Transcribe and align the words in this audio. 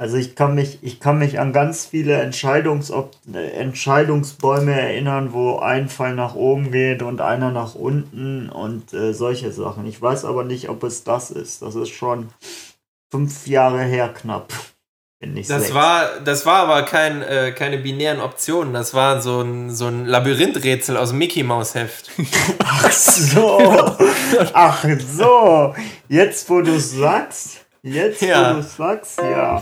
Also 0.00 0.16
ich 0.16 0.36
kann 0.36 0.54
mich, 0.54 0.78
ich 0.82 1.00
kann 1.00 1.18
mich 1.18 1.40
an 1.40 1.52
ganz 1.52 1.84
viele 1.84 2.14
Entscheidungs 2.14 2.92
Entscheidungsbäume 3.34 4.80
erinnern, 4.80 5.32
wo 5.32 5.58
ein 5.58 5.88
Fall 5.88 6.14
nach 6.14 6.36
oben 6.36 6.70
geht 6.70 7.02
und 7.02 7.20
einer 7.20 7.50
nach 7.50 7.74
unten 7.74 8.48
und 8.48 8.94
äh, 8.94 9.12
solche 9.12 9.50
Sachen. 9.50 9.86
Ich 9.86 10.00
weiß 10.00 10.24
aber 10.24 10.44
nicht, 10.44 10.68
ob 10.68 10.84
es 10.84 11.02
das 11.02 11.32
ist. 11.32 11.62
Das 11.62 11.74
ist 11.74 11.88
schon 11.88 12.28
fünf 13.10 13.48
Jahre 13.48 13.82
her 13.82 14.08
knapp. 14.14 14.52
Das 15.20 15.74
war, 15.74 16.20
das 16.20 16.46
war 16.46 16.58
aber 16.58 16.84
kein, 16.84 17.22
äh, 17.22 17.50
keine 17.50 17.78
binären 17.78 18.20
Optionen. 18.20 18.72
Das 18.72 18.94
war 18.94 19.20
so 19.20 19.40
ein, 19.40 19.72
so 19.74 19.86
ein 19.86 20.06
Labyrinthrätsel 20.06 20.96
aus 20.96 21.08
dem 21.08 21.18
Mickey 21.18 21.42
Maus 21.42 21.74
Heft. 21.74 22.12
Ach 22.60 22.92
so. 22.92 23.96
Ach 24.52 24.84
so. 25.00 25.74
Jetzt, 26.08 26.48
wo 26.48 26.60
du 26.60 26.78
sagst. 26.78 27.66
Jetzt, 27.82 28.22
ja. 28.22 28.56
wo 28.56 28.56
du 28.56 28.62
sagst, 28.62 29.20
ja. 29.20 29.60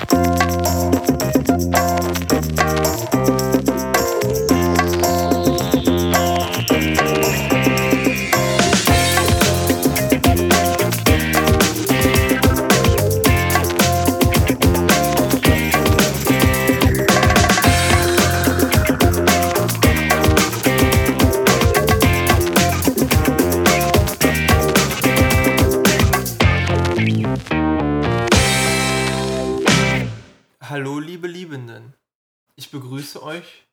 Begrüße 33.06 33.22
euch 33.22 33.66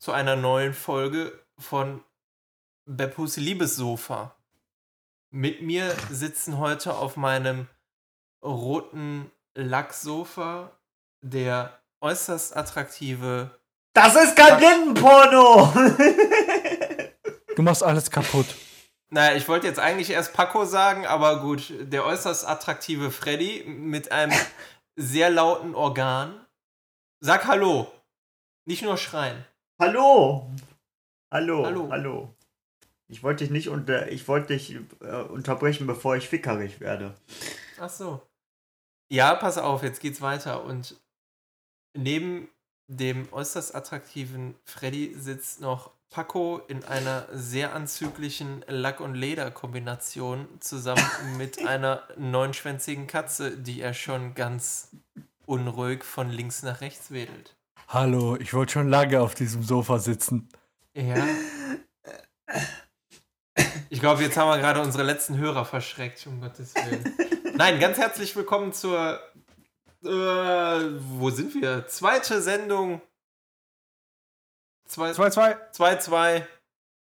zu 0.00 0.10
einer 0.10 0.34
neuen 0.34 0.74
Folge 0.74 1.38
von 1.56 2.02
Beppus 2.84 3.36
Liebessofa. 3.36 4.34
Mit 5.30 5.62
mir 5.62 5.94
sitzen 6.10 6.58
heute 6.58 6.94
auf 6.94 7.16
meinem 7.16 7.68
roten 8.44 9.30
Lacksofa 9.54 10.72
der 11.22 11.80
äußerst 12.00 12.56
attraktive. 12.56 13.56
Das 13.94 14.16
ist 14.16 14.34
kein 14.34 14.56
Blindenporno! 14.56 15.72
du 17.54 17.62
machst 17.62 17.84
alles 17.84 18.10
kaputt. 18.10 18.46
Naja, 19.10 19.36
ich 19.36 19.46
wollte 19.46 19.68
jetzt 19.68 19.78
eigentlich 19.78 20.10
erst 20.10 20.32
Paco 20.32 20.64
sagen, 20.64 21.06
aber 21.06 21.40
gut, 21.40 21.72
der 21.78 22.04
äußerst 22.04 22.48
attraktive 22.48 23.12
Freddy 23.12 23.62
mit 23.64 24.10
einem 24.10 24.36
sehr 24.96 25.30
lauten 25.30 25.76
Organ. 25.76 26.44
Sag 27.20 27.46
Hallo. 27.46 28.01
Nicht 28.64 28.82
nur 28.82 28.96
schreien. 28.96 29.44
Hallo! 29.80 30.50
Hallo, 31.32 31.64
hallo. 31.64 31.88
hallo. 31.90 32.34
Ich 33.08 33.22
wollte 33.22 33.44
dich 33.44 33.50
nicht 33.50 33.68
unter, 33.68 34.10
ich 34.10 34.28
wollte 34.28 34.48
dich 34.48 34.76
äh, 35.00 35.22
unterbrechen, 35.22 35.86
bevor 35.86 36.16
ich 36.16 36.28
fickerig 36.28 36.80
werde. 36.80 37.14
Ach 37.80 37.90
so. 37.90 38.22
Ja, 39.10 39.34
pass 39.34 39.58
auf, 39.58 39.82
jetzt 39.82 40.00
geht's 40.00 40.20
weiter. 40.20 40.64
Und 40.64 41.00
neben 41.96 42.48
dem 42.86 43.32
äußerst 43.32 43.74
attraktiven 43.74 44.54
Freddy 44.64 45.14
sitzt 45.14 45.60
noch 45.60 45.90
Paco 46.10 46.58
in 46.68 46.84
einer 46.84 47.26
sehr 47.32 47.74
anzüglichen 47.74 48.64
Lack- 48.68 49.00
und 49.00 49.14
Leder-Kombination 49.14 50.46
zusammen 50.60 51.04
mit 51.36 51.66
einer 51.66 52.02
neunschwänzigen 52.16 53.06
Katze, 53.06 53.56
die 53.56 53.80
er 53.80 53.94
schon 53.94 54.34
ganz 54.34 54.90
unruhig 55.46 56.04
von 56.04 56.30
links 56.30 56.62
nach 56.62 56.80
rechts 56.80 57.10
wedelt. 57.10 57.56
Hallo, 57.88 58.36
ich 58.36 58.54
wollte 58.54 58.72
schon 58.72 58.88
lange 58.88 59.20
auf 59.20 59.34
diesem 59.34 59.62
Sofa 59.62 59.98
sitzen. 59.98 60.48
Ja. 60.94 61.26
Ich 63.90 64.00
glaube, 64.00 64.22
jetzt 64.22 64.36
haben 64.36 64.48
wir 64.48 64.58
gerade 64.58 64.80
unsere 64.80 65.02
letzten 65.02 65.36
Hörer 65.36 65.64
verschreckt, 65.64 66.26
um 66.26 66.40
Gottes 66.40 66.74
Willen. 66.74 67.14
Nein, 67.56 67.78
ganz 67.78 67.98
herzlich 67.98 68.34
willkommen 68.34 68.72
zur. 68.72 69.20
Äh, 70.02 70.08
wo 70.08 71.30
sind 71.30 71.54
wir? 71.54 71.86
Zweite 71.86 72.40
Sendung. 72.40 73.02
2-2. 74.88 75.56
2-2 75.72 76.46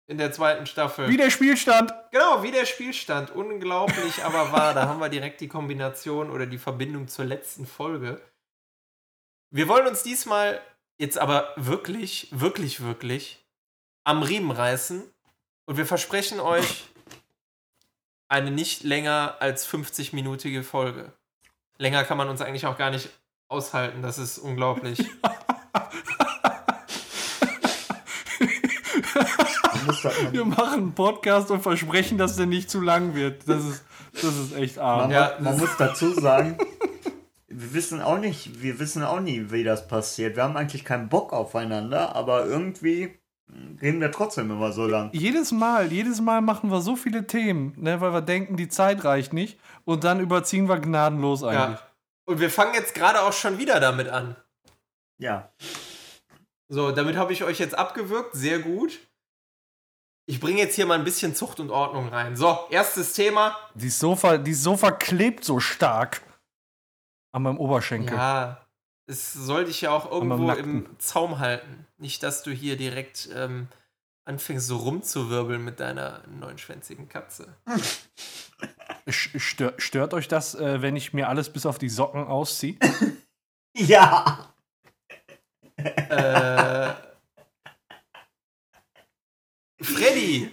in 0.09 0.19
der 0.19 0.33
zweiten 0.33 0.67
Staffel. 0.67 1.09
Wie 1.09 1.17
der 1.17 1.31
Spielstand. 1.31 1.95
Genau, 2.11 2.43
wie 2.43 2.51
der 2.51 2.67
Spielstand. 2.67 3.31
Unglaublich, 3.31 4.25
aber 4.25 4.51
wahr. 4.51 4.75
Da 4.75 4.89
haben 4.89 4.99
wir 4.99 5.09
direkt 5.09 5.41
die 5.41 5.49
Kombination 5.49 6.31
oder 6.31 6.47
die 6.47 6.59
Verbindung 6.59 7.07
zur 7.07 7.25
letzten 7.25 7.67
Folge. 7.67 8.21
Wir 9.53 9.69
wollen 9.69 9.87
uns 9.87 10.03
diesmal 10.03 10.61
jetzt 11.01 11.19
aber 11.19 11.53
wirklich, 11.57 12.29
wirklich, 12.31 12.83
wirklich 12.83 13.43
am 14.05 14.23
Riemen 14.23 14.51
reißen 14.51 15.03
und 15.65 15.77
wir 15.79 15.87
versprechen 15.87 16.41
euch 16.41 16.85
eine 18.29 18.51
nicht 18.51 18.85
länger 18.85 19.37
als 19.41 19.67
50-minütige 19.67 20.63
Folge. 20.63 21.15
Länger 21.79 22.05
kann 22.05 22.19
man 22.19 22.29
uns 22.29 22.43
eigentlich 22.43 22.67
auch 22.67 22.77
gar 22.77 22.91
nicht 22.91 23.09
aushalten, 23.49 24.03
das 24.03 24.19
ist 24.19 24.37
unglaublich. 24.39 24.99
wir 30.33 30.45
machen 30.45 30.75
einen 30.75 30.93
Podcast 30.95 31.51
und 31.51 31.63
versprechen, 31.63 32.19
dass 32.19 32.37
der 32.37 32.45
nicht 32.45 32.69
zu 32.69 32.83
lang 32.83 33.15
wird. 33.15 33.49
Das 33.49 33.65
ist, 33.65 33.85
das 34.13 34.37
ist 34.37 34.53
echt 34.55 34.79
arm. 34.79 35.05
Man, 35.05 35.13
ja, 35.13 35.39
man 35.41 35.59
muss 35.59 35.71
dazu 35.79 36.13
sagen, 36.13 36.59
wir 37.51 37.75
wissen 37.75 38.01
auch 38.01 38.19
nicht, 38.19 38.63
wir 38.63 38.79
wissen 38.79 39.03
auch 39.03 39.21
nie, 39.21 39.51
wie 39.51 39.65
das 39.65 39.89
passiert. 39.89 40.37
Wir 40.37 40.45
haben 40.45 40.57
eigentlich 40.57 40.85
keinen 40.85 41.09
Bock 41.09 41.33
aufeinander, 41.33 42.15
aber 42.15 42.47
irgendwie 42.47 43.19
reden 43.83 44.01
wir 44.01 44.13
trotzdem 44.13 44.51
immer 44.51 44.73
so 44.73 44.87
lang. 44.87 45.11
Jedes 45.13 45.51
Mal, 45.51 45.93
jedes 45.93 46.21
Mal 46.21 46.41
machen 46.41 46.71
wir 46.71 46.81
so 46.81 46.95
viele 46.95 47.27
Themen, 47.27 47.75
ne, 47.77 48.01
weil 48.01 48.13
wir 48.13 48.23
denken, 48.23 48.57
die 48.57 48.69
Zeit 48.69 49.05
reicht 49.05 49.33
nicht 49.33 49.59
und 49.85 50.05
dann 50.05 50.21
überziehen 50.21 50.69
wir 50.69 50.79
gnadenlos 50.79 51.43
eigentlich. 51.43 51.81
Ja. 51.81 51.87
Und 52.27 52.39
wir 52.39 52.51
fangen 52.51 52.75
jetzt 52.75 52.95
gerade 52.95 53.23
auch 53.23 53.33
schon 53.33 53.59
wieder 53.59 53.81
damit 53.81 54.09
an. 54.09 54.37
Ja. 55.19 55.53
So, 56.69 56.93
damit 56.93 57.17
habe 57.17 57.33
ich 57.33 57.43
euch 57.43 57.59
jetzt 57.59 57.77
abgewürgt, 57.77 58.35
sehr 58.35 58.61
gut. 58.61 59.01
Ich 60.27 60.39
bringe 60.39 60.61
jetzt 60.61 60.77
hier 60.77 60.87
mal 60.87 60.97
ein 60.97 61.05
bisschen 61.05 61.35
Zucht 61.35 61.59
und 61.59 61.71
Ordnung 61.71 62.09
rein. 62.11 62.37
So, 62.37 62.61
erstes 62.71 63.15
Thema. 63.15 63.57
Die 63.75 63.91
Sofa, 63.91 64.39
die 64.39 64.55
Sofa 64.55 64.93
klebt 64.93 65.45
so 65.45 65.59
stark. 65.59 66.23
An 67.33 67.43
meinem 67.43 67.59
Oberschenkel. 67.59 68.17
Ja, 68.17 68.67
es 69.07 69.33
soll 69.33 69.65
dich 69.65 69.81
ja 69.81 69.91
auch 69.91 70.11
irgendwo 70.11 70.51
im 70.53 70.99
Zaum 70.99 71.39
halten. 71.39 71.87
Nicht, 71.99 72.23
dass 72.23 72.43
du 72.43 72.51
hier 72.51 72.77
direkt 72.77 73.29
ähm, 73.35 73.69
anfängst, 74.25 74.67
so 74.67 74.77
rumzuwirbeln 74.77 75.63
mit 75.65 75.81
deiner 75.81 76.23
neunschwänzigen 76.29 77.09
Katze. 77.09 77.57
Stör, 79.09 79.75
stört 79.79 80.15
euch 80.15 80.29
das, 80.29 80.55
äh, 80.55 80.83
wenn 80.83 80.95
ich 80.95 81.13
mir 81.13 81.29
alles 81.29 81.53
bis 81.53 81.67
auf 81.67 81.79
die 81.79 81.89
Socken 81.89 82.27
ausziehe? 82.27 82.77
ja. 83.77 84.55
Äh, 85.77 86.93
Freddy, 89.81 90.51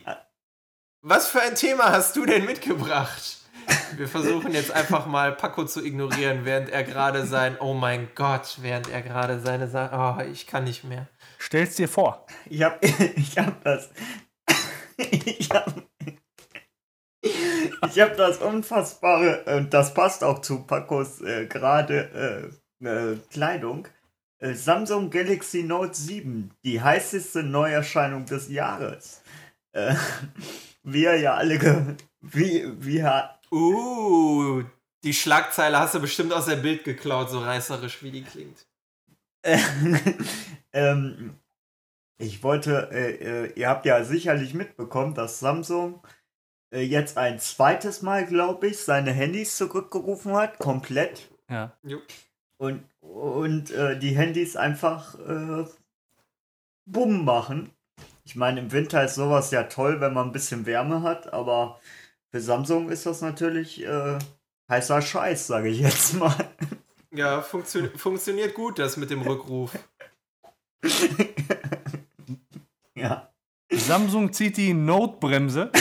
was 1.02 1.28
für 1.28 1.42
ein 1.42 1.56
Thema 1.56 1.92
hast 1.92 2.16
du 2.16 2.26
denn 2.26 2.46
mitgebracht? 2.46 3.38
Wir 3.96 4.08
versuchen 4.08 4.52
jetzt 4.54 4.72
einfach 4.72 5.06
mal 5.06 5.32
Paco 5.34 5.66
zu 5.66 5.84
ignorieren, 5.84 6.46
während 6.46 6.70
er 6.70 6.84
gerade 6.84 7.26
sein, 7.26 7.58
oh 7.60 7.74
mein 7.74 8.10
Gott, 8.16 8.58
während 8.62 8.90
er 8.90 9.02
gerade 9.02 9.40
seine, 9.40 9.70
oh, 9.94 10.22
ich 10.32 10.48
kann 10.48 10.64
nicht 10.66 10.84
mehr. 10.84 11.08
Stell's 11.38 11.76
dir 11.76 11.88
vor. 11.88 12.26
Ich 12.46 12.64
hab, 12.64 12.84
ich 13.16 13.38
hab 13.38 13.64
das, 13.64 13.90
ich 14.98 15.50
hab, 15.50 15.74
ich 17.22 18.00
hab 18.00 18.18
das 18.18 18.38
unfassbare, 18.38 19.44
und 19.58 19.74
das 19.74 19.94
passt 19.94 20.24
auch 20.24 20.40
zu 20.40 20.64
Pacos 20.64 21.22
äh, 21.22 21.48
gerade 21.48 22.52
äh, 22.82 22.86
äh, 22.88 23.18
Kleidung. 23.32 23.88
Äh, 24.40 24.54
Samsung 24.54 25.10
Galaxy 25.10 25.64
Note 25.64 25.96
7, 25.96 26.52
die 26.64 26.82
heißeste 26.82 27.44
Neuerscheinung 27.44 28.26
des 28.26 28.50
Jahres. 28.50 29.22
Äh, 29.72 29.96
wie 30.84 31.04
ihr 31.04 31.18
ja 31.18 31.34
alle, 31.36 31.98
wie, 32.22 32.66
wie, 32.80 33.04
Uh, 33.52 34.64
die 35.04 35.14
Schlagzeile 35.14 35.80
hast 35.80 35.96
du 35.96 36.00
bestimmt 36.00 36.34
aus 36.34 36.46
der 36.46 36.58
Bild 36.58 36.84
geklaut, 36.84 37.30
so 37.30 37.40
reißerisch 37.40 38.04
wie 38.04 38.12
die 38.12 38.24
klingt. 38.24 38.68
ähm, 40.74 41.40
ich 42.18 42.44
wollte, 42.44 42.90
äh, 42.92 43.46
äh, 43.46 43.54
ihr 43.54 43.70
habt 43.70 43.86
ja 43.86 44.04
sicherlich 44.04 44.54
mitbekommen, 44.54 45.14
dass 45.14 45.40
Samsung 45.40 46.02
äh, 46.74 46.82
jetzt 46.82 47.18
ein 47.18 47.40
zweites 47.40 48.02
Mal, 48.02 48.26
glaube 48.26 48.68
ich, 48.68 48.80
seine 48.80 49.12
Handys 49.12 49.56
zurückgerufen 49.56 50.34
hat, 50.34 50.58
komplett. 50.58 51.30
Ja. 51.50 51.72
Und, 52.58 52.84
und 53.02 53.72
äh, 53.72 53.98
die 53.98 54.16
Handys 54.16 54.56
einfach 54.56 55.18
äh, 55.20 55.66
bumm 56.86 57.24
machen. 57.24 57.72
Ich 58.26 58.36
meine, 58.36 58.60
im 58.60 58.72
Winter 58.72 59.04
ist 59.04 59.16
sowas 59.16 59.52
ja 59.52 59.64
toll, 59.64 60.02
wenn 60.02 60.14
man 60.14 60.28
ein 60.28 60.34
bisschen 60.34 60.66
Wärme 60.66 61.04
hat, 61.04 61.32
aber 61.32 61.80
für 62.38 62.42
Samsung 62.42 62.90
ist 62.90 63.08
das 63.08 63.22
natürlich 63.22 63.84
äh, 63.84 64.20
heißer 64.70 65.02
Scheiß, 65.02 65.48
sage 65.48 65.70
ich 65.70 65.80
jetzt 65.80 66.14
mal. 66.14 66.36
Ja, 67.12 67.42
funktio 67.42 67.88
funktioniert 67.96 68.54
gut, 68.54 68.78
das 68.78 68.96
mit 68.98 69.10
dem 69.10 69.22
Rückruf. 69.22 69.72
Ja. 72.96 73.32
Samsung 73.72 74.34
zieht 74.34 74.58
die 74.58 74.74
Notbremse. 74.74 75.72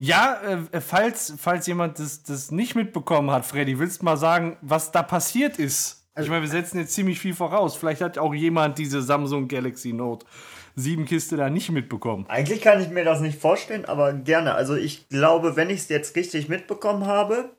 Ja, 0.00 0.40
äh, 0.42 0.80
falls, 0.80 1.34
falls 1.38 1.68
jemand 1.68 2.00
das, 2.00 2.24
das 2.24 2.50
nicht 2.50 2.74
mitbekommen 2.74 3.30
hat, 3.30 3.46
Freddy, 3.46 3.78
willst 3.78 4.00
du 4.00 4.06
mal 4.06 4.16
sagen, 4.16 4.56
was 4.62 4.90
da 4.90 5.04
passiert 5.04 5.60
ist? 5.60 6.08
ich 6.18 6.28
meine, 6.28 6.42
wir 6.42 6.48
setzen 6.48 6.78
jetzt 6.78 6.94
ziemlich 6.94 7.20
viel 7.20 7.34
voraus. 7.34 7.76
Vielleicht 7.76 8.00
hat 8.00 8.18
auch 8.18 8.34
jemand 8.34 8.78
diese 8.78 9.00
Samsung 9.00 9.46
Galaxy 9.46 9.92
Note 9.92 10.26
7 10.76 11.04
Kiste 11.04 11.36
da 11.36 11.50
nicht 11.50 11.70
mitbekommen. 11.70 12.26
Eigentlich 12.28 12.60
kann 12.60 12.80
ich 12.80 12.88
mir 12.88 13.04
das 13.04 13.20
nicht 13.20 13.38
vorstellen, 13.38 13.84
aber 13.84 14.12
gerne. 14.12 14.54
Also 14.54 14.74
ich 14.74 15.08
glaube, 15.08 15.56
wenn 15.56 15.70
ich 15.70 15.80
es 15.80 15.88
jetzt 15.88 16.16
richtig 16.16 16.48
mitbekommen 16.48 17.06
habe, 17.06 17.56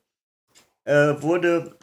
äh, 0.85 1.21
wurde, 1.21 1.77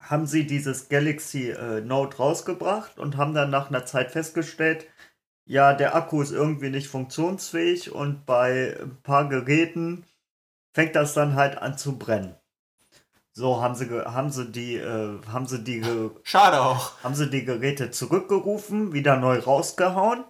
haben 0.00 0.26
sie 0.26 0.46
dieses 0.46 0.88
Galaxy 0.88 1.50
äh, 1.50 1.80
Note 1.80 2.16
rausgebracht 2.16 2.98
und 2.98 3.16
haben 3.16 3.34
dann 3.34 3.50
nach 3.50 3.68
einer 3.68 3.86
Zeit 3.86 4.10
festgestellt, 4.10 4.86
ja, 5.46 5.74
der 5.74 5.96
Akku 5.96 6.22
ist 6.22 6.30
irgendwie 6.30 6.70
nicht 6.70 6.88
funktionsfähig 6.88 7.92
und 7.92 8.24
bei 8.24 8.76
ein 8.80 8.96
paar 9.02 9.28
Geräten 9.28 10.04
fängt 10.72 10.94
das 10.94 11.14
dann 11.14 11.34
halt 11.34 11.58
an 11.58 11.76
zu 11.76 11.98
brennen. 11.98 12.36
So 13.32 13.60
haben 13.62 13.74
sie 13.74 13.88
haben 13.88 14.30
sie 14.30 14.50
die 14.50 14.76
äh, 14.76 15.20
haben 15.28 15.46
sie 15.46 15.62
die 15.62 15.82
Schade 16.22 16.60
auch. 16.60 17.02
haben 17.02 17.14
sie 17.14 17.30
die 17.30 17.44
Geräte 17.44 17.90
zurückgerufen, 17.90 18.92
wieder 18.92 19.16
neu 19.16 19.38
rausgehauen. 19.38 20.24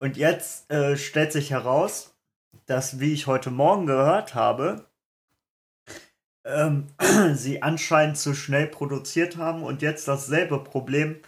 Und 0.00 0.16
jetzt 0.16 0.70
äh, 0.70 0.96
stellt 0.96 1.32
sich 1.32 1.50
heraus, 1.50 2.14
dass, 2.66 3.00
wie 3.00 3.12
ich 3.12 3.26
heute 3.26 3.50
Morgen 3.50 3.86
gehört 3.86 4.34
habe, 4.34 4.86
ähm, 6.44 6.86
sie 7.34 7.62
anscheinend 7.62 8.16
zu 8.18 8.34
schnell 8.34 8.66
produziert 8.68 9.36
haben 9.36 9.62
und 9.62 9.82
jetzt 9.82 10.06
dasselbe 10.06 10.62
Problem 10.62 11.20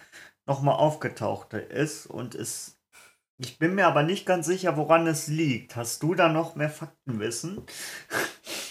nochmal 0.47 0.77
aufgetaucht 0.77 1.55
ist. 1.55 2.07
Und 2.07 2.35
es, 2.35 2.79
ich 3.39 3.59
bin 3.59 3.75
mir 3.75 3.87
aber 3.87 4.03
nicht 4.03 4.27
ganz 4.27 4.47
sicher, 4.47 4.77
woran 4.77 5.07
es 5.07 5.27
liegt. 5.27 5.77
Hast 5.77 6.03
du 6.03 6.15
da 6.15 6.29
noch 6.29 6.55
mehr 6.55 6.71
Faktenwissen? 6.71 7.63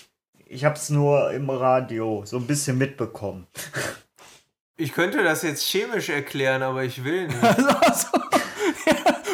Ich 0.52 0.66
habe 0.66 0.74
es 0.76 0.90
nur 0.90 1.32
im 1.32 1.48
Radio 1.52 2.24
so 2.26 2.38
ein 2.38 2.48
bisschen 2.48 2.76
mitbekommen. 2.80 3.46
Ich 4.78 4.94
könnte 4.94 5.24
das 5.24 5.44
jetzt 5.44 5.64
chemisch 5.64 6.10
erklären, 6.10 6.64
aber 6.64 6.84
ich 6.84 7.04
will 7.04 7.28
nicht. 7.28 7.38
Also, 7.44 8.08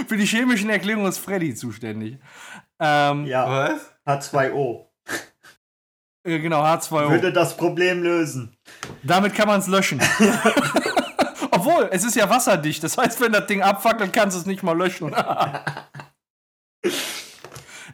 für 0.08 0.18
die 0.18 0.26
chemischen 0.26 0.70
Erklärungen 0.70 1.08
ist 1.08 1.20
Freddy 1.20 1.56
zuständig. 1.56 2.18
Ähm, 2.80 3.26
Ja, 3.26 3.48
Was? 4.06 4.32
H2O. 4.34 4.88
äh, 6.24 6.40
genau, 6.40 6.62
H2O. 6.64 7.10
Würde 7.12 7.32
das 7.32 7.56
Problem 7.56 8.04
lösen. 8.04 8.58
Damit 9.04 9.34
kann 9.36 9.48
man 9.48 9.62
es 9.62 9.68
löschen. 9.68 10.02
Obwohl, 11.52 11.88
es 11.92 12.04
ist 12.04 12.16
ja 12.18 12.30
wasserdicht. 12.30 12.84
Das 12.84 12.98
heißt, 12.98 13.22
wenn 13.22 13.32
das 13.32 13.48
Ding 13.48 13.62
abfackelt, 13.62 14.12
kannst 14.12 14.36
du 14.36 14.42
es 14.42 14.46
nicht 14.46 14.64
mal 14.64 14.78
löschen. 14.78 15.16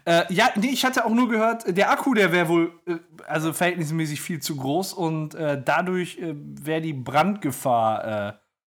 Äh, 0.06 0.34
ja, 0.34 0.50
nee, 0.56 0.70
ich 0.72 0.86
hatte 0.86 1.06
auch 1.06 1.14
nur 1.14 1.30
gehört, 1.30 1.78
der 1.78 1.92
Akku, 1.92 2.14
der 2.14 2.32
wäre 2.32 2.48
wohl 2.48 2.72
äh, 2.86 2.96
also 3.28 3.54
verhältnismäßig 3.54 4.22
viel 4.22 4.40
zu 4.40 4.56
groß 4.56 4.94
und 4.94 5.36
äh, 5.36 5.62
dadurch 5.64 6.18
äh, 6.18 6.34
wäre 6.36 6.82
die 6.82 6.94
Brandgefahr 6.94 8.30
äh, 8.30 8.34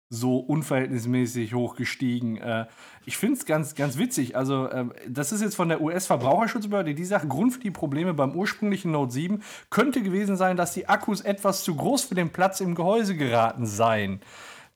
so 0.09 0.37
unverhältnismäßig 0.37 1.53
hoch 1.53 1.75
gestiegen. 1.75 2.37
Äh, 2.37 2.67
ich 3.05 3.17
finde 3.17 3.35
es 3.35 3.45
ganz, 3.45 3.75
ganz 3.75 3.97
witzig. 3.97 4.35
Also, 4.35 4.71
ähm, 4.71 4.93
das 5.07 5.31
ist 5.31 5.41
jetzt 5.41 5.55
von 5.55 5.69
der 5.69 5.81
US-Verbraucherschutzbehörde, 5.81 6.93
die 6.93 7.05
sagt, 7.05 7.27
Grund 7.27 7.53
für 7.53 7.59
die 7.59 7.71
Probleme 7.71 8.13
beim 8.13 8.35
ursprünglichen 8.35 8.91
Note 8.91 9.11
7 9.11 9.43
könnte 9.69 10.01
gewesen 10.01 10.37
sein, 10.37 10.57
dass 10.57 10.73
die 10.73 10.87
Akkus 10.87 11.21
etwas 11.21 11.63
zu 11.63 11.75
groß 11.75 12.05
für 12.05 12.15
den 12.15 12.29
Platz 12.29 12.61
im 12.61 12.75
Gehäuse 12.75 13.15
geraten 13.15 13.65
seien. 13.65 14.21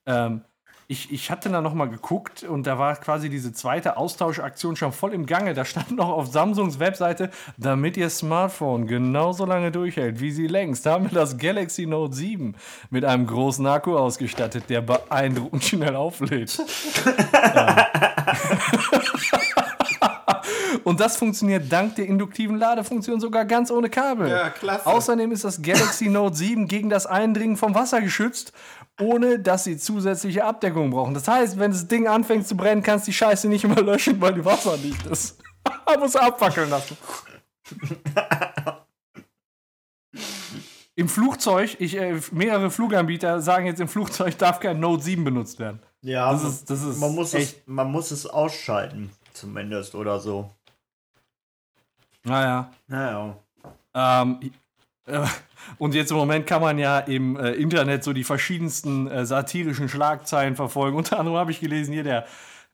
Ähm, 0.06 0.42
ich, 0.92 1.12
ich 1.12 1.30
hatte 1.30 1.50
da 1.50 1.62
noch 1.62 1.76
mal 1.76 1.88
geguckt 1.88 2.42
und 2.42 2.66
da 2.66 2.80
war 2.80 2.96
quasi 2.96 3.30
diese 3.30 3.54
zweite 3.54 3.96
Austauschaktion 3.96 4.76
schon 4.76 4.92
voll 4.92 5.14
im 5.14 5.28
Gange. 5.28 5.54
Da 5.54 5.64
stand 5.64 5.92
noch 5.92 6.10
auf 6.10 6.26
Samsungs 6.32 6.80
Webseite, 6.80 7.30
damit 7.58 7.96
ihr 7.96 8.10
Smartphone 8.10 8.88
genauso 8.88 9.46
lange 9.46 9.72
durchhält 9.72 10.20
wie 10.20 10.32
sie 10.32 10.48
längst, 10.48 10.88
haben 10.88 11.06
wir 11.06 11.12
das 11.12 11.38
Galaxy 11.38 11.86
Note 11.86 12.16
7 12.16 12.56
mit 12.90 13.06
einem 13.06 13.28
großen 13.28 13.68
Akku 13.68 13.96
ausgestattet, 13.96 14.64
der 14.70 14.82
beeindruckend 14.82 15.64
schnell 15.64 15.96
auflädt. 15.96 16.60
Und 20.84 21.00
das 21.00 21.18
funktioniert 21.18 21.72
dank 21.72 21.96
der 21.96 22.08
induktiven 22.08 22.58
Ladefunktion 22.58 23.20
sogar 23.20 23.46
ganz 23.46 23.70
ohne 23.70 23.90
Kabel. 23.90 24.30
Ja, 24.30 24.50
klasse. 24.50 24.88
Außerdem 24.88 25.32
ist 25.32 25.44
das 25.44 25.62
Galaxy 25.62 26.10
Note 26.10 26.36
7 26.36 26.68
gegen 26.68 26.90
das 26.90 27.06
Eindringen 27.06 27.58
vom 27.58 27.76
Wasser 27.76 28.02
geschützt, 28.02 28.54
ohne 29.00 29.40
dass 29.40 29.64
sie 29.64 29.78
zusätzliche 29.78 30.44
Abdeckung 30.44 30.90
brauchen. 30.92 31.14
Das 31.14 31.28
heißt, 31.28 31.58
wenn 31.60 31.72
das 31.72 31.88
Ding 31.88 32.08
anfängt 32.08 32.48
zu 32.48 32.56
brennen, 32.56 32.84
kannst 32.84 33.08
du 33.08 33.12
die 33.12 33.18
Scheiße 33.18 33.48
nicht 33.48 33.66
mehr 33.68 33.82
löschen, 33.82 34.20
weil 34.22 34.34
die 34.34 34.44
Wasser 34.46 34.78
nicht 34.78 35.06
ist. 35.08 35.40
Muss 36.00 36.16
abwackeln 36.16 36.70
lassen. 36.70 36.98
Im 40.96 41.08
Flugzeug, 41.08 41.78
ich, 41.80 41.96
äh, 41.98 42.20
mehrere 42.32 42.70
Fluganbieter 42.72 43.42
sagen 43.42 43.66
jetzt, 43.66 43.80
im 43.80 43.88
Flugzeug 43.88 44.38
darf 44.38 44.60
kein 44.60 44.80
Note 44.80 45.04
7 45.04 45.24
benutzt 45.24 45.60
werden. 45.60 45.80
Ja, 46.02 46.32
Das 46.32 46.44
ist- 46.44 46.70
das 46.70 46.82
ist 46.84 47.00
man, 47.00 47.16
muss 47.16 47.34
echt- 47.34 47.58
es, 47.60 47.68
man 47.68 47.92
muss 47.92 48.12
es 48.12 48.26
ausschalten, 48.26 49.10
zumindest 49.34 49.96
oder 49.96 50.20
so. 50.20 50.50
Naja. 52.24 52.72
Naja. 52.88 53.38
Ähm, 53.94 54.40
äh, 54.42 54.50
und 55.78 55.94
jetzt 55.94 56.12
im 56.12 56.18
Moment 56.18 56.48
kann 56.48 56.62
man 56.62 56.78
ja 56.78 57.00
im 57.00 57.38
äh, 57.38 57.52
Internet 57.52 58.04
so 58.04 58.14
die 58.14 58.24
verschiedensten 58.24 59.08
äh, 59.08 59.26
satirischen 59.26 59.90
Schlagzeilen 59.90 60.56
verfolgen. 60.56 60.98
Unter 60.98 61.20
anderem 61.20 61.38
habe 61.38 61.52
ich 61.52 61.60
gelesen, 61.60 61.94
hier 61.94 62.04
der, 62.04 62.26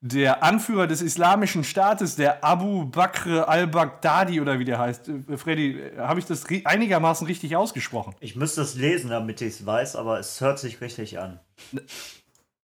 der 0.01 0.43
Anführer 0.43 0.87
des 0.87 1.01
Islamischen 1.01 1.63
Staates, 1.63 2.15
der 2.15 2.43
Abu 2.43 2.85
Bakr 2.85 3.49
al-Baghdadi 3.49 4.39
oder 4.39 4.59
wie 4.59 4.65
der 4.65 4.79
heißt. 4.79 5.09
Äh, 5.09 5.37
Freddy, 5.37 5.79
äh, 5.79 5.97
habe 5.97 6.19
ich 6.19 6.25
das 6.25 6.49
ri 6.49 6.61
einigermaßen 6.65 7.27
richtig 7.27 7.55
ausgesprochen? 7.55 8.15
Ich 8.19 8.35
müsste 8.35 8.61
es 8.61 8.75
lesen, 8.75 9.09
damit 9.09 9.41
ich 9.41 9.55
es 9.55 9.65
weiß, 9.65 9.95
aber 9.95 10.19
es 10.19 10.39
hört 10.41 10.59
sich 10.59 10.81
richtig 10.81 11.19
an. 11.19 11.39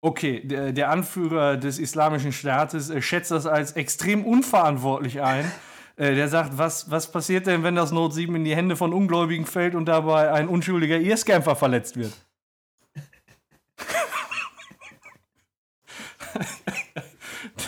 Okay, 0.01 0.41
der, 0.45 0.71
der 0.71 0.89
Anführer 0.91 1.57
des 1.57 1.77
Islamischen 1.77 2.31
Staates 2.31 2.89
äh, 2.89 3.01
schätzt 3.01 3.31
das 3.31 3.45
als 3.45 3.73
extrem 3.73 4.25
unverantwortlich 4.25 5.21
ein. 5.21 5.49
Äh, 5.99 6.15
der 6.15 6.29
sagt, 6.29 6.57
was, 6.57 6.89
was 6.89 7.11
passiert 7.11 7.45
denn, 7.45 7.61
wenn 7.63 7.75
das 7.75 7.91
Note 7.91 8.15
7 8.15 8.33
in 8.35 8.45
die 8.45 8.55
Hände 8.55 8.77
von 8.77 8.93
Ungläubigen 8.93 9.45
fällt 9.45 9.75
und 9.75 9.85
dabei 9.85 10.31
ein 10.31 10.47
unschuldiger 10.47 10.97
IS-Kämpfer 10.97 11.55
verletzt 11.57 11.97
wird? 11.97 12.13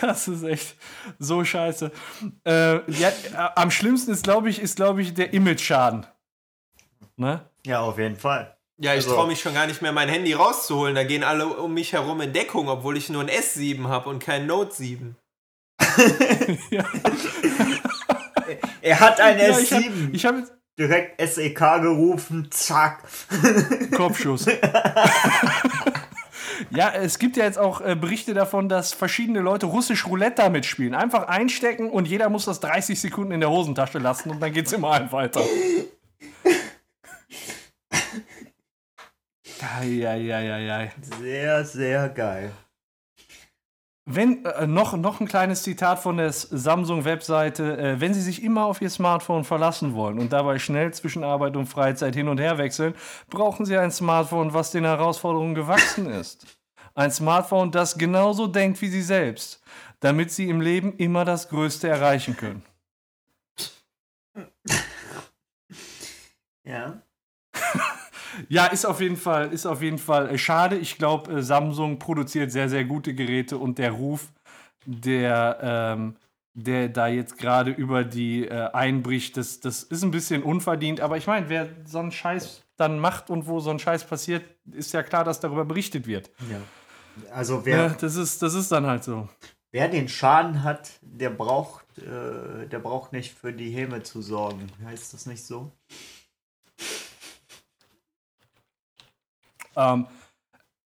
Das 0.00 0.28
ist 0.28 0.42
echt 0.42 0.76
so 1.18 1.44
scheiße. 1.44 1.90
Äh, 2.44 2.90
ja, 2.90 3.08
äh, 3.08 3.12
am 3.56 3.70
schlimmsten 3.70 4.12
ist, 4.12 4.24
glaube 4.24 4.50
ich, 4.50 4.60
ist, 4.60 4.76
glaube 4.76 5.02
ich, 5.02 5.14
der 5.14 5.32
Image-Schaden. 5.32 6.06
Ne? 7.16 7.40
Ja, 7.64 7.80
auf 7.80 7.98
jeden 7.98 8.16
Fall. 8.16 8.56
Ja, 8.78 8.92
ich 8.94 9.04
Also- 9.04 9.14
traue 9.14 9.28
mich 9.28 9.40
schon 9.40 9.54
gar 9.54 9.66
nicht 9.66 9.80
mehr, 9.80 9.92
mein 9.92 10.08
Handy 10.08 10.32
rauszuholen. 10.32 10.94
Da 10.94 11.04
gehen 11.04 11.22
alle 11.24 11.46
um 11.46 11.72
mich 11.74 11.92
herum 11.92 12.20
in 12.20 12.32
Deckung, 12.32 12.68
obwohl 12.68 12.96
ich 12.96 13.08
nur 13.10 13.22
ein 13.22 13.30
S7 13.30 13.86
habe 13.88 14.08
und 14.10 14.18
kein 14.18 14.46
Note 14.46 14.74
7. 14.74 15.16
Er 18.82 19.00
hat 19.00 19.20
ein 19.20 19.38
Ja, 19.38 19.58
ich 19.58 19.72
habe 19.72 19.84
S7. 19.84 20.12
ich 20.12 20.26
hab 20.26 20.36
jetzt 20.36 20.52
Direkt 20.78 21.20
SEK 21.20 21.58
gerufen, 21.82 22.48
zack. 22.50 23.02
Kopfschuss. 23.94 24.46
ja, 26.70 26.90
es 26.94 27.18
gibt 27.18 27.36
ja 27.36 27.44
jetzt 27.44 27.58
auch 27.58 27.82
äh, 27.82 27.94
Berichte 27.94 28.32
davon, 28.32 28.70
dass 28.70 28.94
verschiedene 28.94 29.40
Leute 29.40 29.66
russisch 29.66 30.06
Roulette 30.06 30.36
damit 30.36 30.64
spielen. 30.64 30.94
Einfach 30.94 31.28
einstecken 31.28 31.90
und 31.90 32.08
jeder 32.08 32.30
muss 32.30 32.46
das 32.46 32.60
30 32.60 32.98
Sekunden 32.98 33.32
in 33.32 33.40
der 33.40 33.50
Hosentasche 33.50 33.98
lassen 33.98 34.30
und 34.30 34.40
dann 34.40 34.54
geht's 34.54 34.72
immer 34.72 34.92
ein 34.92 35.12
weiter. 35.12 35.42
Eieieiei. 39.78 40.90
Sehr, 41.20 41.64
sehr 41.66 42.08
geil. 42.08 42.50
Wenn, 44.04 44.44
äh, 44.44 44.66
noch, 44.66 44.96
noch 44.96 45.20
ein 45.20 45.28
kleines 45.28 45.62
Zitat 45.62 46.00
von 46.00 46.16
der 46.16 46.32
Samsung-Webseite. 46.32 47.78
Äh, 47.78 48.00
wenn 48.00 48.14
Sie 48.14 48.20
sich 48.20 48.42
immer 48.42 48.64
auf 48.64 48.82
Ihr 48.82 48.90
Smartphone 48.90 49.44
verlassen 49.44 49.94
wollen 49.94 50.18
und 50.18 50.32
dabei 50.32 50.58
schnell 50.58 50.92
zwischen 50.92 51.22
Arbeit 51.22 51.56
und 51.56 51.66
Freizeit 51.66 52.14
hin 52.16 52.28
und 52.28 52.38
her 52.38 52.58
wechseln, 52.58 52.94
brauchen 53.30 53.64
Sie 53.64 53.76
ein 53.76 53.92
Smartphone, 53.92 54.52
was 54.52 54.72
den 54.72 54.84
Herausforderungen 54.84 55.54
gewachsen 55.54 56.06
ist. 56.06 56.46
Ein 56.94 57.12
Smartphone, 57.12 57.70
das 57.70 57.96
genauso 57.96 58.48
denkt 58.48 58.82
wie 58.82 58.88
Sie 58.88 59.02
selbst, 59.02 59.62
damit 60.00 60.32
Sie 60.32 60.48
im 60.48 60.60
Leben 60.60 60.96
immer 60.96 61.24
das 61.24 61.48
Größte 61.48 61.88
erreichen 61.88 62.36
können. 62.36 62.62
Ja. 66.64 67.02
Ja, 68.52 68.66
ist 68.66 68.84
auf 68.84 69.00
jeden 69.00 69.16
Fall, 69.16 69.50
ist 69.50 69.64
auf 69.64 69.80
jeden 69.80 69.96
Fall 69.96 70.28
äh, 70.28 70.36
schade. 70.36 70.76
Ich 70.76 70.98
glaube, 70.98 71.32
äh, 71.32 71.42
Samsung 71.42 71.98
produziert 71.98 72.52
sehr, 72.52 72.68
sehr 72.68 72.84
gute 72.84 73.14
Geräte 73.14 73.56
und 73.56 73.78
der 73.78 73.92
Ruf, 73.92 74.30
der, 74.84 75.58
ähm, 75.62 76.16
der 76.52 76.90
da 76.90 77.06
jetzt 77.06 77.38
gerade 77.38 77.70
über 77.70 78.04
die 78.04 78.46
äh, 78.46 78.68
einbricht, 78.74 79.38
das, 79.38 79.60
das 79.60 79.82
ist 79.82 80.02
ein 80.02 80.10
bisschen 80.10 80.42
unverdient. 80.42 81.00
Aber 81.00 81.16
ich 81.16 81.26
meine, 81.26 81.48
wer 81.48 81.66
so 81.86 81.98
einen 81.98 82.12
Scheiß 82.12 82.62
dann 82.76 82.98
macht 82.98 83.30
und 83.30 83.46
wo 83.46 83.58
so 83.60 83.70
ein 83.70 83.78
Scheiß 83.78 84.04
passiert, 84.04 84.44
ist 84.70 84.92
ja 84.92 85.02
klar, 85.02 85.24
dass 85.24 85.40
darüber 85.40 85.64
berichtet 85.64 86.06
wird. 86.06 86.30
Ja. 86.50 86.60
Also 87.32 87.56
Ja, 87.60 87.64
wer, 87.64 87.88
das, 87.88 88.16
ist, 88.16 88.42
das 88.42 88.52
ist 88.52 88.70
dann 88.70 88.84
halt 88.84 89.02
so. 89.02 89.30
wer 89.70 89.88
den 89.88 90.10
Schaden 90.10 90.62
hat, 90.62 90.90
der 91.00 91.30
braucht, 91.30 91.86
äh, 91.96 92.66
der 92.68 92.80
braucht 92.80 93.14
nicht 93.14 93.32
für 93.32 93.54
die 93.54 93.70
Häme 93.70 94.02
zu 94.02 94.20
sorgen. 94.20 94.66
Heißt 94.84 95.14
das 95.14 95.24
nicht 95.24 95.42
so? 95.42 95.72
Ähm, 99.76 100.06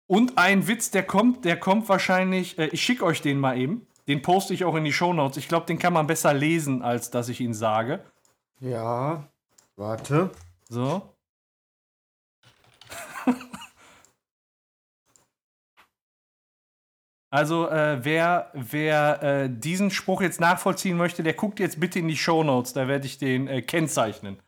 und 0.07 0.37
ein 0.37 0.67
Witz, 0.67 0.91
der 0.91 1.03
kommt, 1.03 1.43
der 1.45 1.59
kommt 1.59 1.89
wahrscheinlich, 1.89 2.57
äh, 2.57 2.67
ich 2.67 2.81
schicke 2.81 3.05
euch 3.05 3.21
den 3.21 3.39
mal 3.39 3.57
eben. 3.57 3.87
Den 4.07 4.21
poste 4.21 4.53
ich 4.53 4.63
auch 4.63 4.75
in 4.75 4.85
die 4.85 4.93
Shownotes. 4.93 5.37
Ich 5.37 5.49
glaube, 5.49 5.65
den 5.65 5.79
kann 5.79 5.91
man 5.91 6.07
besser 6.07 6.33
lesen, 6.33 6.81
als 6.81 7.11
dass 7.11 7.27
ich 7.27 7.41
ihn 7.41 7.53
sage. 7.53 8.03
Ja. 8.61 9.27
Warte. 9.75 10.31
So. 10.69 11.13
Also, 17.29 17.67
äh, 17.67 18.03
wer, 18.05 18.51
wer 18.53 19.21
äh, 19.21 19.49
diesen 19.49 19.91
Spruch 19.91 20.21
jetzt 20.21 20.39
nachvollziehen 20.39 20.95
möchte, 20.95 21.23
der 21.23 21.33
guckt 21.33 21.59
jetzt 21.59 21.77
bitte 21.77 21.99
in 21.99 22.07
die 22.07 22.15
Shownotes, 22.15 22.71
da 22.71 22.87
werde 22.87 23.05
ich 23.05 23.17
den 23.17 23.49
äh, 23.49 23.61
kennzeichnen. 23.61 24.39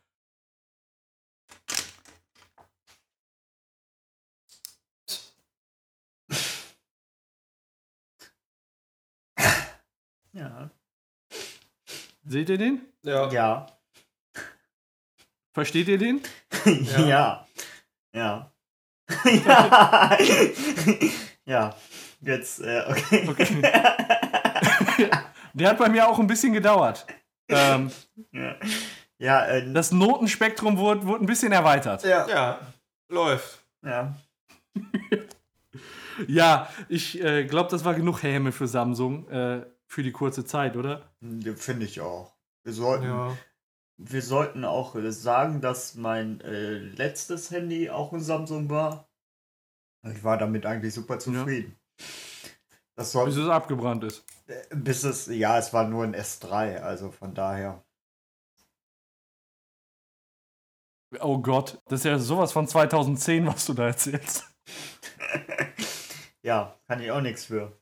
Seht 12.30 12.48
ihr 12.48 12.58
den? 12.58 12.80
Ja. 13.02 13.28
Ja. 13.32 13.66
Versteht 15.52 15.88
ihr 15.88 15.98
den? 15.98 16.20
Ja. 16.64 17.44
Ja. 18.12 18.52
Ja. 19.24 20.16
ja. 21.44 21.74
Jetzt, 22.20 22.60
äh, 22.60 22.84
okay. 22.88 23.28
Okay. 23.28 23.62
Der 25.54 25.70
hat 25.70 25.78
bei 25.78 25.88
mir 25.88 26.08
auch 26.08 26.20
ein 26.20 26.28
bisschen 26.28 26.52
gedauert. 26.52 27.04
Ähm, 27.48 27.90
ja, 28.30 28.54
ja, 29.18 29.46
äh, 29.46 29.72
das 29.72 29.90
Notenspektrum 29.90 30.78
wurde, 30.78 31.04
wurde 31.04 31.24
ein 31.24 31.26
bisschen 31.26 31.50
erweitert. 31.50 32.04
ja. 32.04 32.28
Ja, 32.28 32.60
läuft. 33.08 33.58
ja. 33.84 34.14
Ja, 36.28 36.68
ich 36.88 37.20
äh, 37.20 37.44
glaube, 37.44 37.70
das 37.70 37.84
war 37.84 37.94
genug 37.94 38.22
Häme 38.22 38.52
für 38.52 38.68
Samsung 38.68 39.28
äh, 39.30 39.66
für 39.90 40.02
die 40.04 40.12
kurze 40.12 40.44
Zeit, 40.44 40.76
oder? 40.76 41.12
Ja, 41.20 41.54
Finde 41.54 41.84
ich 41.84 42.00
auch. 42.00 42.36
Wir 42.64 42.72
sollten, 42.72 43.04
Ja. 43.04 43.36
wir 43.98 44.22
sollten 44.22 44.64
auch 44.64 44.94
sagen, 45.10 45.60
dass 45.60 45.96
mein 45.96 46.40
äh, 46.42 46.78
letztes 46.78 47.50
Handy 47.50 47.90
auch 47.90 48.12
ein 48.12 48.20
Samsung 48.20 48.70
war. 48.70 49.10
Ich 50.04 50.22
war 50.22 50.38
damit 50.38 50.64
eigentlich 50.64 50.94
super 50.94 51.18
zufrieden. 51.18 51.76
Das 52.96 53.08
Bis 53.08 53.12
soll, 53.12 53.28
es 53.30 53.48
abgebrannt 53.48 54.04
ist. 54.04 54.24
äh, 54.46 54.62
bis 54.76 55.02
es, 55.04 55.26
ja, 55.26 55.58
es 55.58 55.72
war 55.72 55.88
nur 55.88 56.04
ein 56.04 56.14
S3, 56.14 56.78
also 56.80 57.10
von 57.10 57.34
daher. 57.34 57.84
Oh 61.20 61.38
Gott, 61.42 61.82
das 61.86 62.00
ist 62.00 62.04
ja 62.04 62.18
sowas 62.20 62.52
von 62.52 62.68
2010, 62.68 63.44
was 63.46 63.66
du 63.66 63.74
da 63.74 63.86
erzählst. 63.88 64.44
ja, 66.42 66.78
kann 66.86 67.00
ich 67.00 67.10
auch 67.10 67.20
nichts 67.20 67.46
für. 67.46 67.79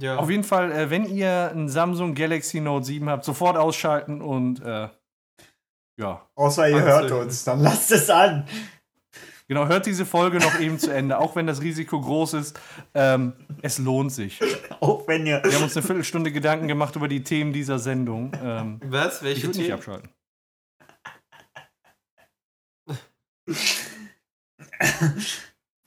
Ja. 0.00 0.16
Auf 0.16 0.30
jeden 0.30 0.44
Fall, 0.44 0.72
äh, 0.72 0.90
wenn 0.90 1.06
ihr 1.06 1.50
ein 1.54 1.68
Samsung 1.68 2.14
Galaxy 2.14 2.60
Note 2.60 2.84
7 2.84 3.08
habt, 3.08 3.24
sofort 3.24 3.56
ausschalten 3.56 4.20
und 4.20 4.60
äh, 4.62 4.88
ja. 5.98 6.28
Außer 6.34 6.68
ihr 6.68 6.82
hört 6.82 7.10
uns, 7.10 7.44
dann 7.44 7.60
lasst 7.60 7.90
es 7.92 8.10
an. 8.10 8.46
Genau, 9.48 9.68
hört 9.68 9.86
diese 9.86 10.04
Folge 10.04 10.38
noch 10.38 10.58
eben 10.58 10.78
zu 10.78 10.90
Ende, 10.92 11.18
auch 11.18 11.36
wenn 11.36 11.46
das 11.46 11.62
Risiko 11.62 12.00
groß 12.00 12.34
ist. 12.34 12.58
Ähm, 12.94 13.32
es 13.62 13.78
lohnt 13.78 14.12
sich. 14.12 14.40
Auch 14.80 15.06
wenn 15.06 15.24
ihr. 15.24 15.40
Wir 15.44 15.52
haben 15.54 15.62
uns 15.62 15.76
eine 15.76 15.86
Viertelstunde 15.86 16.32
Gedanken 16.32 16.66
gemacht 16.66 16.96
über 16.96 17.06
die 17.06 17.22
Themen 17.22 17.52
dieser 17.52 17.78
Sendung. 17.78 18.32
Ähm, 18.42 18.80
Was? 18.84 19.18
ich 19.18 19.22
Welche 19.22 19.42
würde 19.46 19.58
nicht 19.58 19.66
Themen? 19.68 19.78
abschalten. 19.78 20.10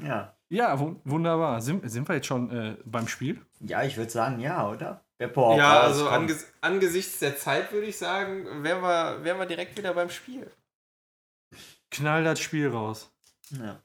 Ja. 0.02 0.39
Ja, 0.52 0.80
wun- 0.80 1.00
wunderbar. 1.04 1.62
Sind, 1.62 1.90
sind 1.90 2.08
wir 2.08 2.16
jetzt 2.16 2.28
schon 2.28 2.50
äh, 2.52 2.78
beim 2.86 3.08
Spiel? 3.08 3.40
Ja, 3.60 3.84
ich 3.84 3.98
würde 3.98 4.12
sagen, 4.12 4.40
ja, 4.40 4.68
oder? 4.68 5.04
Ja, 5.58 5.82
also 5.82 6.08
anges 6.10 6.48
angesichts 6.62 7.20
der 7.20 7.38
Zeit 7.38 7.72
würde 7.72 7.88
ich 7.88 7.98
sagen, 7.98 8.64
wären 8.64 8.82
wir, 8.82 9.24
wären 9.24 9.38
wir 9.38 9.46
direkt 9.46 9.78
wieder 9.78 9.94
beim 9.94 10.10
Spiel. 10.10 10.50
Knall 11.92 12.24
das 12.24 12.40
Spiel 12.40 12.70
raus. 12.70 13.12
Ja. 13.52 13.82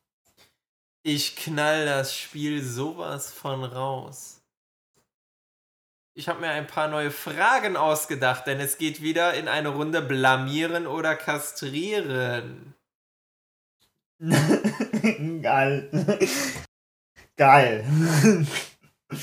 Ich 1.02 1.36
knall 1.36 1.84
das 1.86 2.16
Spiel 2.16 2.62
sowas 2.62 3.32
von 3.32 3.64
raus. 3.64 4.40
Ich 6.16 6.28
habe 6.28 6.40
mir 6.40 6.50
ein 6.50 6.68
paar 6.68 6.86
neue 6.88 7.10
Fragen 7.10 7.76
ausgedacht, 7.76 8.46
denn 8.46 8.60
es 8.60 8.78
geht 8.78 9.02
wieder 9.02 9.34
in 9.34 9.48
eine 9.48 9.70
Runde 9.70 10.00
blamieren 10.00 10.86
oder 10.86 11.16
kastrieren. 11.16 12.73
Geil. 15.42 15.90
Geil. 17.36 17.84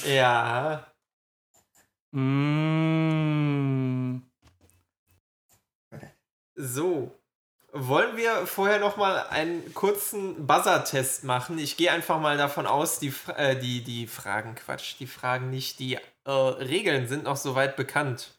Ja. 0.06 0.86
Mm, 2.14 4.22
So. 6.56 7.18
Wollen 7.74 8.18
wir 8.18 8.46
vorher 8.48 8.80
noch 8.80 8.98
mal 8.98 9.28
einen 9.30 9.74
kurzen 9.74 10.46
Buzzer-Test 10.46 11.24
machen? 11.24 11.58
Ich 11.58 11.78
gehe 11.78 11.90
einfach 11.92 12.20
mal 12.20 12.38
davon 12.38 12.68
aus, 12.68 13.00
die, 13.00 13.14
äh, 13.38 13.58
die, 13.58 13.82
die 13.84 14.08
Fragen, 14.08 14.56
Quatsch, 14.56 14.96
die 15.00 15.08
Fragen 15.08 15.50
nicht, 15.50 15.80
die 15.80 15.96
äh, 16.26 16.32
Regeln 16.32 17.08
sind 17.08 17.24
noch 17.24 17.38
soweit 17.38 17.78
bekannt. 17.78 18.34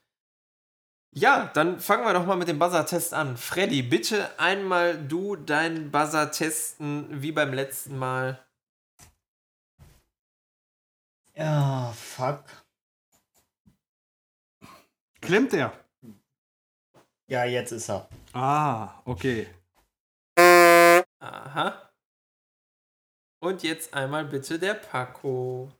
Ja, 1.14 1.50
dann 1.52 1.78
fangen 1.78 2.06
wir 2.06 2.14
doch 2.14 2.24
mal 2.24 2.36
mit 2.36 2.48
dem 2.48 2.58
Buzzer-Test 2.58 3.12
an. 3.12 3.36
Freddy, 3.36 3.82
bitte 3.82 4.38
einmal 4.38 4.96
du 4.96 5.36
deinen 5.36 5.90
Buzzer 5.90 6.30
testen, 6.30 7.20
wie 7.22 7.32
beim 7.32 7.52
letzten 7.52 7.98
Mal. 7.98 8.42
Ja, 11.34 11.92
fuck. 11.92 12.44
klemmt 15.20 15.52
er? 15.52 15.72
Ja, 17.26 17.44
jetzt 17.44 17.72
ist 17.72 17.90
er. 17.90 18.08
Ah, 18.32 19.00
okay. 19.04 19.48
Aha. 21.18 21.92
Und 23.40 23.62
jetzt 23.62 23.92
einmal 23.92 24.24
bitte 24.24 24.58
der 24.58 24.74
Paco. 24.74 25.70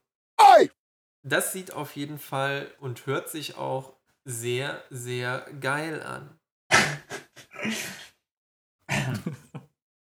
Das 1.25 1.53
sieht 1.53 1.73
auf 1.73 1.97
jeden 1.97 2.19
Fall 2.19 2.75
und 2.81 3.07
hört 3.07 3.29
sich 3.29 3.57
auch 3.57 3.95
sehr, 4.25 4.83
sehr 4.91 5.47
geil 5.61 6.03
an. 6.03 6.39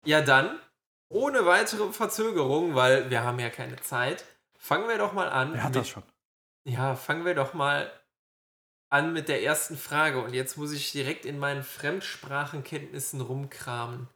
ja, 0.06 0.22
dann, 0.22 0.60
ohne 1.10 1.46
weitere 1.46 1.92
Verzögerung, 1.92 2.76
weil 2.76 3.10
wir 3.10 3.24
haben 3.24 3.40
ja 3.40 3.50
keine 3.50 3.78
Zeit, 3.78 4.26
fangen 4.58 4.88
wir 4.88 4.98
doch 4.98 5.14
mal 5.14 5.30
an. 5.30 5.54
Er 5.54 5.64
hat 5.64 5.70
mit, 5.70 5.76
das 5.78 5.90
schon. 5.90 6.04
Ja, 6.66 6.96
fangen 6.96 7.26
wir 7.26 7.36
doch 7.36 7.54
mal 7.54 7.92
an 8.90 9.14
mit 9.14 9.28
der 9.28 9.44
ersten 9.44 9.78
Frage. 9.78 10.22
Und 10.22 10.34
jetzt 10.34 10.58
muss 10.58 10.72
ich 10.72 10.92
direkt 10.92 11.26
in 11.26 11.40
meinen 11.40 11.64
Fremdsprachenkenntnissen 11.64 13.22
rumkramen. 13.22 14.08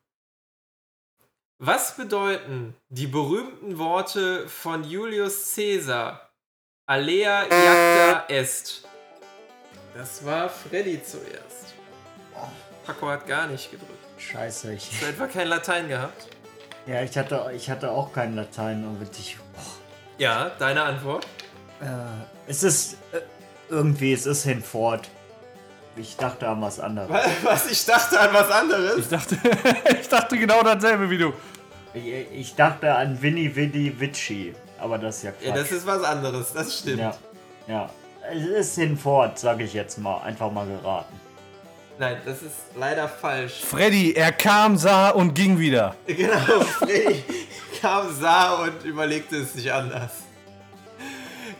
Was 1.61 1.97
bedeuten 1.97 2.75
die 2.87 3.07
berühmten 3.07 3.77
Worte 3.77 4.47
von 4.47 4.83
Julius 4.83 5.55
Caesar? 5.55 6.31
Alea 6.85 7.43
jacta 7.43 8.25
est. 8.29 8.87
Das 9.99 10.23
war 10.23 10.47
Freddy 10.47 11.03
zuerst. 11.03 11.73
Paco 12.85 13.09
hat 13.09 13.27
gar 13.27 13.47
nicht 13.47 13.69
gedrückt. 13.69 13.91
Scheiße, 14.17 14.73
ich. 14.73 14.89
Hast 14.93 15.01
du 15.01 15.05
etwa 15.07 15.27
kein 15.27 15.47
Latein 15.49 15.89
gehabt? 15.89 16.29
Ja, 16.87 17.01
ich 17.01 17.17
hatte, 17.17 17.51
ich 17.53 17.69
hatte 17.69 17.91
auch 17.91 18.13
keinen 18.13 18.37
Latein 18.37 18.85
und 18.85 19.01
ich. 19.19 19.35
Ja, 20.17 20.51
deine 20.57 20.83
Antwort? 20.83 21.27
Äh, 21.81 21.85
es 22.47 22.63
ist. 22.63 22.93
Äh, 23.11 23.19
irgendwie, 23.69 24.13
es 24.13 24.25
ist 24.25 24.43
hinfort. 24.43 25.09
Ich 25.97 26.15
dachte 26.15 26.47
an 26.47 26.61
was 26.61 26.79
anderes. 26.79 27.09
Was? 27.43 27.69
Ich 27.69 27.85
dachte 27.85 28.21
an 28.21 28.33
was 28.33 28.49
anderes. 28.49 28.99
Ich 28.99 29.09
dachte, 29.09 29.37
ich 29.99 30.07
dachte 30.07 30.37
genau 30.37 30.63
dasselbe 30.63 31.09
wie 31.09 31.17
du. 31.17 31.33
Ich, 31.93 32.05
ich 32.31 32.55
dachte 32.55 32.95
an 32.95 33.21
Winnie 33.21 33.53
Winnie 33.53 33.93
Witchy. 33.99 34.55
Aber 34.79 34.97
das 34.97 35.17
ist 35.17 35.23
ja 35.23 35.31
Quatsch. 35.31 35.45
Ja, 35.45 35.55
das 35.55 35.71
ist 35.73 35.85
was 35.85 36.03
anderes, 36.03 36.53
das 36.53 36.79
stimmt. 36.79 36.99
Ja. 36.99 37.17
Ja. 37.67 37.89
Es 38.31 38.45
ist 38.45 38.75
hinfort, 38.75 39.39
sage 39.39 39.63
ich 39.63 39.73
jetzt 39.73 39.97
mal. 39.97 40.21
Einfach 40.21 40.51
mal 40.51 40.65
geraten. 40.67 41.19
Nein, 41.97 42.17
das 42.25 42.41
ist 42.41 42.55
leider 42.75 43.07
falsch. 43.09 43.61
Freddy, 43.65 44.13
er 44.13 44.31
kam, 44.31 44.77
sah 44.77 45.09
und 45.09 45.33
ging 45.33 45.59
wieder. 45.59 45.95
Genau, 46.07 46.61
Freddy 46.61 47.23
kam, 47.81 48.13
sah 48.13 48.63
und 48.63 48.83
überlegte 48.85 49.37
es 49.37 49.53
sich 49.53 49.71
anders. 49.71 50.11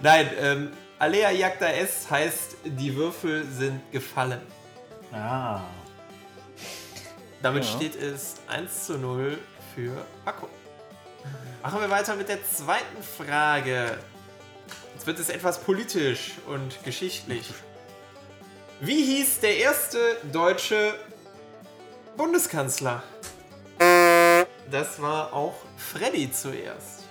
Nein, 0.01 0.29
ähm, 0.39 0.71
Alea 0.97 1.31
Jagda 1.31 1.67
S 1.67 2.09
heißt, 2.09 2.55
die 2.63 2.95
Würfel 2.95 3.45
sind 3.51 3.81
gefallen. 3.91 4.41
Ah. 5.11 5.61
Damit 7.41 7.65
Ja. 7.65 7.71
steht 7.71 7.95
es 8.01 8.35
1 8.47 8.85
zu 8.85 8.97
0 8.97 9.37
für 9.75 10.05
Paco. 10.23 10.47
Machen 11.61 11.81
wir 11.81 11.89
weiter 11.89 12.15
mit 12.15 12.29
der 12.29 12.39
zweiten 12.45 13.01
Frage. 13.17 13.97
Jetzt 14.99 15.07
wird 15.07 15.19
es 15.19 15.29
etwas 15.29 15.59
politisch 15.61 16.33
und 16.45 16.83
geschichtlich. 16.83 17.53
Wie 18.81 19.01
hieß 19.01 19.39
der 19.39 19.55
erste 19.55 19.97
deutsche 20.29 20.93
Bundeskanzler? 22.17 23.01
Das 24.69 25.01
war 25.01 25.31
auch 25.31 25.53
Freddy 25.77 26.29
zuerst. 26.33 27.05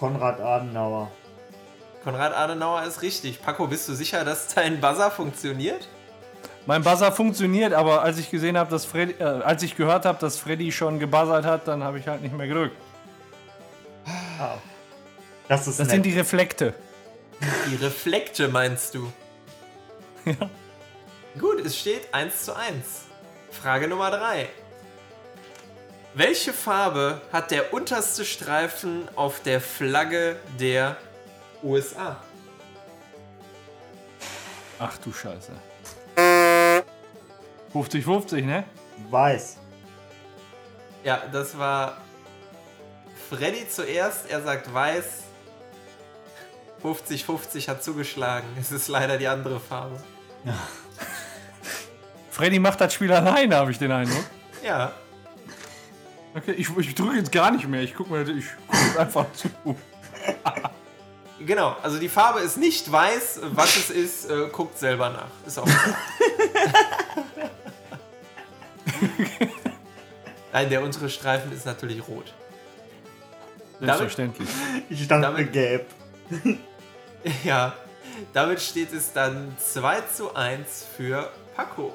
Konrad 0.00 0.40
Adenauer. 0.40 1.12
Konrad 2.02 2.34
Adenauer 2.34 2.82
ist 2.82 3.02
richtig. 3.02 3.40
Paco, 3.40 3.68
bist 3.68 3.88
du 3.88 3.94
sicher, 3.94 4.24
dass 4.24 4.52
dein 4.52 4.80
Buzzer 4.80 5.12
funktioniert? 5.12 5.86
Mein 6.66 6.82
Buzzer 6.82 7.12
funktioniert, 7.12 7.72
aber 7.72 8.02
als 8.02 8.18
ich 8.18 8.32
gesehen 8.32 8.58
habe, 8.58 8.68
dass 8.72 8.84
Freddy, 8.84 9.12
äh, 9.20 9.22
als 9.22 9.62
ich 9.62 9.76
gehört 9.76 10.06
habe, 10.06 10.18
dass 10.18 10.38
Freddy 10.38 10.72
schon 10.72 10.98
gebuzzert 10.98 11.44
hat, 11.44 11.68
dann 11.68 11.84
habe 11.84 12.00
ich 12.00 12.08
halt 12.08 12.20
nicht 12.20 12.36
mehr 12.36 12.48
gedrückt. 12.48 12.74
Das 15.46 15.68
ist 15.68 15.78
Das 15.78 15.86
nett. 15.86 15.90
sind 15.94 16.02
die 16.02 16.18
Reflekte. 16.18 16.74
Die 17.40 17.76
Reflekte 17.76 18.48
meinst 18.48 18.94
du? 18.94 19.12
Ja. 20.24 20.50
Gut, 21.38 21.64
es 21.64 21.78
steht 21.78 22.12
1 22.12 22.44
zu 22.44 22.56
1. 22.56 22.74
Frage 23.50 23.88
Nummer 23.88 24.10
3. 24.10 24.48
Welche 26.14 26.52
Farbe 26.52 27.20
hat 27.32 27.50
der 27.50 27.72
unterste 27.72 28.24
Streifen 28.24 29.08
auf 29.14 29.40
der 29.42 29.60
Flagge 29.60 30.36
der 30.58 30.96
USA? 31.62 32.16
Ach 34.78 34.98
du 34.98 35.12
Scheiße. 35.12 35.52
50-50, 37.72 38.42
ne? 38.42 38.64
Weiß. 39.10 39.58
Ja, 41.04 41.22
das 41.32 41.56
war 41.56 41.98
Freddy 43.30 43.68
zuerst. 43.68 44.28
Er 44.30 44.42
sagt 44.42 44.72
weiß. 44.72 45.24
50-50 46.82 47.68
hat 47.68 47.82
zugeschlagen. 47.82 48.46
Es 48.60 48.70
ist 48.72 48.88
leider 48.88 49.18
die 49.18 49.28
andere 49.28 49.60
Farbe. 49.60 50.00
Freddy 52.30 52.58
macht 52.58 52.80
das 52.80 52.94
Spiel 52.94 53.12
alleine, 53.12 53.56
habe 53.56 53.70
ich 53.70 53.78
den 53.78 53.92
Eindruck. 53.92 54.24
Ja, 54.64 54.92
Okay, 56.38 56.52
ich, 56.52 56.68
ich 56.76 56.94
drücke 56.94 57.16
jetzt 57.16 57.32
gar 57.32 57.50
nicht 57.50 57.66
mehr. 57.66 57.82
Ich 57.82 57.94
gucke 57.94 58.12
mir 58.12 58.22
ich 58.22 58.44
guck 58.68 58.76
jetzt 58.80 58.98
einfach 58.98 59.26
zu. 59.32 59.48
genau. 61.44 61.76
Also 61.82 61.98
die 61.98 62.08
Farbe 62.08 62.40
ist 62.40 62.56
nicht 62.56 62.90
weiß. 62.90 63.40
Was 63.52 63.76
es 63.76 63.90
ist, 63.90 64.30
äh, 64.30 64.48
guckt 64.52 64.78
selber 64.78 65.10
nach. 65.10 65.26
Ist 65.46 65.58
auch 65.58 65.64
klar. 65.64 65.96
Nein, 70.52 70.70
der 70.70 70.82
untere 70.82 71.08
Streifen 71.10 71.52
ist 71.52 71.66
natürlich 71.66 72.06
rot. 72.06 72.32
Selbstverständlich. 73.80 74.48
Ich 74.90 75.06
dachte 75.08 75.22
Damit- 75.22 75.52
gelb. 75.52 75.86
Ja, 77.44 77.74
damit 78.32 78.60
steht 78.60 78.92
es 78.92 79.12
dann 79.12 79.56
2 79.58 80.00
zu 80.02 80.34
1 80.34 80.86
für 80.96 81.30
Paco. 81.56 81.92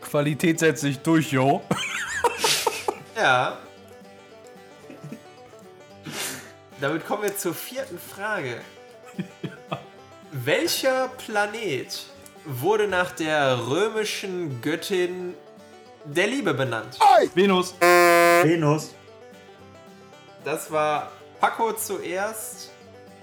Qualität 0.00 0.58
setzt 0.58 0.80
sich 0.82 0.98
durch, 1.00 1.32
yo. 1.32 1.62
Ja. 3.16 3.58
Damit 6.80 7.06
kommen 7.06 7.22
wir 7.22 7.36
zur 7.36 7.54
vierten 7.54 7.98
Frage. 7.98 8.60
Welcher 10.32 11.08
Planet 11.24 12.06
wurde 12.44 12.88
nach 12.88 13.12
der 13.12 13.68
römischen 13.68 14.60
Göttin 14.60 15.34
der 16.04 16.26
Liebe 16.26 16.52
benannt? 16.54 16.98
Venus. 17.34 17.74
Venus. 17.80 18.94
Das 20.44 20.70
war 20.72 21.12
Paco 21.40 21.72
zuerst. 21.72 22.73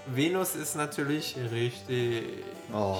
Venus 0.06 0.54
ist 0.54 0.74
natürlich 0.74 1.36
richtig. 1.52 2.24
Oh. 2.72 2.98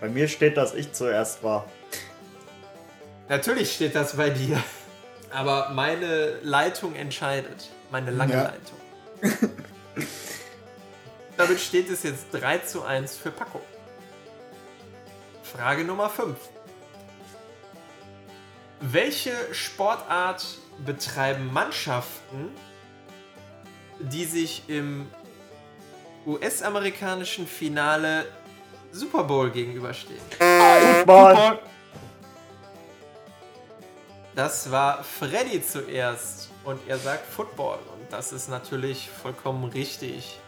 Bei 0.00 0.08
mir 0.08 0.28
steht, 0.28 0.56
dass 0.56 0.74
ich 0.74 0.92
zuerst 0.92 1.42
war. 1.42 1.66
Natürlich 3.28 3.74
steht 3.74 3.94
das 3.94 4.16
bei 4.16 4.30
dir. 4.30 4.62
Aber 5.30 5.70
meine 5.70 6.38
Leitung 6.42 6.94
entscheidet. 6.94 7.70
Meine 7.90 8.10
lange 8.10 8.34
Ja. 8.34 8.42
Leitung. 8.42 9.50
Damit 11.36 11.60
steht 11.60 11.90
es 11.90 12.02
jetzt 12.02 12.26
3 12.32 12.58
zu 12.58 12.84
1 12.84 13.16
für 13.16 13.30
Paco. 13.30 13.60
Frage 15.42 15.84
Nummer 15.84 16.10
5. 16.10 16.36
Welche 18.80 19.32
Sportart 19.52 20.44
betreiben 20.84 21.52
Mannschaften, 21.52 22.50
die 24.00 24.24
sich 24.24 24.68
im 24.68 25.08
US-amerikanischen 26.26 27.46
Finale 27.46 28.26
Super 28.92 29.24
Bowl 29.24 29.50
gegenüberstehen? 29.50 30.20
Ball. 31.06 31.58
Das 34.34 34.70
war 34.70 35.04
Freddy 35.04 35.62
zuerst 35.64 36.50
und 36.64 36.80
er 36.88 36.98
sagt 36.98 37.26
Football 37.32 37.78
und 37.96 38.12
das 38.12 38.32
ist 38.32 38.48
natürlich 38.48 39.08
vollkommen 39.22 39.64
richtig. 39.64 40.38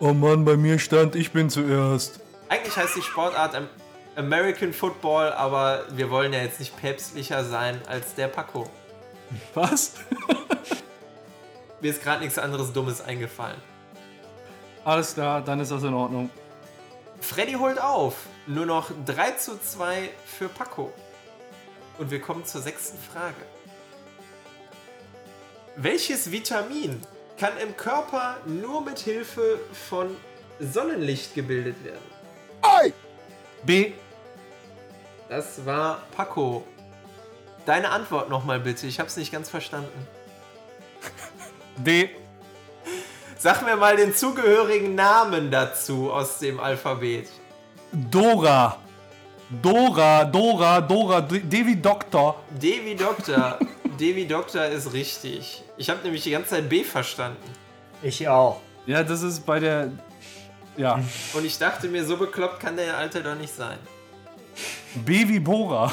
Oh 0.00 0.12
Mann, 0.12 0.44
bei 0.44 0.56
mir 0.56 0.78
stand, 0.78 1.14
ich 1.14 1.30
bin 1.32 1.48
zuerst. 1.48 2.20
Eigentlich 2.48 2.76
heißt 2.76 2.96
die 2.96 3.02
Sportart 3.02 3.54
Am- 3.54 3.68
American 4.16 4.72
Football, 4.72 5.32
aber 5.32 5.84
wir 5.90 6.10
wollen 6.10 6.32
ja 6.32 6.40
jetzt 6.40 6.58
nicht 6.58 6.76
päpstlicher 6.80 7.44
sein 7.44 7.80
als 7.86 8.14
der 8.14 8.28
Paco. 8.28 8.68
Was? 9.54 9.94
Mir 11.80 11.90
ist 11.90 12.02
gerade 12.02 12.22
nichts 12.22 12.38
anderes 12.38 12.72
Dummes 12.72 13.00
eingefallen. 13.00 13.60
Alles 14.86 15.14
klar, 15.14 15.42
dann 15.42 15.58
ist 15.58 15.72
das 15.72 15.82
in 15.82 15.92
Ordnung. 15.92 16.30
Freddy 17.20 17.54
holt 17.54 17.80
auf. 17.80 18.14
Nur 18.46 18.66
noch 18.66 18.92
3 19.04 19.32
zu 19.32 19.58
2 19.58 20.10
für 20.24 20.48
Paco. 20.48 20.92
Und 21.98 22.12
wir 22.12 22.20
kommen 22.20 22.44
zur 22.44 22.62
sechsten 22.62 22.96
Frage. 22.96 23.34
Welches 25.74 26.30
Vitamin 26.30 27.02
kann 27.36 27.58
im 27.58 27.76
Körper 27.76 28.36
nur 28.46 28.80
mit 28.80 29.00
Hilfe 29.00 29.58
von 29.88 30.16
Sonnenlicht 30.60 31.34
gebildet 31.34 31.82
werden? 31.82 31.98
B. 33.64 33.92
Das 35.28 35.66
war 35.66 36.04
Paco. 36.16 36.64
Deine 37.64 37.90
Antwort 37.90 38.30
nochmal 38.30 38.60
bitte. 38.60 38.86
Ich 38.86 39.00
hab's 39.00 39.16
nicht 39.16 39.32
ganz 39.32 39.50
verstanden. 39.50 40.06
D. 41.76 42.08
Sag 43.38 43.62
mir 43.62 43.76
mal 43.76 43.96
den 43.96 44.14
zugehörigen 44.14 44.94
Namen 44.94 45.50
dazu 45.50 46.10
aus 46.10 46.38
dem 46.38 46.58
Alphabet. 46.58 47.28
Dora. 47.92 48.78
Dora, 49.62 50.24
Dora, 50.24 50.80
Dora, 50.80 51.20
Devi 51.20 51.76
Doktor. 51.76 52.42
Devi 52.50 52.96
Doktor. 52.96 53.58
Devi 54.00 54.26
Doktor 54.26 54.66
ist 54.66 54.92
richtig. 54.92 55.62
Ich 55.76 55.90
habe 55.90 56.02
nämlich 56.02 56.22
die 56.22 56.30
ganze 56.30 56.50
Zeit 56.50 56.68
B 56.68 56.82
verstanden. 56.82 57.50
Ich 58.02 58.26
auch. 58.26 58.60
Ja, 58.86 59.02
das 59.02 59.22
ist 59.22 59.44
bei 59.44 59.60
der. 59.60 59.90
Ja. 60.76 60.98
Und 61.34 61.44
ich 61.44 61.58
dachte 61.58 61.88
mir, 61.88 62.04
so 62.04 62.16
bekloppt 62.16 62.60
kann 62.60 62.76
der 62.76 62.96
Alte 62.96 63.22
doch 63.22 63.34
nicht 63.34 63.54
sein. 63.54 63.78
B 64.94 65.28
wie 65.28 65.40
Bora. 65.40 65.92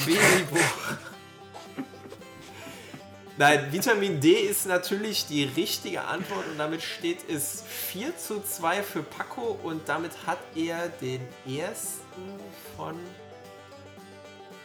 Nein, 3.35 3.71
Vitamin 3.71 4.19
D 4.19 4.33
ist 4.33 4.67
natürlich 4.67 5.25
die 5.25 5.43
richtige 5.43 6.03
Antwort 6.03 6.45
und 6.51 6.59
damit 6.59 6.83
steht 6.83 7.27
es 7.27 7.63
4 7.67 8.15
zu 8.15 8.43
2 8.43 8.83
für 8.83 9.01
Paco 9.01 9.57
und 9.63 9.89
damit 9.89 10.11
hat 10.27 10.37
er 10.55 10.89
den 11.01 11.19
ersten 11.47 12.39
von 12.77 12.95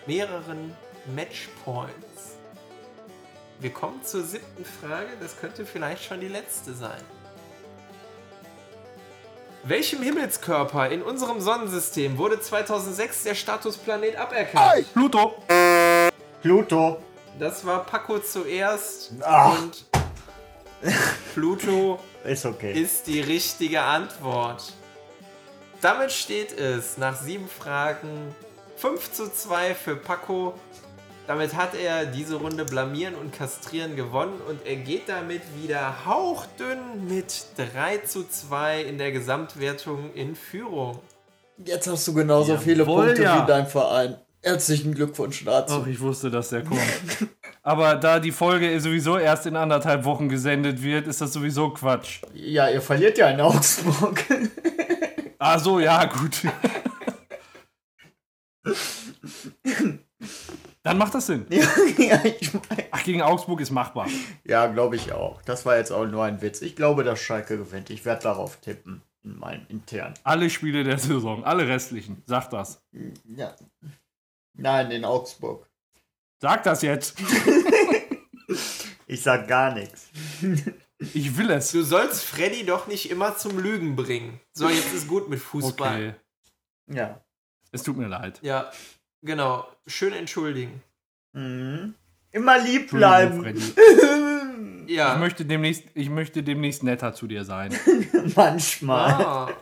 mehreren 0.07 0.77
Matchpoints. 1.15 2.37
Wir 3.59 3.71
kommen 3.71 4.05
zur 4.05 4.23
siebten 4.23 4.65
Frage, 4.67 5.17
das 5.19 5.41
könnte 5.41 5.65
vielleicht 5.65 6.05
schon 6.05 6.21
die 6.21 6.29
letzte 6.29 6.75
sein. 6.75 7.01
Welchem 9.65 10.03
Himmelskörper 10.03 10.91
in 10.91 11.03
unserem 11.03 11.41
Sonnensystem 11.41 12.19
wurde 12.19 12.39
2006 12.39 13.25
der 13.25 13.35
Status 13.35 13.79
Planet 13.79 14.17
aberkannt? 14.17 14.93
Pluto. 14.93 15.43
Pluto. 16.43 17.03
Das 17.39 17.65
war 17.65 17.85
Paco 17.85 18.19
zuerst 18.19 19.13
Ach. 19.23 19.63
und 19.63 19.85
Pluto 21.35 22.01
Ist 22.25 22.45
okay. 22.45 22.73
ist 22.73 23.07
die 23.07 23.21
richtige 23.21 23.81
Antwort. 23.81 24.73
Damit 25.81 26.11
steht 26.11 26.59
es 26.59 26.99
nach 26.99 27.21
sieben 27.21 27.49
Fragen 27.49 28.35
5 28.77 29.13
zu 29.13 29.33
2 29.33 29.75
für 29.75 29.95
Paco. 29.95 30.55
Damit 31.29 31.55
hat 31.55 31.75
er 31.75 32.07
diese 32.07 32.37
Runde 32.37 32.65
Blamieren 32.65 33.15
und 33.15 33.33
Kastrieren 33.33 33.95
gewonnen 33.95 34.41
und 34.49 34.67
er 34.67 34.77
geht 34.77 35.09
damit 35.09 35.43
wieder 35.63 36.07
hauchdünn 36.07 37.07
mit 37.07 37.45
3 37.57 37.99
zu 37.99 38.29
2 38.29 38.83
in 38.83 38.99
der 38.99 39.13
Gesamtwertung 39.13 40.13
in 40.15 40.35
Führung. 40.35 40.99
Jetzt 41.65 41.87
hast 41.87 42.09
du 42.09 42.15
genauso 42.15 42.53
Jawohl, 42.53 42.65
viele 42.65 42.85
Punkte 42.85 43.23
ja. 43.23 43.43
wie 43.43 43.47
dein 43.47 43.67
Verein. 43.67 44.17
Herzlichen 44.43 44.95
Glückwunsch 44.95 45.45
dazu. 45.45 45.81
Ach, 45.83 45.87
ich 45.87 46.01
wusste, 46.01 46.31
dass 46.31 46.51
der 46.51 46.65
kommt. 46.65 46.81
Aber 47.63 47.97
da 47.97 48.21
die 48.21 48.33
Folge 48.33 48.81
sowieso 48.81 49.19
erst 49.19 49.47
in 49.47 49.57
anderthalb 49.57 50.05
Wochen 50.05 50.29
gesendet 50.29 50.83
wird, 50.83 51.07
ist 51.07 51.21
das 51.21 51.33
sowieso 51.33 51.71
Quatsch. 51.71 52.23
Ja, 52.35 52.69
ihr 52.71 52.81
verliert 52.81 53.19
ja 53.19 53.29
in 53.31 53.41
Augsburg. 53.41 54.25
Ah, 55.39 55.59
so, 55.59 55.79
ja, 55.81 56.05
gut. 56.07 56.43
Dann 60.83 60.99
macht 60.99 61.15
das 61.15 61.27
Sinn. 61.27 61.47
ja, 61.51 62.25
ich 62.25 62.55
mein, 62.55 62.85
Ach, 62.91 63.05
gegen 63.05 63.23
Augsburg 63.23 63.61
ist 63.61 63.71
machbar. 63.71 64.09
ja 64.45 64.67
glaube 64.69 64.97
ich 64.97 65.13
auch. 65.13 65.43
Das 65.43 65.67
war 65.67 65.77
jetzt 65.77 65.91
auch 65.93 66.07
nur 66.07 66.25
ein 66.25 66.41
Witz. 66.41 66.63
Ich 66.63 66.77
glaube, 66.77 67.05
dass 67.05 67.21
Schalke 67.21 67.59
gewinnt. 67.59 67.91
Ich 67.91 68.05
werde 68.05 68.23
darauf 68.23 68.57
tippen. 68.57 69.03
In 69.25 69.37
meinem 69.39 69.67
intern. 69.69 70.15
Alle 70.23 70.49
Spiele 70.49 70.85
der 70.85 70.97
Saison, 70.99 71.45
alle 71.45 71.67
restlichen. 71.69 72.23
Sag 72.25 72.51
das. 72.51 72.81
Ja. 73.37 73.55
Nein, 74.59 74.91
in 74.91 75.05
Augsburg. 75.05 75.67
Sag 76.41 76.63
das 76.65 76.83
jetzt. 76.83 77.17
Ich 79.11 79.23
sag 79.23 79.49
gar 79.49 79.73
nichts. 79.73 80.11
Ich 81.15 81.37
will 81.39 81.51
es. 81.51 81.73
Du 81.73 81.83
sollst 81.83 82.25
Freddy 82.25 82.67
doch 82.67 82.87
nicht 82.87 83.11
immer 83.11 83.37
zum 83.39 83.59
Lügen 83.59 83.97
bringen. 83.97 84.39
So, 84.53 84.69
jetzt 84.69 84.93
ist 84.93 85.09
gut 85.09 85.31
mit 85.31 85.39
Fußball. 85.39 86.15
Okay. 86.89 86.95
Ja. 86.99 87.21
Es 87.73 87.83
tut 87.83 87.97
mir 87.97 88.07
leid. 88.09 88.39
Ja, 88.43 88.71
genau. 89.23 89.67
Schön 89.87 90.13
entschuldigen. 90.13 90.83
Mhm. 91.33 91.95
Immer 92.33 92.59
lieb 92.59 92.91
bleiben. 92.91 93.43
Freddy. 93.43 93.63
Ich 94.89 94.95
Ja. 94.95 95.17
möchte, 95.19 95.45
demnächst, 95.45 95.85
ich 95.95 96.09
möchte 96.09 96.43
demnächst 96.43 96.83
netter 96.83 97.13
zu 97.13 97.27
dir 97.27 97.45
sein. 97.45 97.75
Manchmal. 98.37 99.11
Ah, 99.13 99.53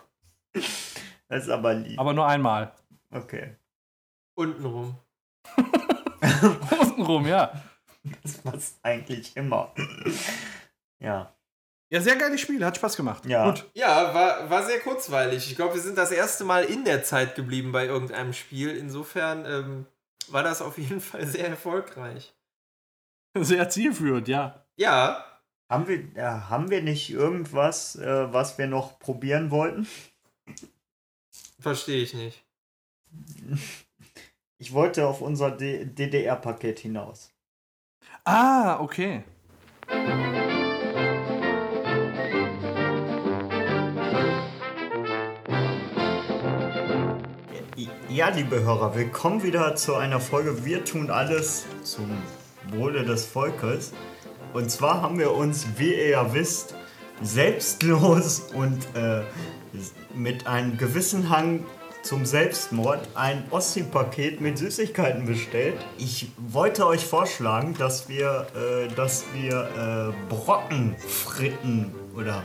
Das 1.29 1.43
ist 1.45 1.51
aber 1.51 1.75
lieb. 1.75 1.99
Aber 1.99 2.13
nur 2.15 2.27
einmal. 2.29 2.73
Okay. 3.11 3.57
Untenrum. 4.37 4.99
Untenrum, 6.81 7.27
ja. 7.27 7.53
Das 8.23 8.39
passt 8.39 8.79
eigentlich 8.83 9.37
immer. 9.37 9.75
Ja. 11.01 11.33
Ja, 11.89 12.01
sehr 12.01 12.17
geiles 12.17 12.41
Spiel. 12.41 12.65
Hat 12.65 12.77
Spaß 12.77 12.97
gemacht. 12.97 13.27
Ja. 13.27 13.45
Gut. 13.47 13.69
Ja, 13.75 14.13
war, 14.15 14.51
war 14.51 14.65
sehr 14.65 14.81
kurzweilig. 14.81 15.51
Ich 15.51 15.57
glaube, 15.57 15.75
wir 15.75 15.81
sind 15.81 15.99
das 15.99 16.11
erste 16.11 16.45
Mal 16.45 16.65
in 16.65 16.85
der 16.85 17.05
Zeit 17.05 17.35
geblieben 17.35 17.73
bei 17.73 17.87
irgendeinem 17.87 18.33
Spiel. 18.33 18.77
Insofern 18.77 19.45
ähm, 19.45 19.87
war 20.29 20.43
das 20.43 20.63
auf 20.63 20.79
jeden 20.79 21.01
Fall 21.01 21.27
sehr 21.27 21.49
erfolgreich. 21.49 22.35
Sehr 23.35 23.69
zielführend, 23.69 24.29
ja. 24.29 24.65
Ja, 24.77 25.25
Haben 25.69 25.89
wir, 25.89 26.05
ja, 26.15 26.49
haben 26.49 26.71
wir 26.71 26.83
nicht 26.83 27.11
irgendwas, 27.11 27.97
äh, 27.97 28.33
was 28.33 28.57
wir 28.59 28.67
noch 28.67 28.99
probieren 28.99 29.51
wollten? 29.51 29.89
verstehe 31.59 32.03
ich 32.03 32.15
nicht. 32.15 32.45
Ich 34.59 34.73
wollte 34.73 35.07
auf 35.07 35.21
unser 35.21 35.51
DDR-Paket 35.51 36.79
hinaus. 36.79 37.31
Ah, 38.25 38.81
okay. 38.81 39.23
Ja, 48.09 48.31
liebe 48.31 48.63
Hörer, 48.63 48.95
willkommen 48.95 49.43
wieder 49.43 49.77
zu 49.77 49.95
einer 49.95 50.21
Folge 50.21 50.65
Wir 50.65 50.87
tun 50.87 51.11
alles 51.11 51.67
zum 51.83 52.11
Wohle 52.71 53.05
des 53.05 53.27
Volkes. 53.27 53.93
Und 54.55 54.71
zwar 54.71 55.03
haben 55.03 55.19
wir 55.19 55.35
uns, 55.35 55.67
wie 55.77 55.93
ihr 55.93 56.09
ja 56.09 56.33
wisst, 56.33 56.75
selbstlos 57.21 58.41
und 58.55 58.87
äh, 58.97 59.21
mit 60.15 60.47
einem 60.47 60.79
gewissen 60.79 61.29
Hang 61.29 61.67
zum 62.07 62.25
Selbstmord 62.25 63.01
ein 63.15 63.45
Ostsee-Paket 63.51 64.41
mit 64.41 64.59
Süßigkeiten 64.59 65.27
bestellt. 65.27 65.75
Ich 65.99 66.31
wollte 66.39 66.87
euch 66.87 67.05
vorschlagen, 67.05 67.75
dass 67.79 68.09
wir, 68.09 68.47
äh, 68.55 68.89
dass 68.95 69.25
wir 69.35 70.15
äh, 70.15 70.33
Brockenfritten 70.33 71.93
oder 72.17 72.45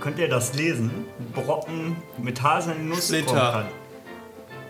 könnt 0.00 0.18
ihr 0.18 0.28
das 0.28 0.54
lesen? 0.54 0.90
Brocken 1.32 1.96
mit 2.18 2.42
Haselnuss 2.42 3.06
Splitter. 3.06 3.64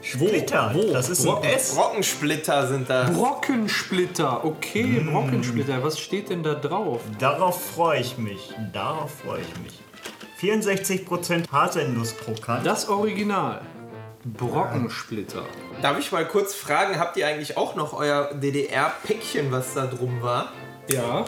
Splitter. 0.02 0.70
Wo? 0.74 0.92
Das 0.92 1.08
ist 1.08 1.24
Brocken. 1.24 1.48
ein 1.48 1.54
S. 1.54 1.74
Brockensplitter 1.74 2.66
sind 2.66 2.90
da. 2.90 3.04
Brockensplitter. 3.04 4.44
Okay, 4.44 5.00
Brockensplitter. 5.00 5.82
Was 5.82 5.98
steht 5.98 6.28
denn 6.28 6.42
da 6.42 6.54
drauf? 6.54 7.00
Darauf 7.18 7.60
freue 7.74 8.00
ich 8.00 8.18
mich. 8.18 8.52
Darauf 8.74 9.10
freue 9.24 9.40
ich 9.40 9.62
mich. 9.62 9.80
64% 10.52 11.50
Haselnusskrokant. 11.50 12.66
Das 12.66 12.88
Original. 12.88 13.62
Brockensplitter. 14.24 15.44
Darf 15.82 15.98
ich 15.98 16.10
mal 16.12 16.26
kurz 16.26 16.54
fragen, 16.54 16.98
habt 16.98 17.16
ihr 17.16 17.26
eigentlich 17.26 17.56
auch 17.56 17.74
noch 17.74 17.92
euer 17.92 18.32
DDR-Päckchen, 18.34 19.52
was 19.52 19.74
da 19.74 19.86
drum 19.86 20.22
war? 20.22 20.52
Ja. 20.88 21.24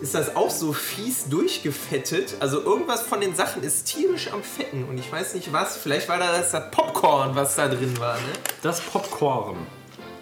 Ist 0.00 0.14
das 0.14 0.34
auch 0.34 0.50
so 0.50 0.72
fies 0.72 1.28
durchgefettet? 1.28 2.34
Also 2.40 2.60
irgendwas 2.60 3.02
von 3.02 3.20
den 3.20 3.36
Sachen 3.36 3.62
ist 3.62 3.84
tierisch 3.84 4.32
am 4.32 4.42
Fetten 4.42 4.84
und 4.84 4.98
ich 4.98 5.12
weiß 5.12 5.34
nicht 5.34 5.52
was. 5.52 5.76
Vielleicht 5.76 6.08
war 6.08 6.18
da 6.18 6.32
das, 6.32 6.50
das 6.50 6.70
Popcorn, 6.70 7.36
was 7.36 7.54
da 7.54 7.68
drin 7.68 7.98
war. 8.00 8.16
Ne? 8.16 8.32
Das 8.62 8.80
Popcorn. 8.80 9.56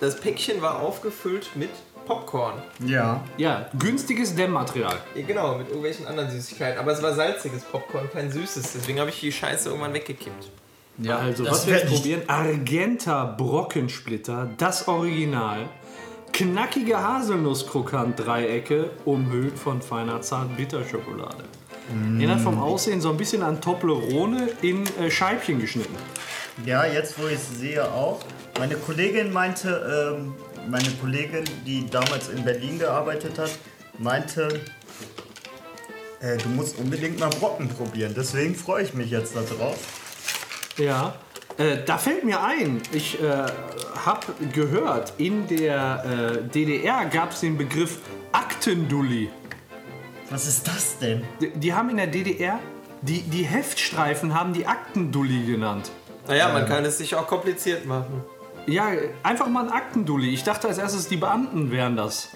Das 0.00 0.20
Päckchen 0.20 0.60
war 0.60 0.80
aufgefüllt 0.80 1.50
mit 1.54 1.70
Popcorn. 2.04 2.62
Ja. 2.84 3.24
Ja, 3.36 3.70
günstiges 3.78 4.34
Dämmmaterial. 4.34 4.96
Ja, 5.14 5.26
genau, 5.26 5.56
mit 5.56 5.68
irgendwelchen 5.68 6.06
anderen 6.06 6.30
Süßigkeiten. 6.30 6.78
Aber 6.78 6.92
es 6.92 7.02
war 7.02 7.14
salziges 7.14 7.62
Popcorn, 7.62 8.10
kein 8.10 8.30
süßes. 8.30 8.72
Deswegen 8.74 8.98
habe 9.00 9.10
ich 9.10 9.20
die 9.20 9.32
Scheiße 9.32 9.68
irgendwann 9.68 9.94
weggekippt. 9.94 10.50
Ja, 11.02 11.18
also 11.18 11.44
das 11.44 11.52
was 11.52 11.66
wir 11.66 11.78
jetzt 11.78 11.88
probieren? 11.88 12.22
Argenta 12.26 13.24
Brockensplitter, 13.24 14.50
das 14.58 14.86
Original. 14.88 15.68
Knackige 16.32 17.02
Haselnusskrokant-Dreiecke, 17.02 18.90
umhüllt 19.04 19.58
von 19.58 19.82
feiner 19.82 20.20
Zart-Bitterschokolade. 20.20 21.44
Erinnert 22.16 22.40
vom 22.40 22.60
Aussehen 22.60 23.00
so 23.00 23.10
ein 23.10 23.16
bisschen 23.16 23.42
an 23.42 23.60
Toblerone 23.60 24.48
in 24.62 24.84
äh, 25.00 25.10
Scheibchen 25.10 25.58
geschnitten. 25.58 25.96
Ja, 26.64 26.86
jetzt 26.86 27.18
wo 27.18 27.26
ich 27.26 27.34
es 27.34 27.58
sehe 27.58 27.84
auch. 27.84 28.20
Meine 28.58 28.76
Kollegin 28.76 29.32
meinte, 29.32 30.16
ähm, 30.16 30.34
meine 30.70 30.88
Kollegin, 31.00 31.44
die 31.66 31.88
damals 31.90 32.28
in 32.28 32.44
Berlin 32.44 32.78
gearbeitet 32.78 33.38
hat, 33.38 33.50
meinte, 33.98 34.60
äh, 36.20 36.36
du 36.36 36.48
musst 36.50 36.78
unbedingt 36.78 37.18
mal 37.18 37.30
Brocken 37.30 37.68
probieren. 37.68 38.14
Deswegen 38.16 38.54
freue 38.54 38.84
ich 38.84 38.94
mich 38.94 39.10
jetzt 39.10 39.34
darauf. 39.34 39.78
Ja. 40.80 41.14
Äh, 41.58 41.84
da 41.84 41.98
fällt 41.98 42.24
mir 42.24 42.42
ein, 42.42 42.80
ich 42.92 43.22
äh, 43.22 43.26
habe 44.04 44.26
gehört, 44.52 45.12
in 45.18 45.46
der 45.46 46.40
äh, 46.40 46.48
DDR 46.48 47.04
gab 47.06 47.32
es 47.32 47.40
den 47.40 47.58
Begriff 47.58 47.98
Aktendulli. 48.32 49.28
Was 50.30 50.46
ist 50.46 50.66
das 50.66 50.98
denn? 50.98 51.22
Die, 51.40 51.50
die 51.50 51.74
haben 51.74 51.90
in 51.90 51.98
der 51.98 52.06
DDR, 52.06 52.60
die, 53.02 53.20
die 53.22 53.42
Heftstreifen 53.42 54.34
haben 54.34 54.54
die 54.54 54.66
Aktendulli 54.66 55.44
genannt. 55.44 55.90
Naja, 56.26 56.48
man 56.50 56.66
kann 56.66 56.84
es 56.84 56.98
sich 56.98 57.14
auch 57.14 57.26
kompliziert 57.26 57.84
machen. 57.84 58.24
Ja, 58.66 58.88
einfach 59.22 59.48
mal 59.48 59.66
ein 59.66 59.72
Aktendulli. 59.72 60.32
Ich 60.32 60.44
dachte 60.44 60.68
als 60.68 60.78
erstes, 60.78 61.08
die 61.08 61.16
Beamten 61.16 61.70
wären 61.70 61.96
das. 61.96 62.28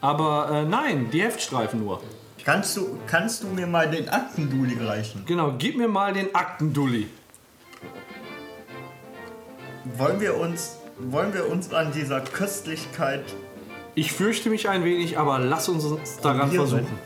Aber 0.00 0.50
äh, 0.50 0.64
nein, 0.64 1.10
die 1.10 1.22
Heftstreifen 1.22 1.80
nur. 1.80 2.00
Kannst 2.44 2.76
du, 2.76 2.98
kannst 3.06 3.42
du 3.42 3.48
mir 3.48 3.66
mal 3.66 3.90
den 3.90 4.08
Aktenduli 4.08 4.78
reichen? 4.82 5.24
Genau, 5.26 5.54
gib 5.58 5.76
mir 5.76 5.88
mal 5.88 6.14
den 6.14 6.34
Aktendulli. 6.34 7.08
Wollen 9.84 10.20
wir 10.20 10.36
uns, 10.36 10.76
wollen 10.98 11.32
wir 11.32 11.48
uns 11.48 11.72
an 11.72 11.92
dieser 11.92 12.20
Köstlichkeit 12.20 13.24
Ich 13.94 14.12
fürchte 14.12 14.50
mich 14.50 14.68
ein 14.68 14.84
wenig, 14.84 15.18
aber 15.18 15.38
lass 15.38 15.68
uns 15.68 15.84
uns 15.84 16.18
daran 16.18 16.50
Probieren. 16.50 16.68
versuchen. 16.68 16.98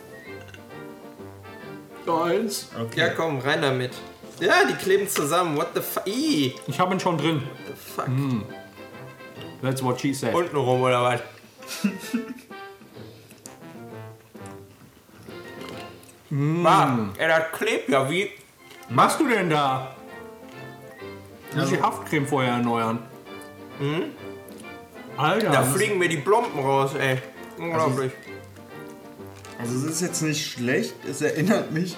Eins. 2.06 2.68
Okay. 2.78 3.00
Ja, 3.00 3.08
komm, 3.10 3.38
rein 3.38 3.62
damit. 3.62 3.92
Ja, 4.40 4.64
die 4.68 4.74
kleben 4.74 5.08
zusammen. 5.08 5.56
What 5.56 5.68
the 5.74 5.80
fuck? 5.80 6.06
Ich 6.06 6.52
habe 6.78 6.94
ihn 6.94 7.00
schon 7.00 7.16
drin. 7.16 7.42
the 7.66 7.72
fuck. 7.74 8.08
That's 9.62 9.82
what 9.82 9.98
she 10.00 10.12
said. 10.12 10.34
Untenrum 10.34 10.82
oder 10.82 11.02
was? 11.02 11.20
Mann, 16.30 17.12
ey, 17.16 17.28
das 17.28 17.52
klebt 17.52 17.88
ja 17.88 18.10
wie. 18.10 18.30
Was 18.88 18.94
machst 18.96 19.20
du 19.20 19.28
denn 19.28 19.48
da? 19.50 19.94
Muss 21.56 21.68
die 21.68 21.80
Haftcreme 21.80 22.26
vorher 22.26 22.52
erneuern. 22.54 22.98
Alter, 25.16 25.50
Da 25.50 25.62
fliegen 25.62 25.98
mir 25.98 26.08
die 26.08 26.18
Plomben 26.18 26.58
raus, 26.60 26.92
ey. 26.98 27.18
Unglaublich. 27.58 28.12
Also 29.58 29.76
es 29.76 29.84
ist 29.84 30.00
jetzt 30.02 30.22
nicht 30.22 30.50
schlecht. 30.52 30.94
Es 31.08 31.20
erinnert 31.22 31.70
mich 31.70 31.96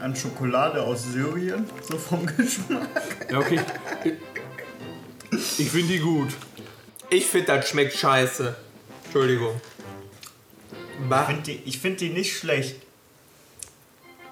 an 0.00 0.14
Schokolade 0.16 0.82
aus 0.82 1.04
Syrien, 1.04 1.66
so 1.82 1.96
vom 1.96 2.26
Geschmack. 2.36 2.88
ja, 3.30 3.38
okay. 3.38 3.60
Ich 5.58 5.70
finde 5.70 5.88
die 5.92 5.98
gut. 6.00 6.28
Ich 7.10 7.26
finde, 7.26 7.46
das 7.46 7.68
schmeckt 7.68 7.94
scheiße. 7.96 8.54
Entschuldigung. 9.04 9.60
Bah. 11.08 11.22
Ich 11.22 11.26
finde 11.26 11.42
die, 11.42 11.62
ich 11.68 11.78
find 11.78 12.00
die 12.00 12.10
nicht 12.10 12.36
schlecht. 12.36 12.76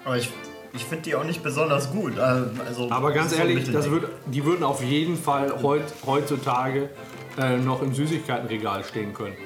Aber 0.04 0.16
ich, 0.16 0.28
ich 0.76 0.84
finde 0.84 1.04
die 1.04 1.14
auch 1.14 1.24
nicht 1.24 1.42
besonders 1.42 1.90
gut. 1.90 2.18
Also, 2.18 2.90
Aber 2.90 3.12
ganz 3.12 3.32
so 3.32 3.38
ehrlich, 3.38 3.70
das 3.72 3.90
würd, 3.90 4.08
die 4.26 4.44
würden 4.44 4.62
auf 4.62 4.82
jeden 4.82 5.16
Fall 5.16 5.62
heut, 5.62 5.84
heutzutage 6.04 6.90
äh, 7.38 7.56
noch 7.56 7.82
im 7.82 7.94
Süßigkeitenregal 7.94 8.84
stehen 8.84 9.12
können. 9.12 9.36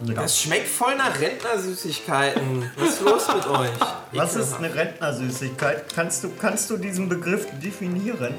Das 0.00 0.40
schmeckt 0.42 0.68
voll 0.68 0.94
nach 0.96 1.18
Rentnersüßigkeiten. 1.18 2.70
Was 2.76 2.88
ist 2.88 3.00
los 3.00 3.28
mit 3.34 3.46
euch? 3.46 3.70
Was 4.12 4.36
ist 4.36 4.54
eine 4.54 4.74
Rentnersüßigkeit? 4.74 5.94
Kannst 5.94 6.24
du, 6.24 6.30
kannst 6.38 6.68
du 6.68 6.76
diesen 6.76 7.08
Begriff 7.08 7.46
definieren? 7.62 8.34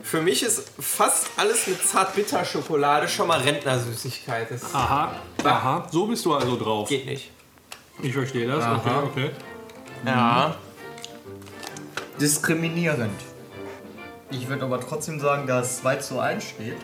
Für 0.00 0.22
mich 0.22 0.44
ist 0.44 0.70
fast 0.78 1.28
alles 1.36 1.66
mit 1.66 1.84
Zartbitterschokolade 1.84 3.08
schon 3.08 3.26
mal 3.26 3.40
Rentnersüßigkeit. 3.40 4.48
Das 4.50 4.72
Aha, 4.72 5.12
aha. 5.42 5.88
So 5.90 6.06
bist 6.06 6.24
du 6.24 6.34
also 6.34 6.56
drauf. 6.56 6.88
geht 6.88 7.06
nicht. 7.06 7.32
Ich 8.00 8.12
verstehe 8.12 8.46
das. 8.46 8.62
Aha. 8.62 9.02
okay. 9.02 9.30
Ja. 10.06 10.54
Diskriminierend. 12.20 13.20
Ich 14.32 14.48
würde 14.48 14.64
aber 14.64 14.80
trotzdem 14.80 15.20
sagen, 15.20 15.46
dass 15.46 15.78
2 15.82 15.96
zu 15.96 16.18
1 16.18 16.42
steht. 16.42 16.76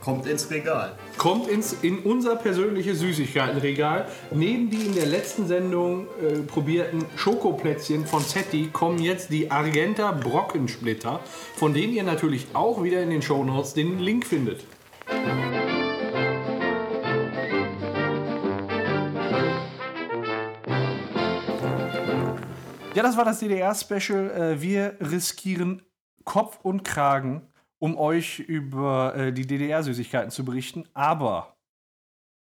Kommt 0.00 0.26
ins 0.26 0.48
Regal. 0.50 0.96
Kommt 1.16 1.48
ins, 1.48 1.74
in 1.82 1.98
unser 1.98 2.36
persönliches 2.36 3.00
Süßigkeitenregal. 3.00 4.06
Neben 4.30 4.70
die 4.70 4.86
in 4.86 4.94
der 4.94 5.06
letzten 5.06 5.48
Sendung 5.48 6.06
äh, 6.22 6.38
probierten 6.46 7.04
Schokoplätzchen 7.16 8.06
von 8.06 8.24
Zetti 8.24 8.70
kommen 8.72 9.00
jetzt 9.00 9.32
die 9.32 9.50
Argenta 9.50 10.12
Brockensplitter, 10.12 11.18
von 11.56 11.74
denen 11.74 11.92
ihr 11.92 12.04
natürlich 12.04 12.46
auch 12.54 12.84
wieder 12.84 13.02
in 13.02 13.10
den 13.10 13.22
Shownotes 13.22 13.74
den 13.74 13.98
Link 13.98 14.24
findet. 14.24 14.64
Ja, 22.98 23.04
das 23.04 23.16
war 23.16 23.24
das 23.24 23.38
DDR-Special. 23.38 24.30
Äh, 24.30 24.60
Wir 24.60 24.96
riskieren 25.00 25.82
Kopf 26.24 26.58
und 26.64 26.82
Kragen, 26.82 27.46
um 27.78 27.96
euch 27.96 28.40
über 28.40 29.14
äh, 29.14 29.32
die 29.32 29.46
DDR-Süßigkeiten 29.46 30.30
zu 30.32 30.44
berichten. 30.44 30.84
Aber 30.94 31.56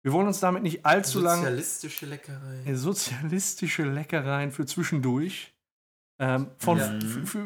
wir 0.03 0.13
wollen 0.13 0.27
uns 0.27 0.39
damit 0.39 0.61
nicht 0.61 0.85
allzu 0.85 1.19
lange 1.19 1.41
Sozialistische 1.41 2.05
Leckerei. 2.05 2.61
äh, 2.63 2.75
sozialistische 2.75 3.85
Leckereien 3.85 4.51
für 4.51 4.67
zwischendurch 4.67 5.55
ähm, 6.19 6.51
von 6.59 6.77
Ja. 6.77 6.93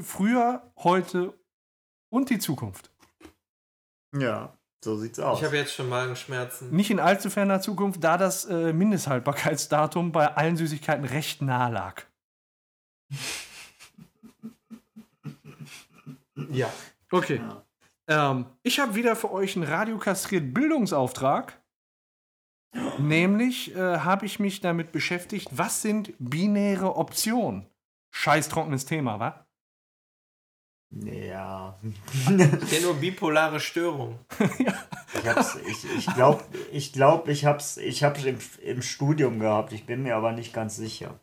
früher, 0.02 0.70
heute 0.80 1.34
und 2.12 2.30
die 2.30 2.38
Zukunft. 2.40 2.92
Ja, 4.14 4.58
so 4.84 4.98
sieht's 4.98 5.20
aus. 5.22 5.40
Ich 5.40 5.46
habe 5.46 5.56
jetzt 5.56 5.74
schon 5.74 5.88
Magenschmerzen. 5.88 6.70
Nicht 6.76 6.92
in 6.92 7.00
allzu 7.00 7.30
ferner 7.30 7.62
Zukunft, 7.62 8.04
da 8.04 8.18
das 8.18 8.44
äh, 8.44 8.74
Mindesthaltbarkeitsdatum 8.74 10.12
bei 10.12 10.36
allen 10.36 10.58
Süßigkeiten 10.58 11.06
recht 11.06 11.42
nah 11.42 11.70
lag. 11.70 12.04
Ja. 16.52 16.72
Okay. 17.12 17.42
Ähm, 18.08 18.46
ich 18.64 18.80
habe 18.80 18.96
wieder 18.96 19.16
für 19.16 19.32
euch 19.32 19.56
einen 19.56 19.66
radiokastriert 19.66 20.54
Bildungsauftrag. 20.54 21.62
Nämlich 23.00 23.76
äh, 23.76 24.00
habe 24.00 24.26
ich 24.26 24.40
mich 24.40 24.62
damit 24.62 24.92
beschäftigt, 24.92 25.48
was 25.52 25.82
sind 25.82 26.14
binäre 26.20 26.96
Optionen? 26.96 27.66
Scheiß 28.12 28.50
trockenes 28.50 28.86
Thema, 28.86 29.20
wa? 29.20 29.46
ja. 30.92 31.80
Ich 32.12 32.26
kenne 32.26 32.82
nur 32.84 32.96
bipolare 32.96 33.60
Störung. 33.60 34.20
Ich 35.12 35.28
hab's, 35.28 35.58
ich, 35.68 35.86
ich 35.98 36.06
glaube, 36.14 36.44
ich, 36.72 36.94
glaub, 36.94 37.28
ich 37.28 37.44
hab's, 37.44 37.78
ich 37.78 38.04
hab's 38.04 38.24
im, 38.24 38.38
im 38.62 38.82
Studium 38.84 39.40
gehabt. 39.40 39.74
Ich 39.74 39.88
bin 39.88 40.04
mir 40.04 40.16
aber 40.16 40.34
nicht 40.34 40.54
ganz 40.54 40.76
sicher. 40.76 41.20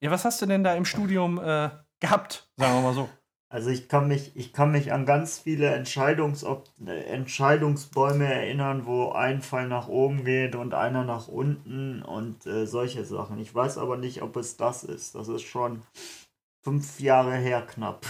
Ja, 0.00 0.10
was 0.10 0.24
hast 0.24 0.42
du 0.42 0.46
denn 0.46 0.64
da 0.64 0.74
im 0.74 0.84
Studium 0.84 1.38
äh, 1.38 1.70
gehabt? 2.00 2.50
Sagen 2.56 2.74
wir 2.74 2.82
mal 2.82 2.94
so. 2.94 3.08
Also 3.48 3.70
ich 3.70 3.88
kann 3.88 4.08
mich, 4.08 4.36
ich 4.36 4.52
kann 4.52 4.72
mich 4.72 4.92
an 4.92 5.06
ganz 5.06 5.38
viele 5.38 5.68
Entscheidungs 5.68 6.44
Entscheidungsbäume 6.84 8.26
erinnern, 8.26 8.86
wo 8.86 9.12
ein 9.12 9.40
Fall 9.40 9.68
nach 9.68 9.88
oben 9.88 10.24
geht 10.24 10.56
und 10.56 10.74
einer 10.74 11.04
nach 11.04 11.28
unten 11.28 12.02
und 12.02 12.44
äh, 12.46 12.66
solche 12.66 13.04
Sachen. 13.04 13.38
Ich 13.38 13.54
weiß 13.54 13.78
aber 13.78 13.96
nicht, 13.96 14.20
ob 14.22 14.36
es 14.36 14.56
das 14.56 14.82
ist. 14.82 15.14
Das 15.14 15.28
ist 15.28 15.42
schon 15.42 15.82
fünf 16.64 16.98
Jahre 16.98 17.36
her 17.36 17.62
knapp. 17.62 18.04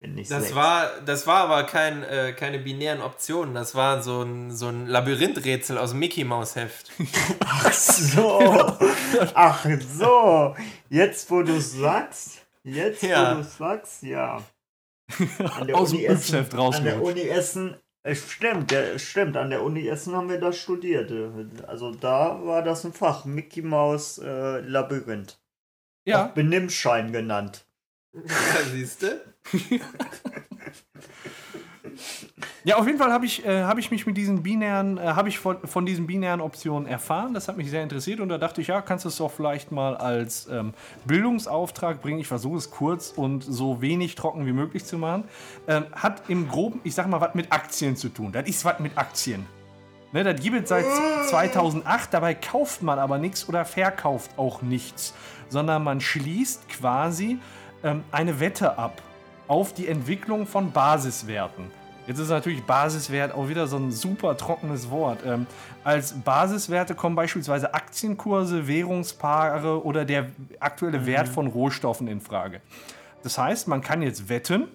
Das 0.00 0.28
sechs. 0.28 0.54
war, 0.54 1.00
das 1.06 1.26
war 1.26 1.40
aber 1.48 1.64
kein, 1.64 2.02
äh, 2.02 2.32
keine 2.34 2.58
binären 2.58 3.00
Optionen. 3.00 3.54
Das 3.54 3.74
war 3.74 4.02
so 4.02 4.22
ein, 4.22 4.50
so 4.54 4.68
ein 4.68 4.86
Labyrinthrätsel 4.86 5.78
aus 5.78 5.90
dem 5.90 6.00
Mickey 6.00 6.24
Maus 6.24 6.56
Heft. 6.56 6.90
Ach 7.40 7.72
so. 7.72 8.76
Ach 9.34 9.66
so. 9.88 10.54
Jetzt, 10.90 11.30
wo 11.30 11.42
du 11.42 11.58
sagst. 11.58 12.42
Jetzt, 12.64 13.02
Ja. 13.02 13.32
wo 13.32 13.42
du 13.42 13.44
sagst, 13.48 14.02
ja. 14.02 14.42
An 15.58 15.72
Aus 15.72 15.90
dem 15.90 15.98
Uni 15.98 16.04
Essen- 16.06 16.38
Hüpfheft 16.38 16.54
An 16.54 16.84
der. 16.84 17.02
Uni 17.02 17.22
Essen. 17.22 17.76
äh, 18.02 18.14
Stimmt, 18.14 18.70
der, 18.70 18.98
stimmt, 18.98 19.36
an 19.38 19.50
der 19.50 19.62
Uni 19.62 19.86
Essen 19.88 20.14
haben 20.14 20.28
wir 20.28 20.38
das 20.40 20.58
studiert. 20.58 21.10
äh, 21.10 21.62
Also 21.66 21.92
da 21.94 22.44
war 22.44 22.62
das 22.62 22.84
ein 22.84 22.92
Fach. 22.92 23.24
Mickey 23.24 23.62
Maus 23.62 24.18
äh, 24.18 24.60
Labyrinth. 24.60 25.32
Auch 25.36 26.10
Ja, 26.10 26.26
Benimmschein 26.26 27.10
genannt. 27.12 27.64
Ja, 28.14 28.62
siehst 28.70 29.02
du? 29.02 29.33
Ja, 32.64 32.76
auf 32.76 32.86
jeden 32.86 32.98
Fall 32.98 33.12
habe 33.12 33.26
ich, 33.26 33.44
äh, 33.44 33.62
hab 33.62 33.78
ich 33.78 33.90
mich 33.90 34.06
mit 34.06 34.16
diesen 34.16 34.42
binären, 34.42 34.98
äh, 34.98 35.02
habe 35.02 35.28
ich 35.28 35.38
von, 35.38 35.58
von 35.66 35.84
diesen 35.84 36.06
binären 36.06 36.40
Optionen 36.40 36.88
erfahren. 36.88 37.34
Das 37.34 37.48
hat 37.48 37.56
mich 37.56 37.70
sehr 37.70 37.82
interessiert 37.82 38.20
und 38.20 38.28
da 38.28 38.38
dachte 38.38 38.60
ich, 38.60 38.68
ja, 38.68 38.80
kannst 38.80 39.04
du 39.04 39.10
es 39.10 39.16
doch 39.16 39.30
vielleicht 39.30 39.70
mal 39.70 39.96
als 39.96 40.48
ähm, 40.48 40.72
Bildungsauftrag 41.04 42.00
bringen. 42.00 42.20
Ich 42.20 42.28
versuche 42.28 42.56
es 42.56 42.70
kurz 42.70 43.12
und 43.14 43.42
so 43.42 43.82
wenig 43.82 44.14
trocken 44.14 44.46
wie 44.46 44.52
möglich 44.52 44.84
zu 44.84 44.98
machen. 44.98 45.24
Ähm, 45.68 45.84
hat 45.92 46.22
im 46.28 46.48
Groben, 46.48 46.80
ich 46.84 46.94
sag 46.94 47.06
mal, 47.08 47.20
was 47.20 47.34
mit 47.34 47.52
Aktien 47.52 47.96
zu 47.96 48.08
tun. 48.08 48.32
Das 48.32 48.48
ist 48.48 48.64
was 48.64 48.78
mit 48.80 48.96
Aktien. 48.96 49.46
Ne, 50.12 50.22
das 50.22 50.40
gibt 50.40 50.62
es 50.62 50.68
seit 50.68 50.84
2008, 51.28 52.14
dabei 52.14 52.34
kauft 52.34 52.82
man 52.82 53.00
aber 53.00 53.18
nichts 53.18 53.48
oder 53.48 53.64
verkauft 53.64 54.30
auch 54.36 54.62
nichts, 54.62 55.12
sondern 55.48 55.82
man 55.82 56.00
schließt 56.00 56.68
quasi 56.68 57.38
ähm, 57.82 58.04
eine 58.12 58.38
Wette 58.38 58.78
ab 58.78 59.02
auf 59.48 59.72
die 59.72 59.88
Entwicklung 59.88 60.46
von 60.46 60.72
Basiswerten. 60.72 61.70
Jetzt 62.06 62.18
ist 62.18 62.28
natürlich 62.28 62.64
Basiswert 62.64 63.34
auch 63.34 63.48
wieder 63.48 63.66
so 63.66 63.76
ein 63.76 63.90
super 63.90 64.36
trockenes 64.36 64.90
Wort. 64.90 65.20
Ähm, 65.24 65.46
als 65.84 66.12
Basiswerte 66.12 66.94
kommen 66.94 67.16
beispielsweise 67.16 67.72
Aktienkurse, 67.72 68.68
Währungspaare 68.68 69.82
oder 69.84 70.04
der 70.04 70.26
aktuelle 70.60 71.06
Wert 71.06 71.28
von 71.28 71.46
Rohstoffen 71.46 72.08
in 72.08 72.20
Frage. 72.20 72.60
Das 73.22 73.38
heißt, 73.38 73.68
man 73.68 73.80
kann 73.80 74.02
jetzt 74.02 74.28
wetten, 74.28 74.68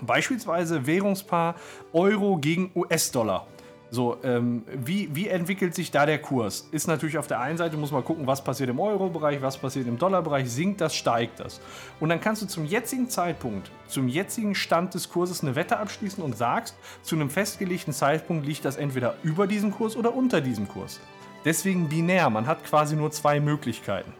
Beispielsweise 0.00 0.86
Währungspaar 0.86 1.54
Euro 1.92 2.36
gegen 2.36 2.70
US-Dollar. 2.74 3.46
So, 3.94 4.16
ähm, 4.24 4.64
wie, 4.66 5.08
wie 5.14 5.28
entwickelt 5.28 5.72
sich 5.72 5.92
da 5.92 6.04
der 6.04 6.18
Kurs? 6.18 6.68
Ist 6.72 6.88
natürlich 6.88 7.16
auf 7.16 7.28
der 7.28 7.38
einen 7.38 7.56
Seite, 7.56 7.76
muss 7.76 7.92
man 7.92 8.04
gucken, 8.04 8.26
was 8.26 8.42
passiert 8.42 8.68
im 8.68 8.80
Euro-Bereich, 8.80 9.40
was 9.40 9.56
passiert 9.56 9.86
im 9.86 9.98
Dollarbereich, 9.98 10.50
sinkt 10.50 10.80
das, 10.80 10.96
steigt 10.96 11.38
das. 11.38 11.60
Und 12.00 12.08
dann 12.08 12.20
kannst 12.20 12.42
du 12.42 12.46
zum 12.46 12.64
jetzigen 12.64 13.08
Zeitpunkt, 13.08 13.70
zum 13.86 14.08
jetzigen 14.08 14.56
Stand 14.56 14.94
des 14.94 15.08
Kurses 15.08 15.42
eine 15.42 15.54
Wette 15.54 15.78
abschließen 15.78 16.24
und 16.24 16.36
sagst, 16.36 16.76
zu 17.02 17.14
einem 17.14 17.30
festgelegten 17.30 17.94
Zeitpunkt 17.94 18.44
liegt 18.44 18.64
das 18.64 18.74
entweder 18.74 19.14
über 19.22 19.46
diesem 19.46 19.70
Kurs 19.70 19.96
oder 19.96 20.12
unter 20.12 20.40
diesem 20.40 20.66
Kurs. 20.66 20.98
Deswegen 21.44 21.88
binär, 21.88 22.28
man 22.30 22.48
hat 22.48 22.64
quasi 22.64 22.96
nur 22.96 23.12
zwei 23.12 23.38
Möglichkeiten. 23.38 24.12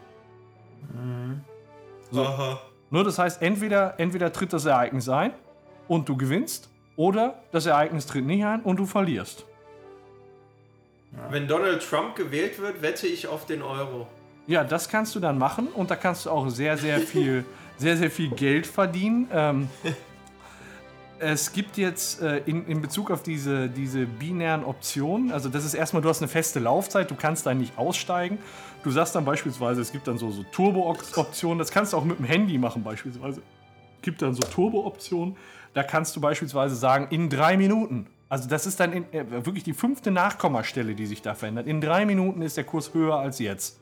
So. 2.11 2.23
Aha. 2.23 2.61
Nur 2.91 3.03
das 3.03 3.19
heißt, 3.19 3.41
entweder, 3.41 3.99
entweder 3.99 4.31
tritt 4.31 4.53
das 4.53 4.63
Ereignis 4.63 5.09
ein 5.09 5.33
und 5.89 6.07
du 6.07 6.15
gewinnst, 6.15 6.69
oder 6.95 7.43
das 7.51 7.65
Ereignis 7.65 8.05
tritt 8.05 8.25
nicht 8.25 8.45
ein 8.45 8.61
und 8.61 8.77
du 8.77 8.85
verlierst. 8.85 9.45
Wenn 11.29 11.47
Donald 11.47 11.87
Trump 11.87 12.15
gewählt 12.15 12.59
wird, 12.59 12.81
wette 12.81 13.07
ich 13.07 13.27
auf 13.27 13.45
den 13.45 13.61
Euro. 13.61 14.07
Ja, 14.47 14.63
das 14.63 14.89
kannst 14.89 15.15
du 15.15 15.19
dann 15.19 15.37
machen 15.37 15.67
und 15.67 15.89
da 15.89 15.95
kannst 15.95 16.25
du 16.25 16.29
auch 16.29 16.49
sehr, 16.49 16.77
sehr 16.77 16.99
viel, 16.99 17.45
sehr, 17.77 17.97
sehr 17.97 18.11
viel 18.11 18.29
Geld 18.29 18.67
verdienen. 18.67 19.27
Ähm, 19.33 19.69
es 21.19 21.51
gibt 21.53 21.77
jetzt 21.77 22.21
äh, 22.21 22.41
in, 22.45 22.67
in 22.67 22.81
Bezug 22.81 23.09
auf 23.09 23.23
diese, 23.23 23.69
diese 23.69 24.05
binären 24.05 24.63
Optionen, 24.63 25.31
also 25.31 25.49
das 25.49 25.65
ist 25.65 25.73
erstmal, 25.73 26.01
du 26.01 26.09
hast 26.09 26.21
eine 26.21 26.27
feste 26.27 26.59
Laufzeit, 26.59 27.09
du 27.09 27.15
kannst 27.15 27.45
da 27.45 27.53
nicht 27.53 27.77
aussteigen. 27.77 28.37
Du 28.83 28.91
sagst 28.91 29.15
dann 29.15 29.25
beispielsweise, 29.25 29.81
es 29.81 29.91
gibt 29.91 30.07
dann 30.07 30.17
so, 30.17 30.29
so 30.29 30.43
Turbo-Optionen, 30.43 31.57
das 31.57 31.71
kannst 31.71 31.93
du 31.93 31.97
auch 31.97 32.03
mit 32.03 32.19
dem 32.19 32.25
Handy 32.25 32.57
machen 32.59 32.83
beispielsweise. 32.83 33.41
Es 33.97 34.01
gibt 34.03 34.21
dann 34.21 34.35
so 34.35 34.41
Turbo-Optionen, 34.41 35.37
da 35.73 35.81
kannst 35.81 36.15
du 36.15 36.21
beispielsweise 36.21 36.75
sagen, 36.75 37.07
in 37.09 37.29
drei 37.29 37.57
Minuten. 37.57 38.07
Also 38.27 38.49
das 38.49 38.65
ist 38.65 38.79
dann 38.79 38.93
in, 38.93 39.13
äh, 39.13 39.45
wirklich 39.45 39.63
die 39.63 39.73
fünfte 39.73 40.11
Nachkommastelle, 40.11 40.95
die 40.95 41.05
sich 41.05 41.21
da 41.21 41.35
verändert. 41.35 41.67
In 41.67 41.79
drei 41.81 42.05
Minuten 42.05 42.41
ist 42.41 42.57
der 42.57 42.63
Kurs 42.63 42.93
höher 42.93 43.17
als 43.17 43.39
jetzt. 43.39 43.79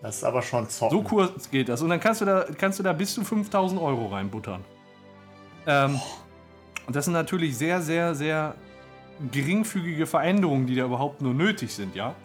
Das 0.00 0.16
ist 0.16 0.24
aber 0.24 0.42
schon 0.42 0.68
zocken. 0.68 0.96
So 0.96 1.02
kurz 1.02 1.50
geht 1.50 1.68
das. 1.68 1.82
Und 1.82 1.90
dann 1.90 2.00
kannst 2.00 2.20
du 2.20 2.24
da, 2.24 2.44
kannst 2.58 2.78
du 2.78 2.82
da 2.82 2.92
bis 2.92 3.14
zu 3.14 3.22
5000 3.22 3.80
Euro 3.80 4.06
reinbuttern. 4.06 4.64
Ähm, 5.66 6.00
und 6.86 6.96
das 6.96 7.04
sind 7.04 7.14
natürlich 7.14 7.56
sehr, 7.56 7.82
sehr, 7.82 8.14
sehr 8.14 8.56
geringfügige 9.30 10.06
Veränderungen, 10.06 10.66
die 10.66 10.74
da 10.74 10.84
überhaupt 10.84 11.22
nur 11.22 11.34
nötig 11.34 11.72
sind, 11.72 11.94
ja. 11.94 12.16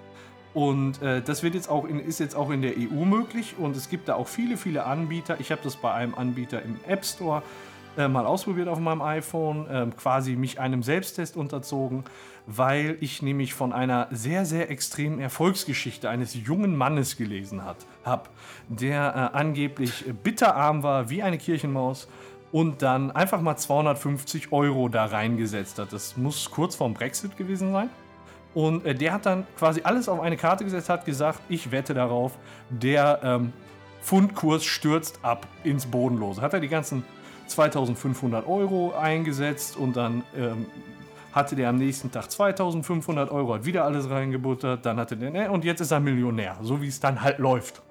Und 0.53 1.01
äh, 1.03 1.21
das 1.21 1.43
wird 1.43 1.53
jetzt 1.53 1.69
auch 1.69 1.85
in, 1.85 1.99
ist 1.99 2.19
jetzt 2.19 2.35
auch 2.35 2.49
in 2.49 2.63
der 2.63 2.71
EU 2.75 3.05
möglich 3.05 3.55
und 3.59 3.77
es 3.77 3.89
gibt 3.89 4.07
da 4.09 4.15
auch 4.15 4.27
viele, 4.27 4.57
viele 4.57 4.85
Anbieter. 4.85 5.39
Ich 5.39 5.51
habe 5.51 5.61
das 5.63 5.75
bei 5.75 5.93
einem 5.93 6.15
Anbieter 6.15 6.63
im 6.63 6.79
App 6.87 7.05
Store 7.05 7.43
äh, 7.97 8.07
mal 8.07 8.25
ausprobiert 8.25 8.67
auf 8.67 8.79
meinem 8.79 9.01
iPhone, 9.01 9.67
äh, 9.67 9.87
quasi 9.97 10.35
mich 10.35 10.59
einem 10.59 10.83
Selbsttest 10.83 11.37
unterzogen, 11.37 12.03
weil 12.45 12.97
ich 13.01 13.21
nämlich 13.21 13.53
von 13.53 13.73
einer 13.73 14.07
sehr, 14.11 14.45
sehr 14.45 14.69
extremen 14.69 15.19
Erfolgsgeschichte 15.19 16.09
eines 16.09 16.33
jungen 16.33 16.75
Mannes 16.75 17.17
gelesen 17.17 17.63
habe, 18.03 18.23
der 18.69 19.31
äh, 19.33 19.37
angeblich 19.37 20.05
bitterarm 20.23 20.83
war 20.83 21.09
wie 21.09 21.23
eine 21.23 21.37
Kirchenmaus 21.37 22.07
und 22.51 22.81
dann 22.81 23.11
einfach 23.11 23.41
mal 23.41 23.57
250 23.57 24.51
Euro 24.51 24.87
da 24.89 25.05
reingesetzt 25.05 25.79
hat. 25.79 25.91
Das 25.91 26.15
muss 26.17 26.49
kurz 26.49 26.75
vorm 26.75 26.93
Brexit 26.93 27.35
gewesen 27.37 27.71
sein. 27.71 27.89
Und 28.53 28.85
äh, 28.85 28.95
der 28.95 29.13
hat 29.13 29.25
dann 29.25 29.45
quasi 29.57 29.81
alles 29.83 30.09
auf 30.09 30.19
eine 30.19 30.37
Karte 30.37 30.63
gesetzt, 30.63 30.89
hat 30.89 31.05
gesagt, 31.05 31.41
ich 31.49 31.71
wette 31.71 31.93
darauf, 31.93 32.31
der 32.69 33.19
ähm, 33.23 33.53
Pfundkurs 34.01 34.63
stürzt 34.63 35.19
ab 35.21 35.45
ins 35.63 35.85
Bodenlose. 35.85 36.41
Hat 36.41 36.53
er 36.53 36.59
die 36.59 36.69
ganzen 36.69 37.03
2500 37.47 38.47
Euro 38.47 38.93
eingesetzt 38.93 39.77
und 39.77 39.95
dann 39.95 40.23
ähm, 40.35 40.65
hatte 41.31 41.55
der 41.55 41.69
am 41.69 41.77
nächsten 41.77 42.11
Tag 42.11 42.31
2500 42.31 43.31
Euro, 43.31 43.55
hat 43.55 43.65
wieder 43.65 43.85
alles 43.85 44.09
reingebuttert, 44.09 44.85
dann 44.85 44.97
hatte 44.97 45.15
der, 45.17 45.31
ne, 45.31 45.51
und 45.51 45.63
jetzt 45.63 45.81
ist 45.81 45.91
er 45.91 45.99
Millionär, 45.99 46.57
so 46.61 46.81
wie 46.81 46.87
es 46.87 46.99
dann 46.99 47.21
halt 47.21 47.39
läuft. 47.39 47.81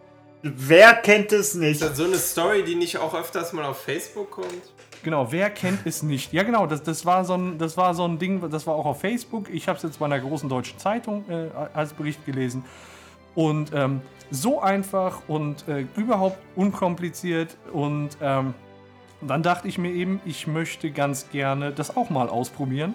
Wer 0.43 0.95
kennt 0.95 1.33
es 1.33 1.55
nicht? 1.55 1.81
Ist 1.81 1.83
das 1.83 1.97
so 1.97 2.05
eine 2.05 2.17
Story, 2.17 2.63
die 2.63 2.75
nicht 2.75 2.99
auch 2.99 3.15
öfters 3.15 3.53
mal 3.53 3.65
auf 3.65 3.81
Facebook 3.81 4.31
kommt? 4.31 4.73
Genau, 5.03 5.31
wer 5.31 5.51
kennt 5.51 5.87
es 5.87 6.03
nicht? 6.03 6.33
Ja, 6.33 6.43
genau, 6.43 6.67
das, 6.67 6.83
das, 6.83 7.07
war, 7.07 7.25
so 7.25 7.35
ein, 7.35 7.59
das 7.59 7.77
war 7.77 7.95
so 7.95 8.05
ein 8.05 8.19
Ding, 8.19 8.49
das 8.51 8.67
war 8.67 8.75
auch 8.75 8.87
auf 8.87 9.01
Facebook. 9.01 9.49
Ich 9.51 9.69
habe 9.69 9.77
es 9.77 9.83
jetzt 9.83 9.99
bei 9.99 10.07
einer 10.07 10.21
großen 10.21 10.49
deutschen 10.49 10.79
Zeitung 10.79 11.25
äh, 11.29 11.49
als 11.75 11.93
Bericht 11.93 12.25
gelesen. 12.27 12.65
Und 13.35 13.73
ähm, 13.75 14.01
so 14.31 14.61
einfach 14.61 15.21
und 15.29 15.67
äh, 15.69 15.87
überhaupt 15.97 16.39
unkompliziert. 16.57 17.57
Und 17.73 18.11
ähm, 18.21 18.55
dann 19.21 19.43
dachte 19.43 19.69
ich 19.69 19.79
mir 19.79 19.93
eben, 19.93 20.21
ich 20.25 20.47
möchte 20.47 20.91
ganz 20.91 21.31
gerne 21.31 21.73
das 21.73 21.97
auch 21.97 22.11
mal 22.11 22.29
ausprobieren. 22.29 22.95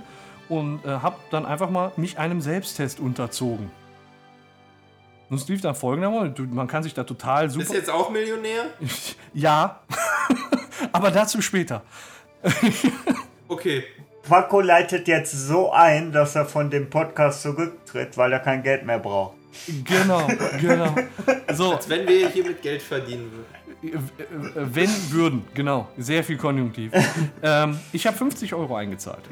Und 0.49 0.83
äh, 0.85 0.89
habe 0.89 1.15
dann 1.29 1.45
einfach 1.45 1.69
mal 1.69 1.93
mich 1.95 2.19
einem 2.19 2.41
Selbsttest 2.41 2.99
unterzogen. 2.99 3.71
Und 5.29 5.37
es 5.37 5.47
lief 5.47 5.61
dann 5.61 5.75
folgendermaßen, 5.75 6.53
man 6.53 6.67
kann 6.67 6.83
sich 6.83 6.93
da 6.93 7.05
total 7.05 7.49
super... 7.49 7.59
Bist 7.59 7.71
du 7.71 7.77
jetzt 7.77 7.89
auch 7.89 8.09
Millionär? 8.09 8.65
ja, 9.33 9.79
aber 10.91 11.09
dazu 11.09 11.41
später. 11.41 11.83
okay. 13.47 13.85
Paco 14.27 14.59
leitet 14.59 15.07
jetzt 15.07 15.31
so 15.31 15.71
ein, 15.71 16.11
dass 16.11 16.35
er 16.35 16.45
von 16.45 16.69
dem 16.69 16.89
Podcast 16.89 17.43
zurücktritt, 17.43 18.17
weil 18.17 18.33
er 18.33 18.39
kein 18.39 18.61
Geld 18.61 18.85
mehr 18.85 18.99
braucht. 18.99 19.35
Genau, 19.83 20.27
genau. 20.59 20.95
So, 21.53 21.73
Als 21.73 21.89
wenn 21.89 22.07
wir 22.07 22.29
hier 22.29 22.45
mit 22.45 22.61
Geld 22.61 22.81
verdienen 22.81 23.31
würden. 23.31 24.09
wenn 24.73 24.89
würden, 25.11 25.43
genau, 25.53 25.87
sehr 25.97 26.23
viel 26.23 26.37
Konjunktiv. 26.37 26.91
ähm, 27.43 27.77
ich 27.91 28.05
habe 28.07 28.17
50 28.17 28.53
Euro 28.53 28.75
eingezahlt. 28.75 29.23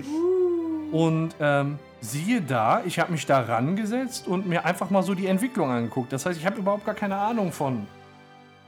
Und 0.91 1.36
ähm, 1.39 1.77
siehe 2.01 2.41
da, 2.41 2.82
ich 2.86 2.99
habe 2.99 3.12
mich 3.12 3.25
da 3.25 3.41
rangesetzt 3.41 4.27
und 4.27 4.47
mir 4.47 4.65
einfach 4.65 4.89
mal 4.89 5.03
so 5.03 5.13
die 5.13 5.27
Entwicklung 5.27 5.69
angeguckt. 5.69 6.12
Das 6.12 6.25
heißt, 6.25 6.39
ich 6.39 6.45
habe 6.45 6.58
überhaupt 6.58 6.86
gar 6.86 6.95
keine 6.95 7.15
Ahnung 7.15 7.51
von, 7.51 7.86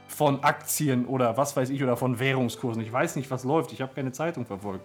von 0.06 0.42
Aktien 0.44 1.06
oder 1.06 1.36
was 1.36 1.56
weiß 1.56 1.70
ich 1.70 1.82
oder 1.82 1.96
von 1.96 2.18
Währungskursen. 2.18 2.82
Ich 2.82 2.92
weiß 2.92 3.16
nicht, 3.16 3.30
was 3.30 3.44
läuft. 3.44 3.72
Ich 3.72 3.80
habe 3.82 3.92
keine 3.94 4.12
Zeitung 4.12 4.46
verfolgt. 4.46 4.84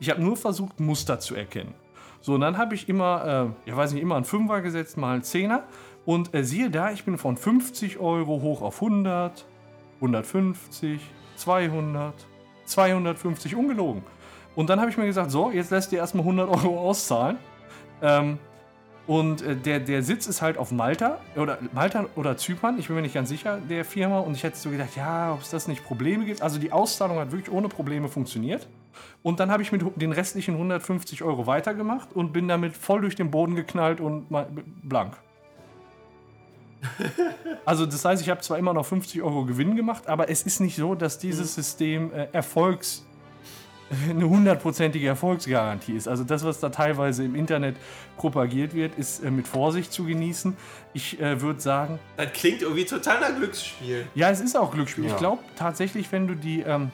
Ich 0.00 0.10
habe 0.10 0.20
nur 0.20 0.36
versucht, 0.36 0.80
Muster 0.80 1.20
zu 1.20 1.34
erkennen. 1.36 1.74
So, 2.20 2.34
und 2.34 2.40
dann 2.40 2.56
habe 2.56 2.74
ich 2.74 2.88
immer, 2.88 3.52
äh, 3.66 3.70
ja 3.70 3.76
weiß 3.76 3.92
nicht, 3.92 4.02
immer 4.02 4.14
einen 4.16 4.24
Fünfer 4.24 4.60
gesetzt, 4.60 4.96
mal 4.96 5.12
einen 5.14 5.22
Zehner. 5.22 5.64
Und 6.04 6.34
äh, 6.34 6.44
siehe 6.44 6.70
da, 6.70 6.90
ich 6.90 7.04
bin 7.04 7.16
von 7.18 7.36
50 7.36 7.98
Euro 7.98 8.40
hoch 8.42 8.62
auf 8.62 8.82
100, 8.82 9.46
150, 9.96 11.00
200, 11.36 12.14
250, 12.64 13.54
ungelogen. 13.54 14.02
Und 14.54 14.68
dann 14.68 14.80
habe 14.80 14.90
ich 14.90 14.96
mir 14.96 15.06
gesagt, 15.06 15.30
so, 15.30 15.50
jetzt 15.50 15.70
lässt 15.70 15.92
dir 15.92 15.98
erstmal 15.98 16.24
100 16.24 16.48
Euro 16.48 16.78
auszahlen. 16.78 17.38
Ähm, 18.02 18.38
und 19.06 19.42
äh, 19.42 19.56
der, 19.56 19.80
der 19.80 20.02
Sitz 20.02 20.26
ist 20.26 20.42
halt 20.42 20.58
auf 20.58 20.70
Malta 20.70 21.18
oder 21.36 21.58
Malta 21.72 22.06
oder 22.14 22.36
Zypern, 22.36 22.78
ich 22.78 22.86
bin 22.86 22.96
mir 22.96 23.02
nicht 23.02 23.14
ganz 23.14 23.28
sicher, 23.28 23.58
der 23.68 23.84
Firma. 23.84 24.20
Und 24.20 24.34
ich 24.34 24.42
hätte 24.42 24.56
so 24.56 24.70
gedacht, 24.70 24.94
ja, 24.96 25.32
ob 25.32 25.40
es 25.40 25.50
das 25.50 25.68
nicht 25.68 25.84
Probleme 25.84 26.24
gibt. 26.24 26.42
Also 26.42 26.58
die 26.58 26.72
Auszahlung 26.72 27.18
hat 27.18 27.32
wirklich 27.32 27.52
ohne 27.52 27.68
Probleme 27.68 28.08
funktioniert. 28.08 28.68
Und 29.22 29.40
dann 29.40 29.50
habe 29.50 29.62
ich 29.62 29.72
mit 29.72 29.82
den 29.96 30.12
restlichen 30.12 30.54
150 30.54 31.22
Euro 31.22 31.46
weitergemacht 31.46 32.12
und 32.12 32.32
bin 32.32 32.46
damit 32.46 32.76
voll 32.76 33.00
durch 33.00 33.16
den 33.16 33.30
Boden 33.30 33.54
geknallt 33.54 34.00
und 34.00 34.26
blank. 34.82 35.16
Also 37.64 37.86
das 37.86 38.04
heißt, 38.04 38.20
ich 38.20 38.28
habe 38.28 38.40
zwar 38.40 38.58
immer 38.58 38.72
noch 38.72 38.84
50 38.84 39.22
Euro 39.22 39.44
Gewinn 39.44 39.76
gemacht, 39.76 40.08
aber 40.08 40.28
es 40.28 40.42
ist 40.42 40.60
nicht 40.60 40.74
so, 40.74 40.94
dass 40.96 41.18
dieses 41.18 41.54
System 41.54 42.12
äh, 42.12 42.26
Erfolgs 42.32 43.04
eine 44.10 44.28
hundertprozentige 44.28 45.06
Erfolgsgarantie 45.06 45.92
ist. 45.92 46.08
Also 46.08 46.24
das, 46.24 46.44
was 46.44 46.60
da 46.60 46.70
teilweise 46.70 47.24
im 47.24 47.34
Internet 47.34 47.76
propagiert 48.16 48.74
wird, 48.74 48.98
ist 48.98 49.22
äh, 49.22 49.30
mit 49.30 49.46
Vorsicht 49.46 49.92
zu 49.92 50.04
genießen. 50.04 50.56
Ich 50.92 51.20
äh, 51.20 51.40
würde 51.40 51.60
sagen, 51.60 51.98
Das 52.16 52.32
klingt 52.32 52.62
irgendwie 52.62 52.84
total 52.84 53.20
nach 53.20 53.36
Glücksspiel. 53.36 54.06
ja, 54.14 54.30
es 54.30 54.40
ist 54.40 54.56
auch 54.56 54.72
Glücksspiel. 54.72 55.04
Ja. 55.04 55.10
Ich 55.12 55.16
glaube 55.18 55.42
tatsächlich, 55.56 56.10
wenn 56.10 56.26
du 56.26 56.34
die 56.34 56.62
ähm, 56.62 56.90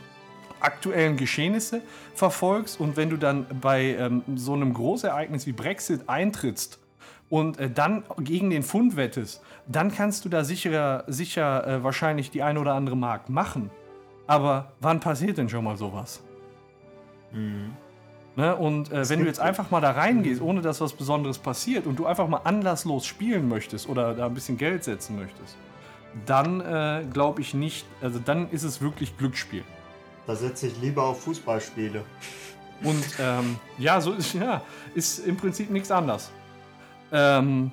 aktuellen 0.60 1.16
Geschehnisse 1.16 1.82
verfolgst 2.14 2.80
und 2.80 2.96
wenn 2.96 3.10
du 3.10 3.16
dann 3.16 3.46
bei 3.60 3.96
ähm, 3.98 4.22
so 4.34 4.54
einem 4.54 4.74
Großereignis 4.74 5.46
wie 5.46 5.52
Brexit 5.52 6.08
eintrittst 6.08 6.78
und 7.30 7.58
äh, 7.58 7.70
dann 7.70 8.04
gegen 8.18 8.50
den 8.50 8.62
Pfund 8.62 8.96
wettest, 8.96 9.42
dann 9.66 9.90
kannst 9.92 10.24
du 10.24 10.28
da 10.28 10.44
sicher, 10.44 11.04
sicher 11.06 11.66
äh, 11.66 11.84
wahrscheinlich 11.84 12.30
die 12.30 12.42
eine 12.42 12.60
oder 12.60 12.74
andere 12.74 12.96
Mark 12.96 13.28
machen. 13.28 13.70
Aber 14.26 14.72
wann 14.80 15.00
passiert 15.00 15.38
denn 15.38 15.48
schon 15.48 15.64
mal 15.64 15.76
sowas? 15.76 16.22
Ne? 18.36 18.54
Und 18.54 18.92
äh, 18.92 19.08
wenn 19.08 19.20
du 19.20 19.26
jetzt 19.26 19.40
einfach 19.40 19.70
mal 19.70 19.80
da 19.80 19.90
reingehst, 19.90 20.40
ohne 20.40 20.60
dass 20.60 20.80
was 20.80 20.92
Besonderes 20.92 21.38
passiert 21.38 21.86
und 21.86 21.98
du 21.98 22.06
einfach 22.06 22.28
mal 22.28 22.42
anlasslos 22.44 23.04
spielen 23.04 23.48
möchtest 23.48 23.88
oder 23.88 24.14
da 24.14 24.26
ein 24.26 24.34
bisschen 24.34 24.56
Geld 24.56 24.84
setzen 24.84 25.16
möchtest, 25.16 25.56
dann 26.24 26.60
äh, 26.60 27.04
glaube 27.12 27.40
ich 27.40 27.54
nicht, 27.54 27.86
also 28.00 28.18
dann 28.18 28.50
ist 28.50 28.62
es 28.62 28.80
wirklich 28.80 29.16
Glücksspiel. 29.18 29.64
Da 30.26 30.36
setze 30.36 30.68
ich 30.68 30.80
lieber 30.80 31.04
auf 31.04 31.22
Fußballspiele. 31.24 32.04
Und 32.84 33.04
ähm, 33.18 33.56
ja, 33.76 34.00
so 34.00 34.12
ist, 34.12 34.34
ja, 34.34 34.62
ist 34.94 35.18
im 35.26 35.36
Prinzip 35.36 35.70
nichts 35.70 35.90
anderes. 35.90 36.30
Ähm, 37.12 37.70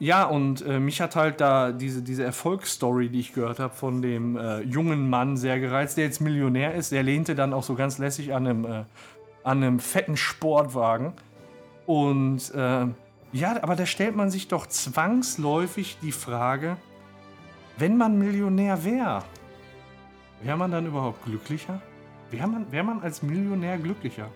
ja, 0.00 0.24
und 0.24 0.64
äh, 0.64 0.78
mich 0.78 1.00
hat 1.00 1.16
halt 1.16 1.40
da 1.40 1.72
diese, 1.72 2.02
diese 2.02 2.22
Erfolgsstory, 2.22 3.08
die 3.08 3.18
ich 3.18 3.32
gehört 3.32 3.58
habe, 3.58 3.74
von 3.74 4.00
dem 4.00 4.36
äh, 4.36 4.60
jungen 4.60 5.10
Mann 5.10 5.36
sehr 5.36 5.58
gereizt, 5.58 5.96
der 5.96 6.04
jetzt 6.04 6.20
Millionär 6.20 6.74
ist. 6.74 6.92
Der 6.92 7.02
lehnte 7.02 7.34
dann 7.34 7.52
auch 7.52 7.64
so 7.64 7.74
ganz 7.74 7.98
lässig 7.98 8.32
an 8.32 8.46
einem, 8.46 8.64
äh, 8.64 8.84
an 9.42 9.62
einem 9.62 9.80
fetten 9.80 10.16
Sportwagen. 10.16 11.14
Und 11.86 12.54
äh, 12.54 12.86
ja, 13.32 13.62
aber 13.62 13.74
da 13.74 13.86
stellt 13.86 14.14
man 14.14 14.30
sich 14.30 14.46
doch 14.46 14.66
zwangsläufig 14.66 15.98
die 16.00 16.12
Frage, 16.12 16.76
wenn 17.76 17.96
man 17.96 18.18
Millionär 18.18 18.84
wäre, 18.84 19.24
wäre 20.42 20.56
man 20.56 20.70
dann 20.70 20.86
überhaupt 20.86 21.24
glücklicher? 21.24 21.80
Wäre 22.30 22.46
man, 22.46 22.70
wär 22.70 22.84
man 22.84 23.00
als 23.02 23.22
Millionär 23.22 23.78
glücklicher? 23.78 24.28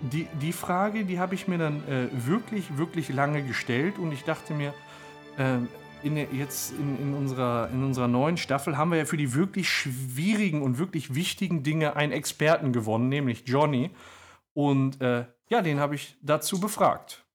Die, 0.00 0.28
die 0.40 0.52
Frage, 0.52 1.04
die 1.04 1.18
habe 1.18 1.34
ich 1.34 1.48
mir 1.48 1.58
dann 1.58 1.86
äh, 1.88 2.08
wirklich, 2.12 2.76
wirklich 2.76 3.08
lange 3.08 3.42
gestellt 3.42 3.98
und 3.98 4.12
ich 4.12 4.24
dachte 4.24 4.54
mir, 4.54 4.74
ähm, 5.38 5.68
in, 6.02 6.16
jetzt 6.16 6.72
in, 6.72 6.98
in, 7.00 7.14
unserer, 7.14 7.68
in 7.72 7.82
unserer 7.82 8.08
neuen 8.08 8.36
Staffel 8.36 8.76
haben 8.76 8.90
wir 8.90 8.98
ja 8.98 9.04
für 9.04 9.16
die 9.16 9.34
wirklich 9.34 9.68
schwierigen 9.68 10.62
und 10.62 10.78
wirklich 10.78 11.14
wichtigen 11.14 11.62
Dinge 11.62 11.96
einen 11.96 12.12
Experten 12.12 12.72
gewonnen, 12.72 13.08
nämlich 13.08 13.44
Johnny. 13.46 13.90
Und 14.54 15.00
äh, 15.00 15.26
ja, 15.48 15.62
den 15.62 15.80
habe 15.80 15.94
ich 15.94 16.16
dazu 16.22 16.60
befragt. 16.60 17.25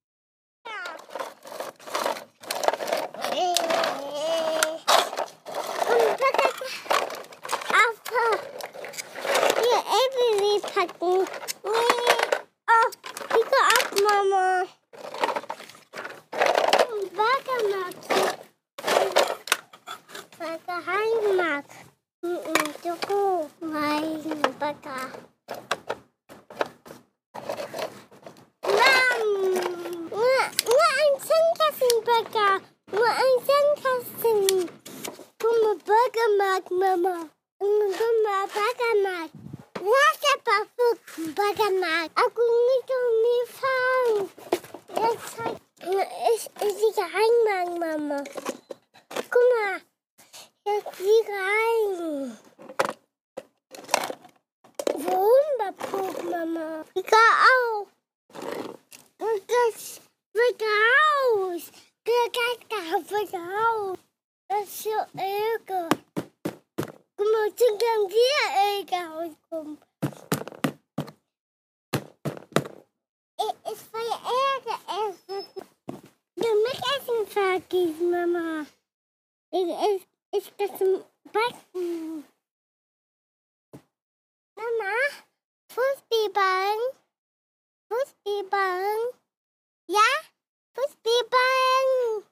Mama. 56.02 56.84
Ich 56.96 57.04
gehe 57.04 57.36
auch. 57.52 57.88
Und 59.20 59.44
das 59.48 60.02
wird 60.34 60.62
raus. 60.62 61.72
Das 62.04 63.12
wird 63.12 63.34
raus. 63.34 64.00
Das 64.48 64.64
ist 64.64 64.84
so 64.84 64.90
ärger. 64.90 65.90
Guck 67.16 67.28
mal, 67.32 67.52
dann 67.52 67.78
kann 67.78 68.10
wir 68.10 68.42
ärger 68.68 69.06
rauskommen. 69.12 69.78
Ich 73.64 73.94
will 73.94 74.12
ärger 74.42 74.80
essen. 75.08 75.46
Du 76.36 76.50
mich 76.64 76.82
essen 76.98 77.28
fertig, 77.28 78.02
Mama. 78.02 78.66
Ich, 79.52 79.70
ich, 79.70 80.08
ich 80.32 80.54
das 80.58 80.72
Backen. 81.32 82.26
Mama, 84.56 84.94
Fußballballen. 85.74 86.80
Fußballballen. 87.88 89.14
Ja, 89.88 90.10
Fußballballen. 90.74 92.26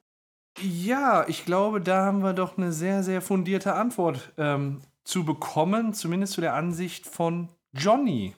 Ja, 0.60 1.26
ich 1.26 1.46
glaube, 1.46 1.80
da 1.80 2.04
haben 2.04 2.22
wir 2.22 2.34
doch 2.34 2.58
eine 2.58 2.70
sehr, 2.72 3.02
sehr 3.02 3.22
fundierte 3.22 3.72
Antwort 3.72 4.34
ähm, 4.36 4.82
zu 5.04 5.24
bekommen, 5.24 5.94
zumindest 5.94 6.34
zu 6.34 6.42
der 6.42 6.52
Ansicht 6.54 7.06
von 7.06 7.48
Johnny. 7.72 8.36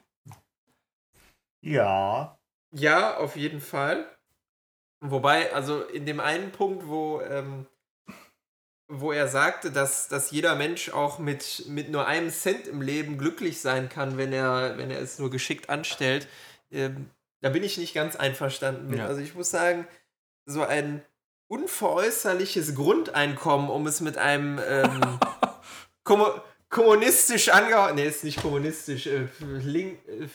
Ja. 1.65 2.39
Ja, 2.73 3.17
auf 3.17 3.35
jeden 3.35 3.61
Fall. 3.61 4.07
Wobei, 5.01 5.53
also 5.53 5.83
in 5.83 6.07
dem 6.07 6.21
einen 6.21 6.53
Punkt, 6.53 6.87
wo, 6.87 7.21
ähm, 7.23 7.67
wo 8.95 9.11
er 9.11 9.27
sagte, 9.27 9.71
dass, 9.71 10.09
dass 10.09 10.31
jeder 10.31 10.55
Mensch 10.55 10.91
auch 10.91 11.19
mit, 11.19 11.65
mit 11.67 11.91
nur 11.91 12.07
einem 12.07 12.31
Cent 12.31 12.67
im 12.67 12.83
Leben 12.83 13.17
glücklich 13.17 13.61
sein 13.61 13.89
kann, 13.89 14.19
wenn 14.19 14.33
er, 14.33 14.77
wenn 14.77 14.91
er 14.91 15.01
es 15.01 15.19
nur 15.19 15.31
geschickt 15.31 15.71
anstellt, 15.71 16.29
ähm, 16.71 17.09
da 17.41 17.49
bin 17.49 17.65
ich 17.65 17.79
nicht 17.79 17.95
ganz 17.95 18.17
einverstanden 18.17 18.89
mit. 18.89 18.99
Ja. 18.99 19.07
Also 19.07 19.21
ich 19.23 19.35
muss 19.35 19.51
sagen, 19.51 19.87
so 20.45 20.63
ein 20.63 21.03
unveräußerliches 21.49 22.75
Grundeinkommen, 22.75 23.71
um 23.71 23.87
es 23.87 24.01
mit 24.01 24.19
einem 24.19 24.61
ähm, 24.67 25.19
kommu 26.05 26.27
kommunistisch 26.69 27.51
angehauchten, 27.51 27.97
nee, 27.97 28.07
ist 28.07 28.25
nicht 28.25 28.41
kommunistisch, 28.41 29.07
äh, 29.07 29.29
link, 29.41 29.99
äh, 30.09 30.27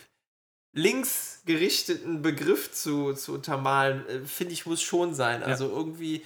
linksgerichteten 0.73 2.21
Begriff 2.21 2.71
zu, 2.71 3.13
zu 3.13 3.33
untermalen, 3.33 4.07
äh, 4.07 4.19
finde 4.25 4.53
ich, 4.53 4.67
muss 4.67 4.81
schon 4.83 5.15
sein. 5.15 5.41
Also 5.41 5.67
irgendwie 5.67 6.23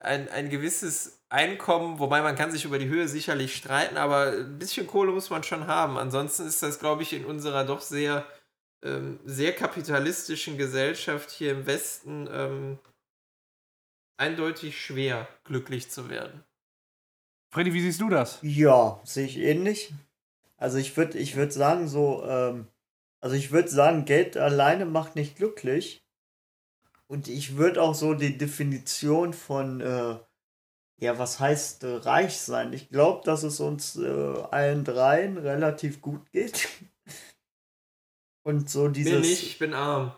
ein, 0.00 0.28
ein 0.28 0.50
gewisses 0.50 1.18
Einkommen, 1.34 1.98
wobei 1.98 2.22
man 2.22 2.36
kann 2.36 2.52
sich 2.52 2.64
über 2.64 2.78
die 2.78 2.86
Höhe 2.86 3.08
sicherlich 3.08 3.56
streiten, 3.56 3.96
aber 3.96 4.28
ein 4.28 4.56
bisschen 4.56 4.86
Kohle 4.86 5.10
muss 5.10 5.30
man 5.30 5.42
schon 5.42 5.66
haben. 5.66 5.98
Ansonsten 5.98 6.46
ist 6.46 6.62
das, 6.62 6.78
glaube 6.78 7.02
ich, 7.02 7.12
in 7.12 7.24
unserer 7.24 7.64
doch 7.64 7.80
sehr, 7.80 8.24
ähm, 8.84 9.18
sehr 9.24 9.52
kapitalistischen 9.52 10.56
Gesellschaft 10.56 11.32
hier 11.32 11.50
im 11.50 11.66
Westen 11.66 12.28
ähm, 12.30 12.78
eindeutig 14.16 14.80
schwer, 14.80 15.26
glücklich 15.42 15.90
zu 15.90 16.08
werden. 16.08 16.44
Freddy, 17.52 17.74
wie 17.74 17.80
siehst 17.80 18.00
du 18.00 18.08
das? 18.08 18.38
Ja, 18.42 19.00
sehe 19.02 19.26
ich 19.26 19.36
ähnlich. 19.38 19.92
Also 20.56 20.78
ich 20.78 20.96
würde 20.96 21.18
ich 21.18 21.34
würd 21.34 21.52
sagen, 21.52 21.88
so, 21.88 22.22
ähm, 22.24 22.68
also 23.20 23.34
ich 23.34 23.50
würde 23.50 23.70
sagen, 23.70 24.04
Geld 24.04 24.36
alleine 24.36 24.86
macht 24.86 25.16
nicht 25.16 25.34
glücklich. 25.34 26.06
Und 27.08 27.26
ich 27.26 27.56
würde 27.56 27.82
auch 27.82 27.96
so 27.96 28.14
die 28.14 28.38
Definition 28.38 29.32
von, 29.32 29.80
äh, 29.80 30.16
ja, 31.04 31.18
was 31.18 31.38
heißt 31.40 31.84
äh, 31.84 31.94
reich 31.96 32.38
sein? 32.40 32.72
Ich 32.72 32.88
glaube, 32.88 33.22
dass 33.24 33.42
es 33.42 33.60
uns 33.60 33.96
äh, 33.96 34.42
allen 34.50 34.84
dreien 34.84 35.38
relativ 35.38 36.00
gut 36.00 36.30
geht. 36.32 36.68
Und 38.46 38.68
so 38.68 38.88
dieses. 38.88 39.12
Mir 39.12 39.20
nicht, 39.20 39.42
ich 39.42 39.58
bin 39.58 39.72
arm. 39.74 40.12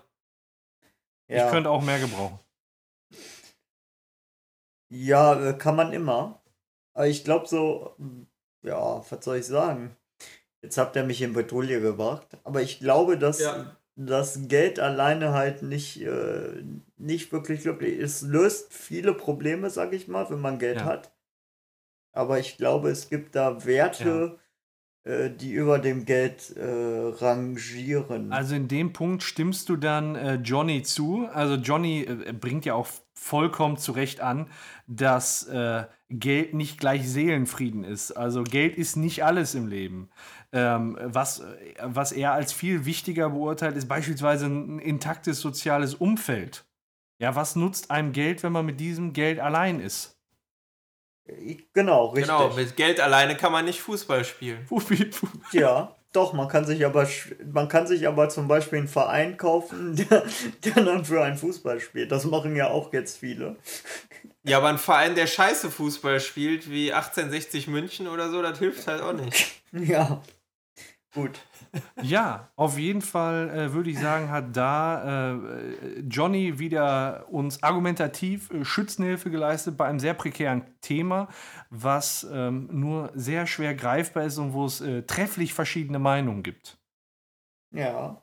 ja. 1.28 1.46
Ich 1.46 1.52
könnte 1.52 1.70
auch 1.70 1.82
mehr 1.82 2.00
gebrauchen. 2.00 2.38
Ja, 4.90 5.50
äh, 5.50 5.58
kann 5.58 5.76
man 5.76 5.92
immer. 5.92 6.42
Aber 6.94 7.06
ich 7.08 7.24
glaube 7.24 7.46
so, 7.46 7.94
mm, 7.98 8.22
ja, 8.62 9.04
was 9.10 9.24
soll 9.24 9.38
ich 9.38 9.46
sagen? 9.46 9.96
Jetzt 10.62 10.78
habt 10.78 10.96
ihr 10.96 11.04
mich 11.04 11.22
in 11.22 11.32
Bredouille 11.32 11.80
gebracht. 11.80 12.26
Aber 12.44 12.62
ich 12.62 12.78
glaube, 12.78 13.18
dass 13.18 13.40
Ja. 13.40 13.76
das 13.96 14.48
Geld 14.48 14.80
alleine 14.80 15.32
halt 15.32 15.62
nicht, 15.62 16.00
äh, 16.02 16.62
nicht 16.98 17.32
wirklich 17.32 17.62
glücklich. 17.62 17.98
Es 17.98 18.22
löst 18.22 18.72
viele 18.72 19.14
Probleme, 19.14 19.70
sag 19.70 19.92
ich 19.92 20.08
mal, 20.08 20.28
wenn 20.30 20.40
man 20.40 20.58
Geld 20.58 20.78
Ja. 20.78 20.84
hat. 20.84 21.12
Aber 22.12 22.38
ich 22.38 22.56
glaube, 22.56 22.88
es 22.90 23.10
gibt 23.10 23.34
da 23.34 23.66
Werte, 23.66 24.38
äh, 25.04 25.30
die 25.30 25.52
über 25.52 25.78
dem 25.78 26.04
Geld 26.04 26.56
äh, 26.56 26.64
rangieren. 26.64 28.32
Also 28.32 28.54
in 28.54 28.68
dem 28.68 28.92
Punkt 28.92 29.22
stimmst 29.22 29.68
du 29.68 29.76
dann 29.76 30.16
äh, 30.16 30.34
Johnny 30.36 30.82
zu. 30.82 31.28
Also 31.32 31.54
Johnny 31.54 32.02
äh, 32.02 32.32
bringt 32.32 32.64
ja 32.64 32.74
auch 32.74 32.88
vollkommen 33.12 33.76
zu 33.76 33.92
Recht 33.92 34.20
an, 34.20 34.50
dass 34.86 35.46
äh, 35.48 35.84
Geld 36.08 36.54
nicht 36.54 36.78
gleich 36.78 37.08
Seelenfrieden 37.08 37.84
ist. 37.84 38.12
Also 38.12 38.42
Geld 38.44 38.76
ist 38.76 38.96
nicht 38.96 39.24
alles 39.24 39.54
im 39.54 39.66
Leben. 39.66 40.08
Ähm, 40.52 40.98
was, 41.02 41.40
äh, 41.40 41.74
was 41.82 42.12
er 42.12 42.32
als 42.32 42.52
viel 42.52 42.84
wichtiger 42.86 43.30
beurteilt, 43.30 43.76
ist 43.76 43.88
beispielsweise 43.88 44.46
ein 44.46 44.78
intaktes 44.78 45.40
soziales 45.40 45.94
Umfeld. 45.94 46.64
Ja, 47.18 47.34
was 47.34 47.56
nutzt 47.56 47.90
einem 47.90 48.12
Geld, 48.12 48.42
wenn 48.42 48.52
man 48.52 48.66
mit 48.66 48.78
diesem 48.80 49.12
Geld 49.12 49.40
allein 49.40 49.80
ist? 49.80 50.18
genau, 51.72 52.06
richtig. 52.08 52.26
Genau, 52.36 52.54
mit 52.54 52.76
Geld 52.76 53.00
alleine 53.00 53.36
kann 53.36 53.52
man 53.52 53.64
nicht 53.64 53.80
Fußball 53.80 54.24
spielen. 54.24 54.64
Ja, 55.52 55.96
doch, 56.12 56.32
man 56.32 56.48
kann 56.48 56.64
sich 56.64 56.84
aber 56.86 57.02
sch- 57.02 57.34
man 57.52 57.68
kann 57.68 57.86
sich 57.86 58.06
aber 58.06 58.28
zum 58.28 58.46
Beispiel 58.48 58.78
einen 58.78 58.88
Verein 58.88 59.36
kaufen, 59.36 59.96
der, 60.10 60.24
der 60.64 60.84
dann 60.84 61.04
für 61.04 61.22
einen 61.24 61.36
Fußball 61.36 61.80
spielt. 61.80 62.12
Das 62.12 62.24
machen 62.26 62.54
ja 62.54 62.68
auch 62.70 62.92
jetzt 62.92 63.18
viele. 63.18 63.56
Ja, 64.44 64.58
aber 64.58 64.68
ein 64.68 64.78
Verein, 64.78 65.16
der 65.16 65.26
scheiße 65.26 65.70
Fußball 65.70 66.20
spielt, 66.20 66.70
wie 66.70 66.92
1860 66.92 67.66
München 67.66 68.06
oder 68.06 68.30
so, 68.30 68.40
das 68.40 68.58
hilft 68.58 68.86
halt 68.86 69.02
auch 69.02 69.12
nicht. 69.12 69.52
Ja. 69.72 70.22
Gut. 71.12 71.40
Ja, 72.02 72.50
auf 72.56 72.78
jeden 72.78 73.02
Fall 73.02 73.50
äh, 73.50 73.72
würde 73.72 73.90
ich 73.90 73.98
sagen, 73.98 74.30
hat 74.30 74.56
da 74.56 75.34
äh, 75.34 76.00
Johnny 76.00 76.58
wieder 76.58 77.26
uns 77.30 77.62
argumentativ 77.62 78.50
äh, 78.50 78.64
Schützenhilfe 78.64 79.30
geleistet 79.30 79.76
bei 79.76 79.86
einem 79.86 79.98
sehr 79.98 80.14
prekären 80.14 80.64
Thema, 80.80 81.28
was 81.70 82.26
ähm, 82.30 82.68
nur 82.70 83.10
sehr 83.14 83.46
schwer 83.46 83.74
greifbar 83.74 84.24
ist 84.24 84.38
und 84.38 84.52
wo 84.52 84.66
es 84.66 84.80
äh, 84.80 85.02
trefflich 85.02 85.54
verschiedene 85.54 85.98
Meinungen 85.98 86.42
gibt. 86.42 86.78
Ja. 87.72 88.22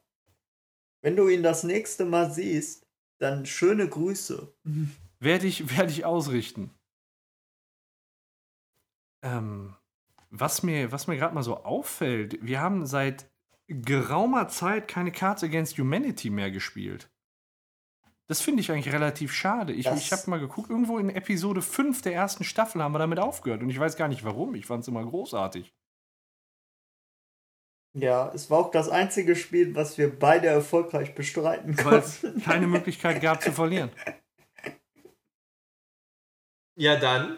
Wenn 1.02 1.16
du 1.16 1.28
ihn 1.28 1.44
das 1.44 1.64
nächste 1.64 2.06
Mal 2.06 2.32
siehst, 2.32 2.88
dann 3.20 3.46
schöne 3.46 3.88
Grüße. 3.88 4.54
Werde 5.20 5.48
ich, 5.48 5.76
werde 5.78 5.92
ich 5.92 6.06
ausrichten. 6.06 6.72
Ähm, 9.24 9.76
was 10.30 10.64
mir, 10.64 10.92
was 10.92 11.08
mir 11.08 11.16
gerade 11.16 11.36
mal 11.36 11.44
so 11.44 11.64
auffällt, 11.64 12.38
wir 12.42 12.60
haben 12.60 12.86
seit 12.86 13.33
geraumer 13.68 14.48
Zeit 14.50 14.88
keine 14.88 15.12
Cards 15.12 15.44
Against 15.44 15.78
Humanity 15.78 16.30
mehr 16.30 16.52
gespielt. 16.52 17.10
Das 18.28 18.42
finde 18.42 18.62
ich 18.62 18.72
eigentlich 18.72 18.94
relativ 18.94 19.34
schade. 19.34 19.74
Ich, 19.74 19.86
Das- 19.86 20.00
ich 20.00 20.12
habe 20.12 20.30
mal 20.30 20.40
geguckt, 20.40 20.70
irgendwo 20.70 20.98
in 20.98 21.10
Episode 21.10 21.62
5 21.62 22.02
der 22.02 22.14
ersten 22.14 22.44
Staffel 22.44 22.82
haben 22.82 22.94
wir 22.94 23.00
damit 23.00 23.20
aufgehört. 23.20 23.62
Und 23.62 23.70
ich 23.70 23.80
weiß 23.80 23.96
gar 23.98 24.08
nicht 24.08 24.24
warum. 24.24 24.56
Ich 24.56 24.66
fand 24.66 24.82
es 24.84 24.88
immer 24.88 25.04
großartig. 25.06 25.74
Ja, 27.96 28.32
es 28.34 28.50
war 28.50 28.58
auch 28.60 28.72
das 28.72 28.90
einzige 28.90 29.36
Spiel, 29.36 29.76
was 29.76 29.98
wir 30.00 30.18
beide 30.18 30.48
erfolgreich 30.48 31.14
bestreiten 31.14 31.78
Weil 31.86 32.00
es 32.00 32.22
konnten. 32.22 32.42
keine 32.42 32.66
Möglichkeit 32.68 33.22
gab 33.22 33.42
zu 33.44 33.52
verlieren. 33.52 33.92
Ja, 36.76 36.96
dann 37.00 37.38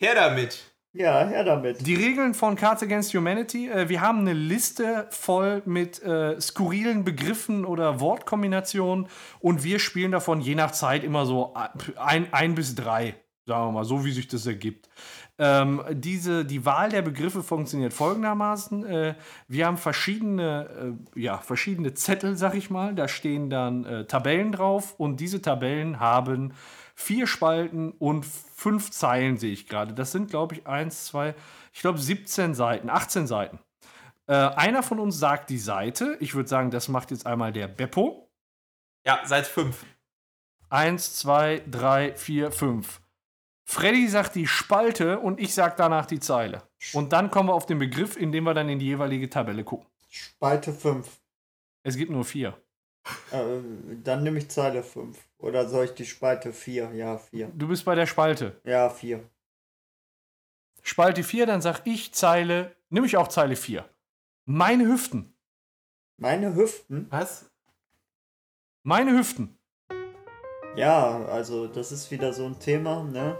her 0.00 0.14
damit. 0.14 0.71
Ja, 0.94 1.26
her 1.26 1.42
damit. 1.42 1.86
Die 1.86 1.94
Regeln 1.94 2.34
von 2.34 2.54
Cards 2.54 2.82
Against 2.82 3.14
Humanity, 3.14 3.70
äh, 3.70 3.88
wir 3.88 4.02
haben 4.02 4.18
eine 4.20 4.34
Liste 4.34 5.06
voll 5.10 5.62
mit 5.64 6.02
äh, 6.02 6.38
skurrilen 6.38 7.02
Begriffen 7.02 7.64
oder 7.64 7.98
Wortkombinationen 7.98 9.08
und 9.40 9.64
wir 9.64 9.78
spielen 9.78 10.12
davon 10.12 10.42
je 10.42 10.54
nach 10.54 10.72
Zeit 10.72 11.02
immer 11.02 11.24
so 11.24 11.54
ein, 11.96 12.26
ein 12.32 12.54
bis 12.54 12.74
drei, 12.74 13.14
sagen 13.46 13.68
wir 13.68 13.72
mal, 13.72 13.84
so 13.84 14.04
wie 14.04 14.12
sich 14.12 14.28
das 14.28 14.46
ergibt. 14.46 14.90
Ähm, 15.38 15.82
diese, 15.90 16.44
die 16.44 16.66
Wahl 16.66 16.90
der 16.90 17.00
Begriffe 17.00 17.42
funktioniert 17.42 17.94
folgendermaßen. 17.94 18.84
Äh, 18.84 19.14
wir 19.48 19.66
haben 19.66 19.78
verschiedene, 19.78 20.94
äh, 21.16 21.20
ja, 21.20 21.38
verschiedene 21.38 21.94
Zettel, 21.94 22.36
sag 22.36 22.54
ich 22.54 22.68
mal. 22.68 22.94
Da 22.94 23.08
stehen 23.08 23.48
dann 23.48 23.86
äh, 23.86 24.04
Tabellen 24.04 24.52
drauf 24.52 24.94
und 24.98 25.20
diese 25.20 25.40
Tabellen 25.40 26.00
haben 26.00 26.52
vier 27.02 27.26
Spalten 27.26 27.92
und 27.92 28.24
fünf 28.24 28.90
Zeilen, 28.90 29.36
sehe 29.36 29.52
ich 29.52 29.68
gerade. 29.68 29.92
Das 29.92 30.12
sind, 30.12 30.30
glaube 30.30 30.54
ich, 30.54 30.66
eins, 30.66 31.06
zwei, 31.06 31.34
ich 31.72 31.80
glaube 31.80 31.98
17 31.98 32.54
Seiten, 32.54 32.88
18 32.88 33.26
Seiten. 33.26 33.58
Äh, 34.26 34.34
einer 34.34 34.82
von 34.82 35.00
uns 35.00 35.18
sagt 35.18 35.50
die 35.50 35.58
Seite. 35.58 36.16
Ich 36.20 36.34
würde 36.34 36.48
sagen, 36.48 36.70
das 36.70 36.88
macht 36.88 37.10
jetzt 37.10 37.26
einmal 37.26 37.52
der 37.52 37.68
Beppo. 37.68 38.30
Ja, 39.04 39.20
seit 39.24 39.46
fünf. 39.46 39.84
Eins, 40.70 41.16
zwei, 41.16 41.62
drei, 41.70 42.14
vier, 42.14 42.52
fünf. 42.52 43.00
Freddy 43.64 44.08
sagt 44.08 44.34
die 44.34 44.46
Spalte 44.46 45.18
und 45.18 45.40
ich 45.40 45.54
sag 45.54 45.76
danach 45.76 46.06
die 46.06 46.20
Zeile. 46.20 46.62
Und 46.92 47.12
dann 47.12 47.30
kommen 47.30 47.48
wir 47.48 47.54
auf 47.54 47.66
den 47.66 47.78
Begriff, 47.78 48.16
indem 48.16 48.44
wir 48.44 48.54
dann 48.54 48.68
in 48.68 48.78
die 48.78 48.86
jeweilige 48.86 49.28
Tabelle 49.28 49.64
gucken. 49.64 49.86
Spalte 50.08 50.72
5. 50.72 51.08
Es 51.82 51.96
gibt 51.96 52.10
nur 52.10 52.24
vier. 52.24 52.56
Äh, 53.32 53.60
dann 54.04 54.22
nehme 54.22 54.38
ich 54.38 54.50
Zeile 54.50 54.82
5. 54.82 55.18
Oder 55.42 55.68
soll 55.68 55.86
ich 55.86 55.94
die 55.94 56.06
Spalte 56.06 56.52
4? 56.52 56.92
Ja, 56.94 57.18
4. 57.18 57.48
Du 57.54 57.66
bist 57.66 57.84
bei 57.84 57.96
der 57.96 58.06
Spalte. 58.06 58.60
Ja, 58.64 58.88
4. 58.88 59.28
Spalte 60.82 61.24
4, 61.24 61.46
dann 61.46 61.60
sag 61.60 61.84
ich 61.84 62.14
Zeile, 62.14 62.74
nehme 62.90 63.06
ich 63.06 63.16
auch 63.16 63.26
Zeile 63.26 63.56
4. 63.56 63.84
Meine 64.44 64.86
Hüften. 64.86 65.34
Meine 66.16 66.54
Hüften? 66.54 67.06
Was? 67.10 67.50
Meine 68.84 69.12
Hüften. 69.18 69.58
Ja, 70.76 71.24
also 71.26 71.66
das 71.66 71.90
ist 71.90 72.10
wieder 72.12 72.32
so 72.32 72.46
ein 72.46 72.58
Thema, 72.60 73.02
ne? 73.02 73.36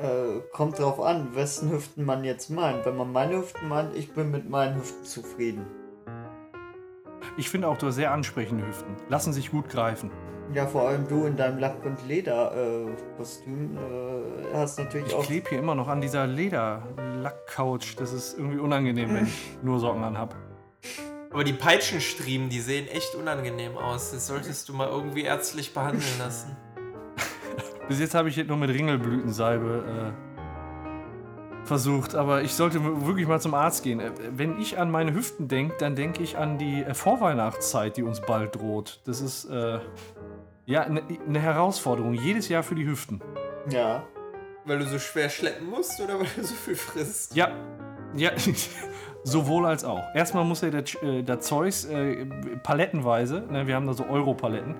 Äh, 0.00 0.40
kommt 0.52 0.78
drauf 0.78 1.00
an, 1.00 1.34
wessen 1.34 1.70
Hüften 1.72 2.04
man 2.04 2.22
jetzt 2.22 2.48
meint. 2.48 2.86
Wenn 2.86 2.96
man 2.96 3.10
meine 3.10 3.38
Hüften 3.38 3.68
meint, 3.68 3.94
ich 3.96 4.12
bin 4.12 4.30
mit 4.30 4.48
meinen 4.48 4.76
Hüften 4.76 5.04
zufrieden. 5.04 5.66
Ich 7.36 7.50
finde 7.50 7.68
auch, 7.68 7.76
du 7.78 7.86
hast 7.86 7.96
sehr 7.96 8.12
ansprechende 8.12 8.66
Hüften. 8.66 8.96
Lassen 9.08 9.32
sich 9.32 9.50
gut 9.50 9.68
greifen. 9.68 10.10
Ja, 10.54 10.66
vor 10.66 10.88
allem 10.88 11.06
du 11.06 11.24
in 11.26 11.36
deinem 11.36 11.58
Lack- 11.58 11.84
und 11.84 12.06
Leder-Kostüm 12.08 13.76
äh, 13.76 14.54
hast 14.56 14.78
natürlich 14.78 15.08
Ich 15.08 15.14
auch. 15.14 15.22
klebe 15.24 15.50
hier 15.50 15.58
immer 15.58 15.74
noch 15.74 15.88
an 15.88 16.00
dieser 16.00 16.26
Leder-Lack-Couch. 16.26 17.96
Das 17.98 18.12
ist 18.12 18.38
irgendwie 18.38 18.58
unangenehm, 18.58 19.14
wenn 19.14 19.26
ich 19.26 19.58
nur 19.62 19.78
Socken 19.78 20.02
anhab. 20.04 20.34
Aber 21.30 21.44
die 21.44 21.52
Peitschenstriemen, 21.52 22.48
die 22.48 22.60
sehen 22.60 22.88
echt 22.88 23.14
unangenehm 23.14 23.76
aus. 23.76 24.12
Das 24.12 24.26
solltest 24.26 24.66
du 24.68 24.72
mal 24.72 24.88
irgendwie 24.88 25.22
ärztlich 25.24 25.74
behandeln 25.74 26.18
lassen. 26.18 26.56
Bis 27.88 28.00
jetzt 28.00 28.14
habe 28.14 28.30
ich 28.30 28.38
es 28.38 28.46
nur 28.46 28.56
mit 28.56 28.70
Ringelblütensalbe 28.70 30.14
äh, 30.14 30.27
versucht, 31.68 32.14
aber 32.16 32.42
ich 32.42 32.54
sollte 32.54 32.82
wirklich 33.06 33.28
mal 33.28 33.40
zum 33.40 33.54
Arzt 33.54 33.84
gehen. 33.84 34.00
Äh, 34.00 34.10
Wenn 34.32 34.58
ich 34.60 34.78
an 34.78 34.90
meine 34.90 35.14
Hüften 35.14 35.46
denke, 35.46 35.76
dann 35.78 35.94
denke 35.94 36.22
ich 36.22 36.36
an 36.36 36.58
die 36.58 36.82
äh, 36.82 36.94
Vorweihnachtszeit, 36.94 37.96
die 37.96 38.02
uns 38.02 38.20
bald 38.20 38.56
droht. 38.56 39.00
Das 39.04 39.20
ist 39.20 39.44
äh, 39.44 39.78
ja 40.66 40.82
eine 40.82 41.02
ne 41.26 41.38
Herausforderung 41.38 42.14
jedes 42.14 42.48
Jahr 42.48 42.64
für 42.64 42.74
die 42.74 42.86
Hüften. 42.86 43.20
Ja. 43.70 44.02
Weil 44.64 44.80
du 44.80 44.86
so 44.86 44.98
schwer 44.98 45.28
schleppen 45.28 45.70
musst 45.70 46.00
oder 46.00 46.18
weil 46.18 46.26
du 46.36 46.42
so 46.42 46.54
viel 46.54 46.74
frisst? 46.74 47.36
Ja, 47.36 47.52
ja, 48.14 48.30
sowohl 49.24 49.66
als 49.66 49.84
auch. 49.84 50.02
Erstmal 50.14 50.44
muss 50.44 50.60
ja 50.60 50.70
der, 50.70 50.84
äh, 51.02 51.22
der 51.22 51.40
Zeugs 51.40 51.84
äh, 51.84 52.26
palettenweise, 52.62 53.44
ne, 53.50 53.66
wir 53.66 53.74
haben 53.74 53.86
da 53.86 53.92
so 53.92 54.06
Euro-Paletten, 54.06 54.74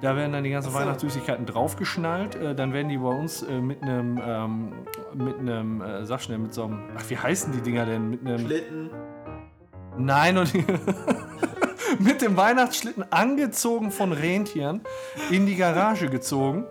da 0.00 0.14
werden 0.14 0.32
dann 0.32 0.44
die 0.44 0.50
ganzen 0.50 0.70
so. 0.70 0.78
Weihnachtssüßigkeiten 0.78 1.46
draufgeschnallt. 1.46 2.36
Äh, 2.36 2.54
dann 2.54 2.72
werden 2.72 2.88
die 2.88 2.98
bei 2.98 3.08
uns 3.08 3.42
äh, 3.42 3.60
mit 3.60 3.82
einem, 3.82 4.20
ähm, 4.24 4.72
mit 5.14 5.38
einem, 5.38 5.82
äh, 5.82 6.06
sag 6.06 6.20
schnell, 6.20 6.38
mit 6.38 6.54
so 6.54 6.64
einem, 6.64 6.84
ach, 6.96 7.04
wie 7.08 7.18
heißen 7.18 7.52
die 7.52 7.60
Dinger 7.60 7.86
denn? 7.86 8.10
Mit 8.10 8.26
einem, 8.26 8.38
Schlitten. 8.38 8.90
nein, 9.96 10.38
und 10.38 10.52
mit 11.98 12.22
dem 12.22 12.36
Weihnachtsschlitten 12.36 13.04
angezogen 13.10 13.90
von 13.90 14.12
Rentieren 14.12 14.82
in 15.30 15.46
die 15.46 15.56
Garage 15.56 16.08
gezogen. 16.08 16.66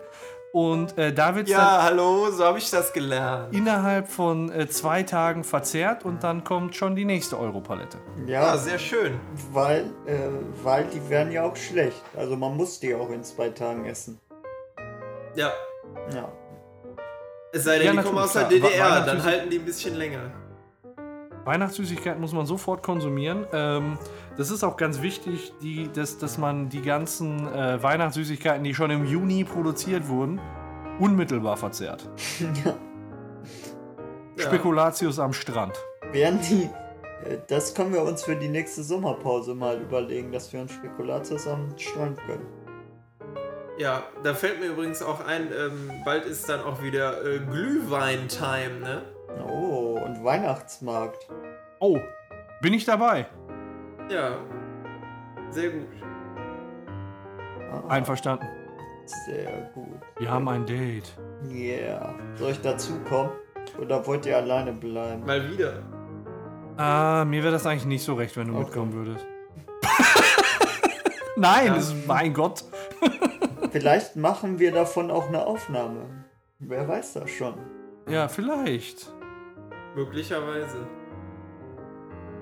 Und 0.52 0.96
äh, 0.96 1.12
da 1.12 1.34
wird 1.34 1.48
Ja, 1.48 1.82
hallo, 1.82 2.30
so 2.30 2.44
habe 2.44 2.58
ich 2.58 2.70
das 2.70 2.92
gelernt. 2.92 3.54
innerhalb 3.54 4.08
von 4.08 4.50
äh, 4.50 4.66
zwei 4.68 5.02
Tagen 5.02 5.44
verzehrt 5.44 6.04
und 6.06 6.24
dann 6.24 6.42
kommt 6.42 6.74
schon 6.74 6.96
die 6.96 7.04
nächste 7.04 7.38
Europalette. 7.38 7.98
Ja, 8.26 8.52
Ah, 8.52 8.56
sehr 8.56 8.78
schön. 8.78 9.20
weil, 9.52 9.84
äh, 10.06 10.16
weil 10.62 10.84
die 10.86 11.06
werden 11.10 11.32
ja 11.32 11.44
auch 11.44 11.54
schlecht. 11.56 12.02
Also 12.16 12.34
man 12.36 12.56
muss 12.56 12.80
die 12.80 12.94
auch 12.94 13.10
in 13.10 13.22
zwei 13.24 13.50
Tagen 13.50 13.84
essen. 13.84 14.18
Ja. 15.34 15.52
Ja. 16.14 16.28
Es 17.52 17.64
sei 17.64 17.78
denn, 17.78 17.86
Ja, 17.86 17.92
die 17.92 17.98
kommen 18.08 18.18
aus 18.18 18.32
der 18.32 18.44
klar. 18.44 18.50
DDR, 18.70 19.00
dann 19.02 19.22
halten 19.22 19.50
die 19.50 19.58
ein 19.58 19.64
bisschen 19.64 19.96
länger. 19.96 20.30
Weihnachtssüßigkeiten 21.48 22.20
muss 22.20 22.32
man 22.32 22.46
sofort 22.46 22.82
konsumieren. 22.84 23.46
Ähm, 23.52 23.98
das 24.36 24.50
ist 24.52 24.62
auch 24.62 24.76
ganz 24.76 25.02
wichtig, 25.02 25.52
die, 25.62 25.90
dass, 25.92 26.18
dass 26.18 26.38
man 26.38 26.68
die 26.68 26.82
ganzen 26.82 27.48
äh, 27.52 27.82
Weihnachtssüßigkeiten, 27.82 28.62
die 28.62 28.74
schon 28.74 28.90
im 28.90 29.04
Juni 29.04 29.42
produziert 29.44 30.06
wurden, 30.08 30.40
unmittelbar 31.00 31.56
verzehrt. 31.56 32.08
Ja. 32.64 34.44
Spekulatius 34.44 35.18
am 35.18 35.32
Strand. 35.32 35.76
Wären 36.12 36.38
die. 36.42 36.70
äh, 37.24 37.38
Das 37.48 37.74
können 37.74 37.92
wir 37.92 38.02
uns 38.02 38.22
für 38.22 38.36
die 38.36 38.46
nächste 38.48 38.84
Sommerpause 38.84 39.52
mal 39.56 39.80
überlegen, 39.80 40.30
dass 40.30 40.52
wir 40.52 40.60
uns 40.60 40.70
Spekulatius 40.72 41.48
am 41.48 41.76
Strand 41.76 42.18
gönnen. 42.26 42.46
Ja, 43.78 44.04
da 44.22 44.34
fällt 44.34 44.60
mir 44.60 44.66
übrigens 44.66 45.02
auch 45.02 45.24
ein, 45.26 45.48
ähm, 45.52 45.90
bald 46.04 46.24
ist 46.24 46.48
dann 46.48 46.60
auch 46.60 46.82
wieder 46.82 47.24
äh, 47.24 47.38
Glühwein-Time, 47.40 48.80
ne? 48.80 49.02
Oh, 49.46 49.98
und 50.04 50.24
Weihnachtsmarkt. 50.24 51.28
Oh, 51.80 51.98
bin 52.60 52.72
ich 52.74 52.84
dabei? 52.84 53.26
Ja. 54.10 54.36
Sehr 55.50 55.70
gut. 55.70 55.86
Ah, 57.70 57.88
Einverstanden. 57.88 58.46
Sehr 59.26 59.70
gut. 59.74 60.00
Wir 60.18 60.30
haben 60.30 60.48
ein 60.48 60.66
Date. 60.66 61.12
Yeah. 61.50 62.14
Soll 62.34 62.50
ich 62.52 62.60
dazukommen? 62.60 63.32
Oder 63.80 64.06
wollt 64.06 64.26
ihr 64.26 64.36
alleine 64.36 64.72
bleiben? 64.72 65.24
Mal 65.24 65.50
wieder. 65.50 65.82
Ah, 66.76 67.24
mir 67.26 67.42
wäre 67.42 67.52
das 67.52 67.66
eigentlich 67.66 67.86
nicht 67.86 68.04
so 68.04 68.14
recht, 68.14 68.36
wenn 68.36 68.48
du 68.48 68.54
Okay. 68.54 68.64
mitkommen 68.64 68.92
würdest. 68.92 69.26
Nein, 71.36 71.66
Ja. 71.66 71.74
das 71.74 71.88
ist, 71.88 72.06
mein 72.06 72.32
Gott. 72.34 72.64
Vielleicht 73.72 74.16
machen 74.16 74.58
wir 74.58 74.72
davon 74.72 75.10
auch 75.10 75.28
eine 75.28 75.46
Aufnahme. 75.46 76.24
Wer 76.58 76.88
weiß 76.88 77.14
das 77.14 77.30
schon. 77.30 77.54
Ja, 78.08 78.26
vielleicht. 78.28 79.12
Möglicherweise. 79.98 80.86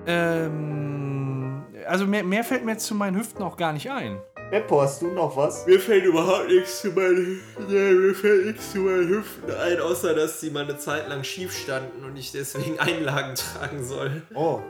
Ähm, 0.05 1.65
also 1.87 2.05
mehr, 2.05 2.23
mehr 2.23 2.43
fällt 2.43 2.63
mir 2.63 2.73
jetzt 2.73 2.85
zu 2.85 2.93
meinen 2.93 3.17
Hüften 3.17 3.41
auch 3.41 3.57
gar 3.57 3.73
nicht 3.73 3.89
ein. 3.89 4.19
Beppo, 4.51 4.79
hast 4.81 5.01
du 5.01 5.07
noch 5.07 5.35
was? 5.35 5.65
Mir 5.65 5.79
fällt 5.79 6.05
überhaupt 6.05 6.49
nichts 6.49 6.81
zu 6.81 6.91
meinen, 6.91 7.41
nee, 7.67 7.93
mir 7.93 8.13
fällt 8.13 8.45
nichts 8.45 8.73
zu 8.73 8.77
meinen 8.77 9.09
Hüften 9.09 9.51
ein, 9.51 9.79
außer 9.79 10.13
dass 10.13 10.39
sie 10.39 10.51
mal 10.51 10.65
eine 10.65 10.77
Zeit 10.77 11.09
lang 11.09 11.23
schief 11.23 11.51
standen 11.51 12.05
und 12.05 12.15
ich 12.15 12.31
deswegen 12.31 12.79
Einlagen 12.79 13.33
tragen 13.33 13.83
soll. 13.83 14.21
Oh, 14.35 14.61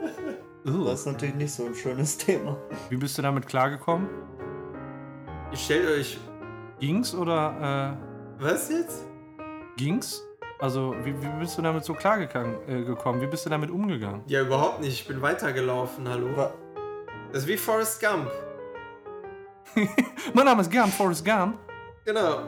das 0.64 1.00
ist 1.00 1.06
natürlich 1.06 1.34
nicht 1.34 1.52
so 1.52 1.66
ein 1.66 1.74
schönes 1.74 2.16
Thema. 2.16 2.56
Wie 2.88 2.96
bist 2.96 3.18
du 3.18 3.22
damit 3.22 3.46
klargekommen? 3.46 4.08
Ihr 5.50 5.58
stellt 5.58 5.90
euch. 5.90 6.18
Ging's 6.80 7.14
oder 7.14 7.98
Was 8.38 8.70
jetzt? 8.70 9.02
äh, 9.02 9.76
ging's? 9.76 10.27
Also, 10.60 10.94
wie, 11.04 11.14
wie 11.22 11.28
bist 11.38 11.56
du 11.56 11.62
damit 11.62 11.84
so 11.84 11.94
klargekommen? 11.94 12.56
Äh, 12.68 12.82
gekommen? 12.82 13.20
Wie 13.20 13.26
bist 13.26 13.46
du 13.46 13.50
damit 13.50 13.70
umgegangen? 13.70 14.22
Ja, 14.26 14.40
überhaupt 14.40 14.80
nicht. 14.80 15.00
Ich 15.02 15.06
bin 15.06 15.22
weitergelaufen, 15.22 16.08
hallo. 16.08 16.36
Wa- 16.36 16.52
Das 17.32 17.42
ist 17.42 17.48
wie 17.48 17.56
Forrest 17.56 18.00
Gump. 18.02 18.28
Mein 20.34 20.44
Name 20.46 20.62
ist 20.62 20.72
Gump, 20.72 20.92
Forrest 20.92 21.24
Gump. 21.24 21.56
Genau. 22.04 22.40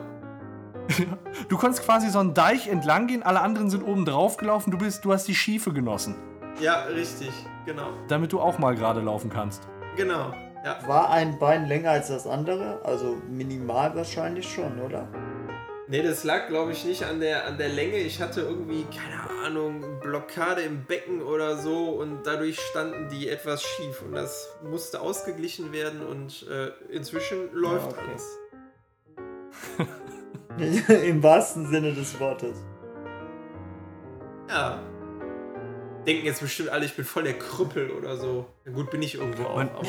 Du 1.47 1.57
konntest 1.57 1.85
quasi 1.85 2.09
so 2.09 2.19
einen 2.19 2.33
Deich 2.33 2.67
entlang 2.67 3.07
gehen, 3.07 3.23
alle 3.23 3.39
anderen 3.41 3.69
sind 3.69 3.83
oben 3.83 4.03
drauf 4.03 4.35
gelaufen, 4.37 4.71
du, 4.71 4.77
bist, 4.77 5.05
du 5.05 5.13
hast 5.13 5.27
die 5.27 5.35
Schiefe 5.35 5.71
genossen, 5.71 6.15
Ja, 6.59 6.83
richtig. 6.83 7.31
Genau. 7.65 7.87
damit 8.09 8.33
du 8.33 8.39
auch 8.41 8.57
mal 8.59 8.75
gerade 8.75 8.99
laufen 8.99 9.29
kannst. 9.29 9.67
Genau. 9.95 10.31
Ja. 10.65 10.77
War 10.87 11.09
ein 11.11 11.39
Bein 11.39 11.65
länger 11.67 11.91
als 11.91 12.09
das 12.09 12.27
andere? 12.27 12.81
Also 12.83 13.15
minimal 13.29 13.95
wahrscheinlich 13.95 14.51
schon, 14.51 14.79
oder? 14.81 15.07
Nee, 15.87 16.03
das 16.03 16.23
lag, 16.23 16.47
glaube 16.47 16.71
ich, 16.71 16.85
nicht 16.85 17.03
an 17.03 17.19
der, 17.19 17.47
an 17.47 17.57
der 17.57 17.69
Länge. 17.69 17.97
Ich 17.97 18.21
hatte 18.21 18.41
irgendwie, 18.41 18.85
keine 18.85 19.29
Ahnung, 19.45 19.99
Blockade 19.99 20.61
im 20.61 20.85
Becken 20.85 21.21
oder 21.21 21.57
so 21.57 21.89
und 21.89 22.23
dadurch 22.23 22.59
standen 22.59 23.09
die 23.09 23.27
etwas 23.27 23.63
schief 23.63 24.01
und 24.01 24.13
das 24.13 24.49
musste 24.63 25.01
ausgeglichen 25.01 25.73
werden 25.73 26.05
und 26.05 26.47
äh, 26.47 26.71
inzwischen 26.93 27.51
läuft 27.53 27.91
okay. 27.91 28.01
alles. 28.07 28.37
Im 31.03 31.23
wahrsten 31.23 31.67
Sinne 31.67 31.93
des 31.93 32.19
Wortes. 32.19 32.57
Ja. 34.49 34.79
Denken 36.05 36.25
jetzt 36.25 36.41
bestimmt 36.41 36.69
alle, 36.69 36.85
ich 36.85 36.95
bin 36.95 37.05
voll 37.05 37.23
der 37.23 37.37
Krüppel 37.37 37.91
oder 37.91 38.17
so. 38.17 38.45
Ja, 38.65 38.71
gut, 38.71 38.91
bin 38.91 39.01
ich 39.01 39.15
irgendwo 39.15 39.43
auch, 39.43 39.55
Mein- 39.57 39.69
aber. 39.69 39.87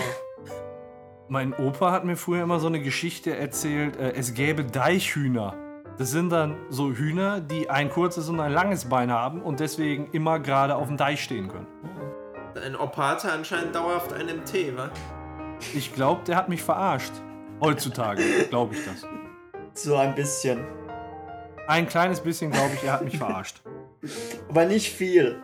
Mein 1.28 1.54
Opa 1.54 1.92
hat 1.92 2.04
mir 2.04 2.16
früher 2.16 2.42
immer 2.42 2.60
so 2.60 2.66
eine 2.66 2.82
Geschichte 2.82 3.34
erzählt, 3.34 3.96
äh, 3.96 4.12
es 4.12 4.34
gäbe 4.34 4.64
Deichhühner. 4.64 5.56
Das 5.98 6.10
sind 6.10 6.30
dann 6.30 6.56
so 6.70 6.92
Hühner, 6.92 7.40
die 7.40 7.68
ein 7.70 7.90
kurzes 7.90 8.28
und 8.28 8.40
ein 8.40 8.52
langes 8.52 8.86
Bein 8.86 9.10
haben 9.12 9.42
und 9.42 9.60
deswegen 9.60 10.08
immer 10.12 10.38
gerade 10.40 10.74
auf 10.74 10.88
dem 10.88 10.96
Deich 10.96 11.22
stehen 11.22 11.48
können. 11.48 11.66
Ein 12.64 12.76
Opa 12.76 13.10
hatte 13.10 13.30
anscheinend 13.32 13.74
dauerhaft 13.74 14.12
einen 14.12 14.38
MT, 14.38 14.76
wa? 14.76 14.90
Ich 15.74 15.94
glaube, 15.94 16.22
der 16.26 16.36
hat 16.36 16.48
mich 16.48 16.62
verarscht. 16.62 17.12
Heutzutage 17.60 18.22
glaube 18.50 18.74
ich 18.74 18.80
das. 18.84 19.06
So 19.74 19.96
ein 19.96 20.14
bisschen. 20.14 20.64
Ein 21.68 21.86
kleines 21.86 22.20
bisschen 22.20 22.50
glaube 22.50 22.72
ich, 22.74 22.84
er 22.84 22.94
hat 22.94 23.04
mich 23.04 23.18
verarscht. 23.18 23.62
Aber 24.48 24.64
nicht 24.64 24.92
viel. 24.92 25.40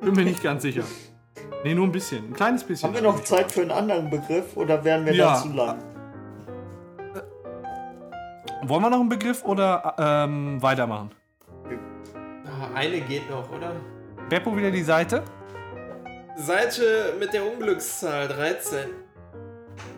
Bin 0.00 0.14
mir 0.14 0.24
nicht 0.24 0.42
ganz 0.42 0.62
sicher. 0.62 0.84
Nee, 1.64 1.74
nur 1.74 1.86
ein 1.86 1.92
bisschen. 1.92 2.26
Ein 2.28 2.32
kleines 2.34 2.62
bisschen. 2.62 2.88
Haben 2.88 2.94
wir 2.94 3.02
noch 3.02 3.24
Zeit 3.24 3.50
für 3.50 3.62
einen 3.62 3.70
anderen 3.70 4.10
Begriff 4.10 4.56
oder 4.56 4.84
wären 4.84 5.06
wir 5.06 5.14
Ja. 5.14 5.32
da 5.34 5.42
zu 5.42 5.48
lang? 5.52 5.78
Wollen 8.68 8.82
wir 8.82 8.90
noch 8.90 9.00
einen 9.00 9.08
Begriff 9.08 9.44
oder 9.44 9.94
ähm, 9.98 10.62
weitermachen? 10.62 11.10
Ah, 12.46 12.74
eine 12.74 13.00
geht 13.00 13.28
noch, 13.28 13.50
oder? 13.52 13.72
Beppo 14.28 14.56
wieder 14.56 14.70
die 14.70 14.82
Seite. 14.82 15.22
Seite 16.36 17.14
mit 17.18 17.32
der 17.32 17.44
Unglückszahl 17.44 18.28
13. 18.28 18.90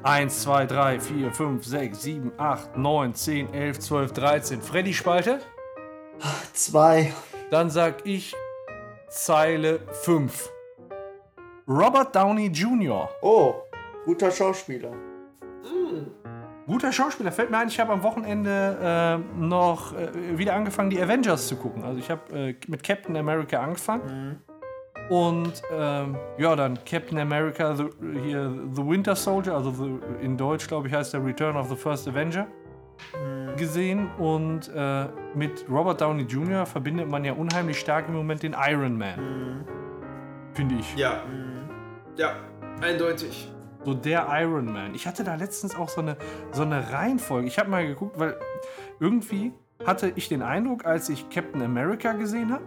1, 0.02 0.42
2, 0.42 0.66
3, 0.66 1.00
4, 1.00 1.32
5, 1.32 1.64
6, 1.64 2.02
7, 2.02 2.32
8, 2.38 2.76
9, 2.76 3.14
10, 3.14 3.54
11, 3.54 3.78
12, 3.78 4.12
13. 4.12 4.62
Freddy 4.62 4.92
Spalte? 4.94 5.40
Zwei. 6.52 7.12
Dann 7.50 7.70
sag 7.70 8.04
ich 8.04 8.34
Zeile 9.08 9.80
5. 10.02 10.50
Robert 11.68 12.14
Downey 12.14 12.46
Jr. 12.48 13.08
Oh, 13.22 13.54
guter 14.04 14.30
Schauspieler. 14.30 14.92
Guter 16.66 16.92
Schauspieler. 16.92 17.30
Fällt 17.30 17.50
mir 17.50 17.58
ein, 17.58 17.68
ich 17.68 17.78
habe 17.78 17.92
am 17.92 18.02
Wochenende 18.02 19.22
äh, 19.22 19.38
noch 19.38 19.96
äh, 19.96 20.36
wieder 20.36 20.54
angefangen, 20.54 20.90
die 20.90 21.00
Avengers 21.00 21.46
zu 21.46 21.56
gucken. 21.56 21.84
Also 21.84 21.98
ich 21.98 22.10
habe 22.10 22.32
äh, 22.36 22.54
mit 22.66 22.82
Captain 22.82 23.16
America 23.16 23.60
angefangen. 23.62 24.42
Und 25.08 25.62
ähm, 25.72 26.16
ja, 26.36 26.56
dann 26.56 26.78
Captain 26.84 27.18
America, 27.18 27.76
the, 27.76 27.84
hier, 28.24 28.52
The 28.72 28.84
Winter 28.84 29.14
Soldier, 29.14 29.54
also 29.54 29.70
the, 29.70 30.24
in 30.24 30.36
Deutsch 30.36 30.66
glaube 30.66 30.88
ich 30.88 30.94
heißt 30.94 31.14
der 31.14 31.24
Return 31.24 31.56
of 31.56 31.68
the 31.68 31.76
First 31.76 32.08
Avenger, 32.08 32.48
gesehen. 33.56 34.10
Und 34.18 34.68
äh, 34.74 35.06
mit 35.36 35.64
Robert 35.70 36.00
Downey 36.00 36.24
Jr. 36.24 36.66
verbindet 36.66 37.08
man 37.08 37.24
ja 37.24 37.34
unheimlich 37.34 37.78
stark 37.78 38.08
im 38.08 38.14
Moment 38.14 38.42
den 38.42 38.56
Iron 38.68 38.98
Man. 38.98 39.64
Finde 40.54 40.74
ich. 40.80 40.96
Ja. 40.96 41.22
Ja, 42.16 42.32
eindeutig. 42.80 43.52
So 43.86 43.94
der 43.94 44.26
Iron 44.32 44.64
Man. 44.64 44.96
Ich 44.96 45.06
hatte 45.06 45.22
da 45.22 45.36
letztens 45.36 45.76
auch 45.76 45.88
so 45.88 46.00
eine, 46.00 46.16
so 46.50 46.62
eine 46.62 46.92
Reihenfolge. 46.92 47.46
Ich 47.46 47.56
habe 47.56 47.70
mal 47.70 47.86
geguckt, 47.86 48.18
weil 48.18 48.36
irgendwie 48.98 49.52
hatte 49.86 50.12
ich 50.16 50.28
den 50.28 50.42
Eindruck, 50.42 50.84
als 50.84 51.08
ich 51.08 51.30
Captain 51.30 51.62
America 51.62 52.12
gesehen 52.14 52.52
habe 52.52 52.64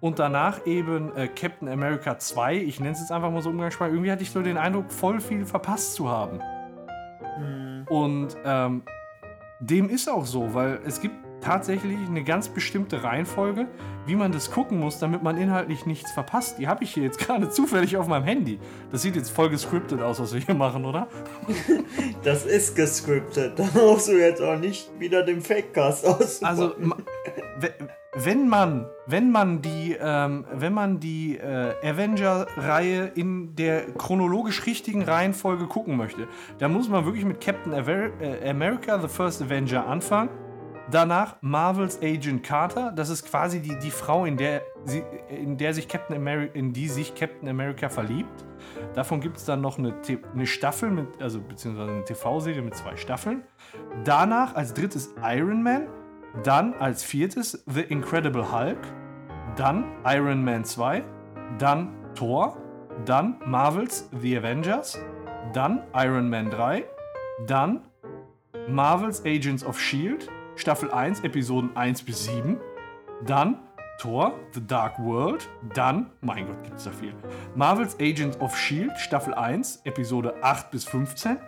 und 0.00 0.18
danach 0.18 0.66
eben 0.66 1.16
äh, 1.16 1.28
Captain 1.28 1.66
America 1.66 2.18
2, 2.18 2.56
ich 2.56 2.78
nenne 2.78 2.92
es 2.92 3.00
jetzt 3.00 3.10
einfach 3.10 3.30
mal 3.30 3.40
so 3.40 3.48
umgangssprachlich, 3.48 3.94
irgendwie 3.94 4.12
hatte 4.12 4.22
ich 4.22 4.32
so 4.32 4.42
den 4.42 4.58
Eindruck, 4.58 4.92
voll 4.92 5.18
viel 5.20 5.46
verpasst 5.46 5.94
zu 5.94 6.10
haben. 6.10 6.40
Und 7.88 8.36
ähm, 8.44 8.82
dem 9.60 9.88
ist 9.88 10.10
auch 10.10 10.26
so, 10.26 10.52
weil 10.52 10.80
es 10.84 11.00
gibt 11.00 11.14
tatsächlich 11.40 11.98
eine 12.08 12.24
ganz 12.24 12.48
bestimmte 12.48 13.02
Reihenfolge, 13.02 13.66
wie 14.06 14.16
man 14.16 14.32
das 14.32 14.50
gucken 14.50 14.78
muss, 14.80 14.98
damit 14.98 15.22
man 15.22 15.36
inhaltlich 15.36 15.86
nichts 15.86 16.12
verpasst. 16.12 16.58
Die 16.58 16.68
habe 16.68 16.84
ich 16.84 16.94
hier 16.94 17.02
jetzt 17.02 17.18
gerade 17.26 17.50
zufällig 17.50 17.96
auf 17.96 18.06
meinem 18.06 18.24
Handy. 18.24 18.58
Das 18.90 19.02
sieht 19.02 19.16
jetzt 19.16 19.30
voll 19.30 19.50
gescriptet 19.50 20.00
aus, 20.00 20.20
was 20.20 20.32
wir 20.32 20.40
hier 20.40 20.54
machen, 20.54 20.84
oder? 20.84 21.08
Das 22.22 22.44
ist 22.44 22.76
gescriptet. 22.76 23.58
Da 23.58 23.66
brauchst 23.72 24.08
du 24.08 24.12
jetzt 24.12 24.42
auch 24.42 24.58
nicht 24.58 24.90
wieder 24.98 25.22
den 25.22 25.40
Fakecast 25.40 26.06
aus. 26.06 26.42
Also, 26.42 26.74
wenn 28.14 28.48
man, 28.48 28.86
wenn 29.06 29.30
man 29.30 29.62
die, 29.62 29.96
ähm, 30.00 30.44
wenn 30.52 30.72
man 30.72 31.00
die 31.00 31.38
äh, 31.38 31.74
Avenger-Reihe 31.82 33.12
in 33.14 33.54
der 33.54 33.82
chronologisch 33.92 34.66
richtigen 34.66 35.02
Reihenfolge 35.02 35.66
gucken 35.66 35.96
möchte, 35.96 36.26
dann 36.58 36.72
muss 36.72 36.88
man 36.88 37.04
wirklich 37.04 37.24
mit 37.24 37.40
Captain 37.40 37.72
Aver 37.72 38.10
äh, 38.20 38.48
America, 38.48 38.98
The 39.00 39.08
First 39.08 39.42
Avenger 39.42 39.86
anfangen. 39.86 40.30
Danach 40.90 41.36
Marvels 41.40 42.00
Agent 42.02 42.42
Carter. 42.42 42.92
Das 42.92 43.10
ist 43.10 43.24
quasi 43.24 43.60
die, 43.60 43.78
die 43.78 43.90
Frau, 43.90 44.24
in 44.24 44.36
der, 44.36 44.62
sie, 44.84 45.04
in 45.28 45.56
der 45.56 45.72
sich 45.72 45.86
Captain 45.86 46.16
America, 46.16 46.52
in 46.54 46.72
die 46.72 46.88
sich 46.88 47.14
Captain 47.14 47.48
America 47.48 47.88
verliebt. 47.88 48.44
Davon 48.94 49.20
gibt 49.20 49.36
es 49.36 49.44
dann 49.44 49.60
noch 49.60 49.78
eine, 49.78 49.94
eine 50.34 50.46
Staffel, 50.46 50.90
mit, 50.90 51.22
also 51.22 51.40
beziehungsweise 51.40 51.90
eine 51.90 52.04
TV-Serie 52.04 52.62
mit 52.62 52.74
zwei 52.74 52.96
Staffeln. 52.96 53.44
Danach 54.04 54.54
als 54.56 54.74
drittes 54.74 55.14
Iron 55.22 55.62
Man. 55.62 55.86
Dann 56.44 56.74
als 56.74 57.02
viertes 57.02 57.64
The 57.66 57.82
Incredible 57.82 58.52
Hulk. 58.52 58.78
Dann 59.56 59.84
Iron 60.04 60.44
Man 60.44 60.64
2. 60.64 61.04
Dann 61.58 61.94
Thor. 62.14 62.56
Dann 63.04 63.38
Marvels 63.46 64.08
The 64.20 64.38
Avengers. 64.38 64.98
Dann 65.52 65.82
Iron 65.94 66.28
Man 66.28 66.50
3. 66.50 66.84
Dann 67.46 67.82
Marvels 68.68 69.24
Agents 69.24 69.64
of 69.64 69.78
Shield. 69.78 70.28
Staffel 70.60 70.90
1, 70.90 71.20
Episoden 71.20 71.74
1 71.74 72.02
bis 72.02 72.26
7. 72.26 72.58
Dann 73.24 73.58
Thor, 73.98 74.34
The 74.52 74.66
Dark 74.66 74.98
World. 74.98 75.48
Dann, 75.74 76.10
mein 76.20 76.46
Gott, 76.46 76.62
gibt's 76.64 76.84
da 76.84 76.90
viel. 76.90 77.14
Marvels 77.54 77.96
Agents 77.98 78.38
of 78.40 78.56
Shield, 78.56 78.92
Staffel 78.98 79.32
1, 79.32 79.82
Episode 79.84 80.34
8 80.42 80.70
bis 80.70 80.84
15. 80.84 81.38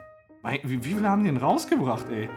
Mein, 0.43 0.61
wie, 0.65 0.83
wie 0.83 0.95
viele 0.95 1.09
haben 1.09 1.25
die 1.25 1.31
denn 1.31 1.37
rausgebracht, 1.37 2.07
ey? 2.11 2.31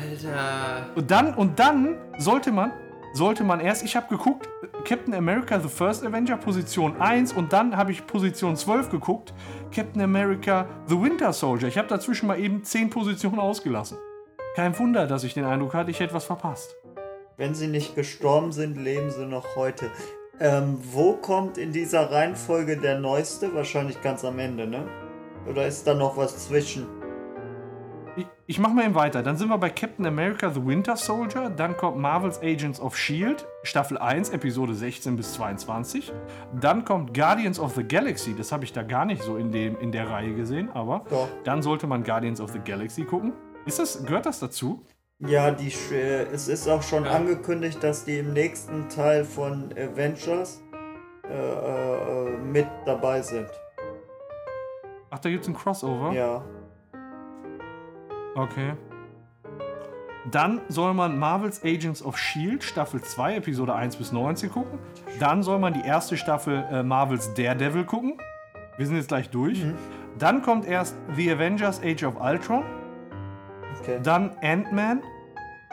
Alter. 0.00 0.86
Und 0.94 1.10
dann, 1.10 1.34
und 1.34 1.58
dann 1.58 1.96
sollte 2.18 2.52
man, 2.52 2.72
sollte 3.12 3.44
man 3.44 3.60
erst, 3.60 3.84
ich 3.84 3.94
habe 3.94 4.08
geguckt, 4.08 4.48
Captain 4.84 5.14
America 5.14 5.60
The 5.60 5.68
First 5.68 6.06
Avenger, 6.06 6.38
Position 6.38 7.00
1 7.00 7.34
und 7.34 7.52
dann 7.52 7.76
habe 7.76 7.92
ich 7.92 8.06
Position 8.06 8.56
12 8.56 8.90
geguckt, 8.90 9.34
Captain 9.74 10.00
America 10.00 10.66
The 10.86 11.00
Winter 11.00 11.32
Soldier. 11.32 11.68
Ich 11.68 11.76
habe 11.76 11.88
dazwischen 11.88 12.26
mal 12.26 12.38
eben 12.40 12.64
10 12.64 12.90
Positionen 12.90 13.38
ausgelassen. 13.38 13.98
Kein 14.54 14.78
Wunder, 14.78 15.06
dass 15.06 15.24
ich 15.24 15.32
den 15.32 15.44
Eindruck 15.44 15.72
hatte, 15.72 15.90
ich 15.90 15.98
hätte 15.98 16.12
was 16.12 16.26
verpasst. 16.26 16.76
Wenn 17.38 17.54
sie 17.54 17.68
nicht 17.68 17.94
gestorben 17.94 18.52
sind, 18.52 18.76
leben 18.76 19.10
sie 19.10 19.24
noch 19.24 19.56
heute. 19.56 19.90
Ähm, 20.40 20.78
wo 20.82 21.14
kommt 21.14 21.56
in 21.56 21.72
dieser 21.72 22.10
Reihenfolge 22.10 22.76
der 22.76 22.98
neueste? 22.98 23.54
Wahrscheinlich 23.54 24.02
ganz 24.02 24.24
am 24.24 24.38
Ende, 24.38 24.66
ne? 24.66 24.86
Oder 25.48 25.66
ist 25.66 25.86
da 25.86 25.94
noch 25.94 26.18
was 26.18 26.46
zwischen? 26.48 26.86
Ich, 28.14 28.26
ich 28.46 28.58
mache 28.58 28.74
mal 28.74 28.84
eben 28.84 28.94
weiter. 28.94 29.22
Dann 29.22 29.38
sind 29.38 29.48
wir 29.48 29.56
bei 29.56 29.70
Captain 29.70 30.04
America 30.04 30.50
The 30.50 30.64
Winter 30.64 30.96
Soldier. 30.98 31.48
Dann 31.48 31.74
kommt 31.74 31.96
Marvel's 31.96 32.38
Agents 32.42 32.78
of 32.78 32.94
S.H.I.E.L.D., 32.94 33.42
Staffel 33.62 33.96
1, 33.96 34.30
Episode 34.30 34.74
16 34.74 35.16
bis 35.16 35.32
22. 35.32 36.12
Dann 36.60 36.84
kommt 36.84 37.14
Guardians 37.14 37.58
of 37.58 37.74
the 37.74 37.84
Galaxy. 37.84 38.34
Das 38.36 38.52
habe 38.52 38.64
ich 38.64 38.74
da 38.74 38.82
gar 38.82 39.06
nicht 39.06 39.22
so 39.22 39.38
in, 39.38 39.50
dem, 39.50 39.80
in 39.80 39.92
der 39.92 40.10
Reihe 40.10 40.34
gesehen, 40.34 40.68
aber 40.74 41.06
Doch. 41.08 41.28
dann 41.44 41.62
sollte 41.62 41.86
man 41.86 42.04
Guardians 42.04 42.38
of 42.38 42.50
the 42.52 42.58
Galaxy 42.58 43.04
gucken. 43.04 43.32
Ist 43.64 43.78
das, 43.78 44.04
gehört 44.04 44.26
das 44.26 44.40
dazu? 44.40 44.84
Ja, 45.20 45.52
die, 45.52 45.72
äh, 45.92 46.26
es 46.32 46.48
ist 46.48 46.68
auch 46.68 46.82
schon 46.82 47.06
angekündigt, 47.06 47.82
dass 47.82 48.04
die 48.04 48.18
im 48.18 48.32
nächsten 48.32 48.88
Teil 48.88 49.24
von 49.24 49.72
Avengers 49.72 50.60
äh, 51.28 51.32
äh, 51.32 52.36
mit 52.38 52.66
dabei 52.84 53.22
sind. 53.22 53.48
Ach, 55.10 55.18
da 55.20 55.30
gibt 55.30 55.44
es 55.44 55.48
ein 55.48 55.54
Crossover? 55.54 56.12
Ja. 56.12 56.42
Okay. 58.34 58.72
Dann 60.30 60.60
soll 60.68 60.94
man 60.94 61.18
Marvel's 61.18 61.62
Agents 61.64 62.02
of 62.02 62.16
S.H.I.E.L.D. 62.16 62.62
Staffel 62.62 63.02
2, 63.02 63.36
Episode 63.36 63.74
1 63.74 63.96
bis 63.96 64.12
19 64.12 64.50
gucken. 64.50 64.78
Dann 65.20 65.42
soll 65.42 65.58
man 65.58 65.74
die 65.74 65.82
erste 65.82 66.16
Staffel 66.16 66.64
äh, 66.70 66.82
Marvel's 66.82 67.32
Daredevil 67.34 67.84
gucken. 67.84 68.18
Wir 68.76 68.86
sind 68.86 68.96
jetzt 68.96 69.08
gleich 69.08 69.30
durch. 69.30 69.62
Dann 70.18 70.42
kommt 70.42 70.64
erst 70.64 70.96
The 71.14 71.32
Avengers 71.32 71.80
Age 71.82 72.04
of 72.04 72.20
Ultron. 72.20 72.64
Okay. 73.82 73.98
Dann 74.02 74.36
Ant-Man. 74.40 75.02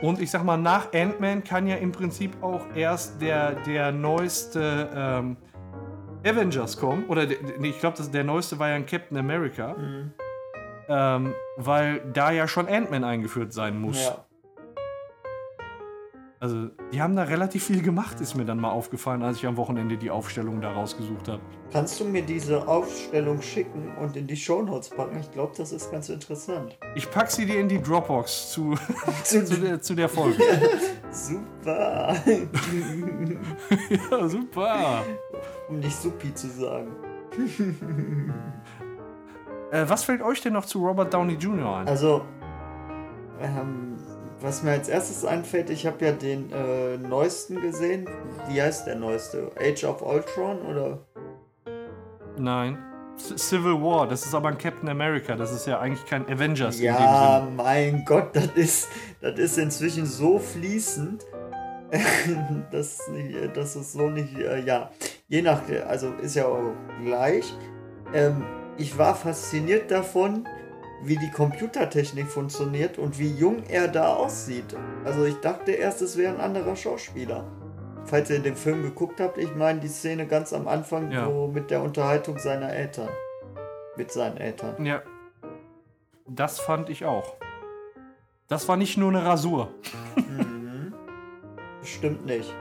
Und 0.02 0.22
ich 0.22 0.32
sag 0.32 0.44
mal, 0.44 0.58
nach 0.58 0.94
Ant-Man 0.94 1.44
kann 1.44 1.68
ja 1.68 1.76
im 1.76 1.92
Prinzip 1.92 2.42
auch 2.42 2.66
erst 2.74 3.22
der, 3.22 3.52
der 3.52 3.92
neueste 3.92 4.90
ähm, 4.96 5.38
Avengers 6.26 6.78
kommen. 6.78 7.06
Oder 7.08 7.26
der, 7.26 7.38
nee, 7.60 7.70
ich 7.70 7.80
glaube, 7.80 8.02
der 8.02 8.24
neueste 8.24 8.58
war 8.58 8.70
ja 8.70 8.76
ein 8.76 8.86
Captain 8.86 9.18
America. 9.18 9.76
Ähm, 10.88 11.34
weil 11.58 12.02
da 12.14 12.32
ja 12.32 12.48
schon 12.48 12.68
Ant-Man 12.68 13.04
eingeführt 13.04 13.54
sein 13.54 13.80
muss. 13.80 14.04
Ja. 14.04 14.26
Also, 16.42 16.70
die 16.94 17.02
haben 17.02 17.18
da 17.18 17.24
relativ 17.24 17.66
viel 17.66 17.82
gemacht, 17.82 18.22
ist 18.22 18.34
mir 18.36 18.46
dann 18.46 18.60
mal 18.62 18.70
aufgefallen, 18.72 19.24
als 19.24 19.38
ich 19.40 19.46
am 19.46 19.58
Wochenende 19.58 19.98
die 19.98 20.10
Aufstellung 20.10 20.62
da 20.62 20.72
rausgesucht 20.72 21.28
habe. 21.28 21.42
Kannst 21.74 22.00
du 22.00 22.06
mir 22.06 22.22
diese 22.22 22.66
Aufstellung 22.66 23.42
schicken 23.42 23.92
und 24.02 24.16
in 24.16 24.26
die 24.26 24.38
Shownotes 24.38 24.90
packen? 24.90 25.20
Ich 25.20 25.30
glaube, 25.32 25.52
das 25.58 25.74
ist 25.74 25.92
ganz 25.92 26.08
interessant. 26.08 26.78
Ich 26.96 27.12
pack 27.12 27.30
sie 27.30 27.46
dir 27.46 27.60
in 27.60 27.68
die 27.68 27.82
Dropbox 27.82 28.52
zu, 28.54 28.74
Zu- 29.24 29.44
zu, 29.44 29.58
der, 29.60 29.82
zu 29.82 29.96
der 29.96 30.08
Folge. 30.08 30.42
Super. 31.12 32.16
ja, 34.12 34.28
super. 34.30 35.04
um 35.68 35.80
nicht 35.80 35.96
Supi 35.98 36.34
zu 36.34 36.48
sagen. 36.48 36.88
Äh, 39.72 39.86
was 39.88 40.04
fällt 40.06 40.22
euch 40.22 40.42
denn 40.42 40.54
noch 40.54 40.66
zu 40.66 40.86
Robert 40.86 41.14
Downey 41.14 41.34
Jr. 41.34 41.78
ein? 41.80 41.88
Also, 41.88 42.22
ähm, 43.42 43.89
was 44.42 44.64
mir 44.64 44.72
als 44.72 44.88
erstes 44.88 45.26
einfällt, 45.26 45.70
ich 45.70 45.86
habe 45.86 46.06
ja 46.06 46.12
den 46.12 46.52
äh, 46.52 46.98
neuesten 46.98 47.62
gesehen. 47.62 48.10
Wie 48.48 48.62
heißt 48.62 48.88
der 48.88 48.96
neueste? 48.96 49.52
Age 49.60 49.84
of 49.84 50.02
Ultron 50.02 50.62
oder? 50.62 51.00
Nein. 52.38 52.78
Civil 53.18 53.74
War, 53.82 54.08
das 54.08 54.26
ist 54.26 54.34
aber 54.34 54.48
ein 54.48 54.58
Captain 54.58 54.88
America, 54.88 55.36
das 55.36 55.52
ist 55.52 55.68
ja 55.68 55.80
eigentlich 55.80 56.06
kein 56.06 56.26
Avengers 56.30 56.80
Ja, 56.80 57.46
mein 57.54 58.06
Gott, 58.06 58.30
das 58.34 58.48
ist, 58.56 58.88
das 59.20 59.38
ist 59.38 59.58
inzwischen 59.58 60.06
so 60.06 60.40
fließend, 60.40 61.26
dass, 62.72 63.02
dass 63.54 63.76
es 63.76 63.92
so 63.92 64.10
nicht, 64.10 64.38
äh, 64.38 64.64
ja, 64.64 64.90
je 65.28 65.42
nach, 65.42 65.64
also 65.86 66.14
ist 66.22 66.36
ja 66.36 66.46
auch 66.46 66.74
gleich. 67.04 67.54
Ähm, 68.14 68.46
ich 68.78 68.98
war 68.98 69.16
fasziniert 69.16 69.92
davon, 69.92 70.48
wie 71.04 71.16
die 71.18 71.32
Computertechnik 71.32 72.28
funktioniert 72.28 72.98
und 72.98 73.18
wie 73.20 73.32
jung 73.32 73.64
er 73.70 73.88
da 73.88 74.16
aussieht. 74.16 74.76
Also 75.06 75.26
ich 75.26 75.36
dachte 75.42 75.72
erst, 75.72 76.02
es 76.02 76.18
wäre 76.18 76.34
ein 76.36 76.42
anderer 76.42 76.76
Schauspieler. 76.76 77.46
falls 78.06 78.30
ihr 78.32 78.40
den 78.40 78.56
Film 78.56 78.82
geguckt 78.82 79.20
habt, 79.20 79.38
ich 79.38 79.54
meine 79.56 79.80
die 79.82 79.88
Szene 79.88 80.26
ganz 80.26 80.52
am 80.54 80.68
Anfang, 80.68 81.12
Ja. 81.12 81.28
wo 81.32 81.48
mit 81.48 81.70
der 81.70 81.84
Unterhaltung 81.84 82.40
seiner 82.40 82.74
Eltern. 82.74 83.10
Mit 83.98 84.12
seinen 84.12 84.38
Eltern. 84.38 84.84
Ja. 84.86 85.04
Das 86.26 86.60
fand 86.60 86.90
ich 86.90 87.06
auch. 87.06 87.36
Das 88.48 88.68
war 88.68 88.78
nicht 88.78 88.98
nur 88.98 89.10
eine 89.10 89.24
Rasur. 89.26 89.70
Mhm. 90.16 90.94
Stimmt 91.84 92.26
nicht. 92.26 92.52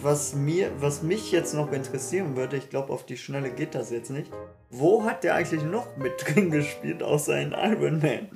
Was, 0.00 0.34
mir, 0.34 0.70
was 0.80 1.02
mich 1.02 1.32
jetzt 1.32 1.54
noch 1.54 1.72
interessieren 1.72 2.36
würde, 2.36 2.56
ich 2.56 2.70
glaube, 2.70 2.92
auf 2.92 3.04
die 3.04 3.16
Schnelle 3.16 3.50
geht 3.50 3.74
das 3.74 3.90
jetzt 3.90 4.10
nicht. 4.10 4.30
Wo 4.70 5.04
hat 5.04 5.24
der 5.24 5.34
eigentlich 5.34 5.62
noch 5.62 5.96
mit 5.96 6.12
drin 6.26 6.50
gespielt, 6.50 7.02
außer 7.02 7.40
in 7.40 7.52
Iron 7.52 8.00
Man? 8.00 8.28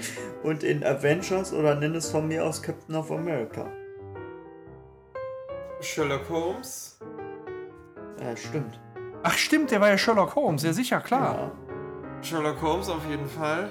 Und 0.43 0.63
in 0.63 0.83
Avengers 0.85 1.53
oder 1.53 1.75
nenn 1.75 1.95
es 1.95 2.11
von 2.11 2.27
mir 2.29 2.45
aus 2.47 2.63
Captain 2.63 2.95
of 2.95 3.11
America? 3.13 3.67
Sherlock 5.81 6.29
Holmes. 6.31 6.99
Ja, 8.21 8.37
stimmt. 8.37 8.81
Ach 9.25 9.35
stimmt, 9.37 9.71
der 9.71 9.81
war 9.81 9.89
ja 9.89 9.99
Sherlock 9.99 10.35
Holmes. 10.37 10.63
Ja, 10.63 10.73
sicher, 10.73 11.01
klar. 11.01 11.35
Ja. 11.35 11.53
Sherlock 12.23 12.63
Holmes 12.63 12.89
auf 12.89 13.05
jeden 13.11 13.27
Fall. 13.27 13.69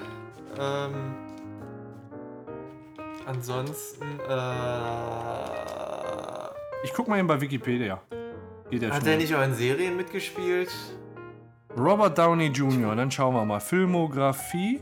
Ähm, 0.58 1.14
ansonsten, 3.26 4.20
äh, 4.28 4.34
Ich 6.84 6.92
guck 6.94 7.08
mal 7.08 7.18
eben 7.18 7.28
bei 7.28 7.40
Wikipedia. 7.40 8.00
Geht 8.70 8.82
ja 8.82 8.90
hat 8.90 9.00
schon. 9.02 9.08
er 9.10 9.16
nicht 9.16 9.34
auch 9.34 9.42
in 9.42 9.54
Serien 9.54 9.96
mitgespielt? 9.96 10.70
Robert 11.76 12.16
Downey 12.18 12.48
Jr., 12.48 12.94
dann 12.94 13.10
schauen 13.10 13.34
wir 13.34 13.44
mal. 13.44 13.60
Filmografie. 13.60 14.80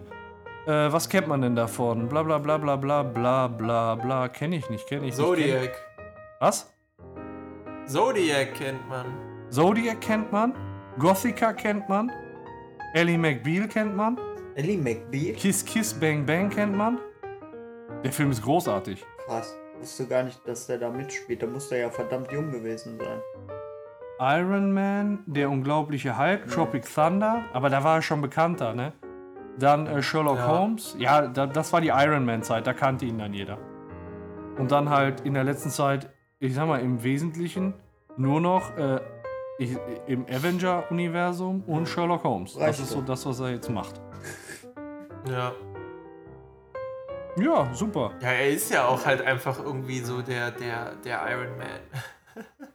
Äh, 0.67 0.93
was 0.93 1.09
kennt 1.09 1.29
man 1.29 1.41
denn 1.41 1.55
davon? 1.57 2.09
Bla 2.09 2.23
bla 2.23 2.39
bla 2.39 2.59
bla 2.59 2.77
bla 2.77 3.03
bla 3.03 3.47
bla 3.49 3.95
bla. 3.95 4.29
Kenne 4.29 4.57
ich 4.57 4.69
nicht, 4.71 4.87
kenne 4.89 5.07
ich 5.07 5.17
nicht. 5.17 5.19
Kenn- 5.19 5.25
Zodiac. 5.27 5.73
Was? 6.41 6.73
Zodiac 7.87 8.55
kennt 8.55 8.89
man. 8.89 9.07
Zodiac 9.51 10.01
kennt 10.01 10.33
man. 10.33 10.55
Gothica 10.99 11.53
kennt 11.53 11.89
man. 11.89 12.11
Ellie 12.95 13.19
McBeal 13.19 13.69
kennt 13.69 13.97
man. 13.97 14.19
Ellie 14.57 14.77
McBeal? 14.77 15.35
Kiss 15.37 15.65
Kiss 15.65 15.95
Bang 15.95 16.27
Bang 16.27 16.51
kennt 16.51 16.77
man. 16.77 16.99
Der 18.05 18.13
Film 18.13 18.31
ist 18.33 18.43
großartig. 18.43 19.05
Krass. 19.27 19.57
Wusste 19.79 20.07
gar 20.07 20.25
nicht, 20.25 20.47
dass 20.47 20.67
der 20.67 20.79
da 20.79 20.91
mitspielt. 20.91 21.43
Da 21.43 21.47
muss 21.47 21.69
der 21.69 21.79
ja 21.79 21.91
verdammt 21.91 22.31
jung 22.33 22.51
gewesen 22.51 22.99
sein. 22.99 23.21
Iron 24.23 24.73
Man, 24.73 25.21
der 25.25 25.49
unglaubliche 25.49 26.19
Hulk, 26.19 26.47
Tropic 26.49 26.87
Thunder, 26.95 27.45
aber 27.55 27.71
da 27.71 27.83
war 27.83 27.97
er 27.97 28.03
schon 28.03 28.21
bekannter, 28.21 28.75
ne? 28.75 28.93
Dann 29.59 29.87
äh, 29.87 30.03
Sherlock 30.03 30.37
Ja. 30.37 30.47
Holmes, 30.47 30.95
ja, 30.99 31.27
da, 31.27 31.47
das 31.47 31.73
war 31.73 31.81
die 31.81 31.89
Iron 31.89 32.27
Man-Zeit, 32.27 32.67
da 32.67 32.75
kannte 32.75 33.07
ihn 33.07 33.19
dann 33.19 33.33
jeder. 33.33 33.57
Und 34.59 34.73
dann 34.73 34.91
halt 34.91 35.23
in 35.23 35.33
der 35.33 35.45
letzten 35.45 35.71
Zeit, 35.71 36.11
ich 36.39 36.55
sag 36.55 36.67
mal, 36.69 36.81
im 36.81 37.03
Wesentlichen 37.03 37.73
nur 38.19 38.43
noch 38.43 38.77
äh, 38.77 39.01
ich, 39.59 39.79
im 40.07 40.27
Avenger-Universum 40.27 41.63
und 41.67 41.89
Sherlock 41.89 42.25
Holmes. 42.25 42.55
Das 42.55 42.79
ist 42.79 42.91
so 42.91 43.01
das, 43.01 43.25
was 43.25 43.41
er 43.41 43.51
jetzt 43.51 43.71
macht. 43.71 44.01
Ja. 45.29 45.53
Ja, 47.37 47.75
super. 47.75 48.13
Ja, 48.23 48.29
er 48.29 48.49
ist 48.49 48.71
ja 48.71 48.87
auch 48.87 49.05
halt 49.05 49.21
einfach 49.21 49.63
irgendwie 49.63 50.01
so 50.01 50.23
der, 50.23 50.51
der, 50.51 50.95
der 51.05 51.21
Iron 51.31 51.59
Man. 51.59 51.69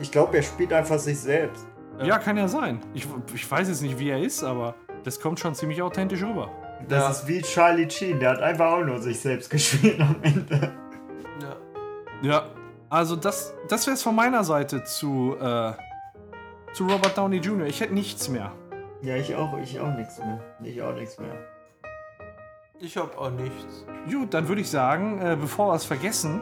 Ich 0.00 0.10
glaube, 0.10 0.36
er 0.36 0.42
spielt 0.42 0.72
einfach 0.72 0.98
sich 0.98 1.18
selbst. 1.18 1.66
Ja, 2.02 2.18
kann 2.18 2.36
ja 2.36 2.48
sein. 2.48 2.80
Ich, 2.94 3.06
ich 3.34 3.50
weiß 3.50 3.68
jetzt 3.68 3.82
nicht, 3.82 3.98
wie 3.98 4.08
er 4.08 4.18
ist, 4.20 4.42
aber 4.42 4.74
das 5.04 5.20
kommt 5.20 5.38
schon 5.38 5.54
ziemlich 5.54 5.82
authentisch 5.82 6.22
rüber. 6.22 6.50
Das 6.88 7.02
Ja. 7.02 7.10
ist 7.10 7.28
wie 7.28 7.42
Charlie 7.42 7.90
Sheen. 7.90 8.18
Der 8.18 8.30
hat 8.30 8.40
einfach 8.40 8.72
auch 8.72 8.84
nur 8.84 8.98
sich 9.00 9.20
selbst 9.20 9.50
gespielt 9.50 10.00
am 10.00 10.16
Ende. 10.22 10.72
Ja. 11.42 11.56
Ja, 12.22 12.46
also 12.88 13.16
das, 13.16 13.54
das 13.68 13.86
wäre 13.86 13.94
es 13.94 14.02
von 14.02 14.14
meiner 14.14 14.44
Seite 14.44 14.82
zu, 14.84 15.36
äh, 15.38 15.72
zu 16.72 16.86
Robert 16.86 17.16
Downey 17.18 17.36
Jr. 17.38 17.66
Ich 17.66 17.80
hätte 17.80 17.92
nichts 17.94 18.28
mehr. 18.28 18.52
Ja, 19.02 19.16
ich 19.16 19.34
auch. 19.34 19.56
Ich 19.58 19.78
auch 19.80 19.94
nichts 19.94 20.18
mehr. 20.18 20.40
Ich 20.62 20.80
auch 20.82 20.94
nichts 20.94 21.18
mehr. 21.18 21.34
Ich 22.82 22.96
hab 22.96 23.18
auch 23.18 23.30
nichts. 23.30 23.84
Gut, 24.10 24.32
dann 24.32 24.48
würde 24.48 24.62
ich 24.62 24.70
sagen, 24.70 25.20
äh, 25.20 25.36
bevor 25.38 25.70
wir 25.70 25.74
es 25.74 25.84
vergessen, 25.84 26.40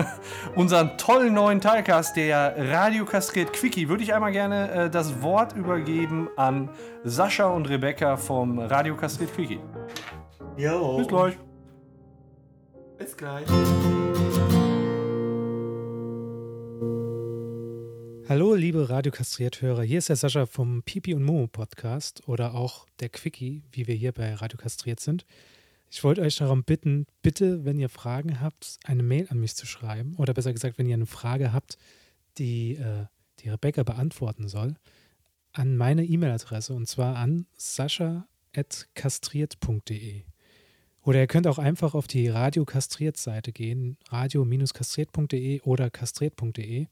unseren 0.56 0.96
tollen 0.96 1.34
neuen 1.34 1.60
Teilcast, 1.60 2.16
der 2.16 2.54
Radio 2.72 3.04
kastriert 3.04 3.52
Quickie, 3.52 3.90
würde 3.90 4.02
ich 4.02 4.14
einmal 4.14 4.32
gerne 4.32 4.70
äh, 4.70 4.90
das 4.90 5.20
Wort 5.20 5.54
übergeben 5.54 6.30
an 6.38 6.70
Sascha 7.02 7.48
und 7.48 7.68
Rebecca 7.68 8.16
vom 8.16 8.60
Radio 8.60 8.96
kastriert 8.96 9.34
Quickie. 9.34 9.60
Jo. 10.56 10.96
Bis 10.96 11.08
gleich. 11.08 11.38
Bis 12.96 13.14
gleich. 13.14 13.46
Hallo, 18.26 18.54
liebe 18.54 18.88
Radiokastriert-Hörer. 18.88 19.82
Hier 19.82 19.98
ist 19.98 20.08
der 20.08 20.16
Sascha 20.16 20.46
vom 20.46 20.82
Pipi 20.82 21.12
und 21.12 21.24
Momo 21.24 21.46
Podcast 21.46 22.26
oder 22.26 22.54
auch 22.54 22.86
der 23.00 23.10
Quickie, 23.10 23.64
wie 23.70 23.86
wir 23.86 23.94
hier 23.94 24.12
bei 24.12 24.32
Radio 24.32 24.56
Kastriert 24.56 25.00
sind. 25.00 25.26
Ich 25.94 26.02
wollte 26.02 26.22
euch 26.22 26.34
darum 26.34 26.64
bitten, 26.64 27.06
bitte, 27.22 27.64
wenn 27.64 27.78
ihr 27.78 27.88
Fragen 27.88 28.40
habt, 28.40 28.78
eine 28.82 29.04
Mail 29.04 29.28
an 29.30 29.38
mich 29.38 29.54
zu 29.54 29.64
schreiben. 29.64 30.16
Oder 30.16 30.34
besser 30.34 30.52
gesagt, 30.52 30.76
wenn 30.76 30.88
ihr 30.88 30.94
eine 30.94 31.06
Frage 31.06 31.52
habt, 31.52 31.78
die 32.36 32.72
äh, 32.72 33.06
die 33.38 33.48
Rebecca 33.48 33.84
beantworten 33.84 34.48
soll, 34.48 34.74
an 35.52 35.76
meine 35.76 36.04
E-Mail-Adresse 36.04 36.74
und 36.74 36.88
zwar 36.88 37.14
an 37.14 37.46
sascha.kastriert.de. 37.56 40.24
Oder 41.02 41.20
ihr 41.20 41.28
könnt 41.28 41.46
auch 41.46 41.58
einfach 41.58 41.94
auf 41.94 42.08
die 42.08 42.26
Radio 42.26 42.64
Kastriert-Seite 42.64 43.52
gehen, 43.52 43.96
radio-kastriert.de 44.08 45.60
oder 45.60 45.90
kastriert.de 45.90 46.88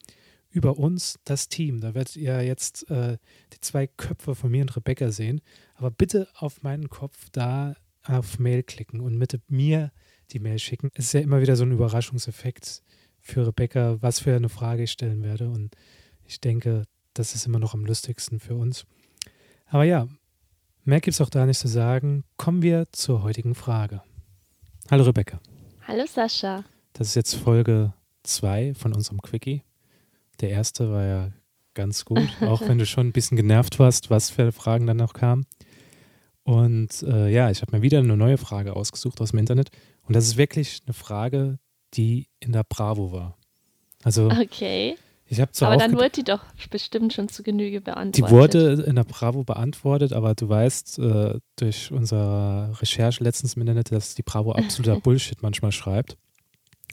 über 0.50 0.78
uns, 0.78 1.18
das 1.24 1.48
Team. 1.48 1.80
Da 1.80 1.94
werdet 1.94 2.14
ihr 2.14 2.40
jetzt 2.44 2.88
äh, 2.88 3.18
die 3.52 3.60
zwei 3.62 3.88
Köpfe 3.88 4.36
von 4.36 4.52
mir 4.52 4.62
und 4.62 4.76
Rebecca 4.76 5.10
sehen. 5.10 5.40
Aber 5.74 5.90
bitte 5.90 6.28
auf 6.36 6.62
meinen 6.62 6.88
Kopf 6.88 7.28
da 7.32 7.74
auf 8.04 8.38
Mail 8.38 8.62
klicken 8.62 9.00
und 9.00 9.16
mit 9.16 9.38
mir 9.48 9.92
die 10.30 10.38
Mail 10.38 10.58
schicken. 10.58 10.90
Es 10.94 11.06
ist 11.06 11.12
ja 11.12 11.20
immer 11.20 11.40
wieder 11.40 11.56
so 11.56 11.64
ein 11.64 11.72
Überraschungseffekt 11.72 12.82
für 13.20 13.46
Rebecca, 13.46 14.00
was 14.00 14.20
für 14.20 14.34
eine 14.34 14.48
Frage 14.48 14.84
ich 14.84 14.90
stellen 14.90 15.22
werde. 15.22 15.48
Und 15.48 15.76
ich 16.26 16.40
denke, 16.40 16.84
das 17.14 17.34
ist 17.34 17.46
immer 17.46 17.58
noch 17.58 17.74
am 17.74 17.84
lustigsten 17.84 18.40
für 18.40 18.56
uns. 18.56 18.84
Aber 19.66 19.84
ja, 19.84 20.08
mehr 20.84 21.00
gibt 21.00 21.14
es 21.14 21.20
auch 21.20 21.30
da 21.30 21.46
nicht 21.46 21.58
zu 21.58 21.68
sagen. 21.68 22.24
Kommen 22.36 22.62
wir 22.62 22.86
zur 22.92 23.22
heutigen 23.22 23.54
Frage. 23.54 24.02
Hallo 24.90 25.04
Rebecca. 25.04 25.40
Hallo 25.86 26.04
Sascha. 26.06 26.64
Das 26.92 27.08
ist 27.08 27.14
jetzt 27.14 27.34
Folge 27.34 27.92
2 28.24 28.74
von 28.74 28.94
unserem 28.94 29.22
Quickie. 29.22 29.62
Der 30.40 30.50
erste 30.50 30.90
war 30.90 31.04
ja 31.04 31.32
ganz 31.74 32.04
gut, 32.04 32.28
auch 32.42 32.60
wenn 32.62 32.78
du 32.78 32.86
schon 32.86 33.08
ein 33.08 33.12
bisschen 33.12 33.36
genervt 33.36 33.78
warst, 33.78 34.10
was 34.10 34.30
für 34.30 34.52
Fragen 34.52 34.86
dann 34.86 34.96
noch 34.96 35.14
kamen. 35.14 35.46
Und 36.44 37.02
äh, 37.04 37.28
ja, 37.30 37.50
ich 37.50 37.62
habe 37.62 37.76
mir 37.76 37.82
wieder 37.82 37.98
eine 37.98 38.16
neue 38.16 38.38
Frage 38.38 38.74
ausgesucht 38.74 39.20
aus 39.20 39.30
dem 39.30 39.38
Internet. 39.38 39.70
Und 40.02 40.16
das 40.16 40.24
ist 40.26 40.36
wirklich 40.36 40.80
eine 40.86 40.94
Frage, 40.94 41.58
die 41.94 42.28
in 42.40 42.52
der 42.52 42.64
Bravo 42.64 43.12
war. 43.12 43.36
Also 44.02 44.28
Okay. 44.28 44.96
ich 45.26 45.40
habe 45.40 45.52
zwar 45.52 45.70
Aber 45.72 45.78
dann 45.78 45.92
wurde 45.94 46.10
die 46.10 46.24
doch 46.24 46.42
bestimmt 46.70 47.12
schon 47.12 47.28
zu 47.28 47.44
Genüge 47.44 47.80
beantwortet. 47.80 48.16
die 48.16 48.30
wurde 48.30 48.82
in 48.82 48.96
der 48.96 49.04
Bravo 49.04 49.44
beantwortet, 49.44 50.12
aber 50.12 50.34
du 50.34 50.48
weißt 50.48 50.98
äh, 50.98 51.38
durch 51.56 51.92
unsere 51.92 52.76
Recherche 52.80 53.22
letztens 53.22 53.54
im 53.54 53.60
Internet, 53.62 53.92
dass 53.92 54.14
die 54.16 54.22
Bravo 54.22 54.52
absoluter 54.52 54.98
Bullshit 55.00 55.40
manchmal 55.42 55.70
schreibt. 55.70 56.16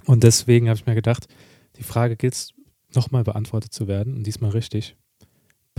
Und 0.06 0.24
deswegen 0.24 0.70
habe 0.70 0.78
ich 0.78 0.86
mir 0.86 0.96
gedacht, 0.96 1.28
die 1.78 1.84
Frage 1.84 2.16
gilt 2.16 2.34
es 2.34 2.54
nochmal 2.94 3.24
beantwortet 3.24 3.74
zu 3.74 3.88
werden 3.88 4.14
und 4.16 4.24
diesmal 4.28 4.52
richtig. 4.52 4.96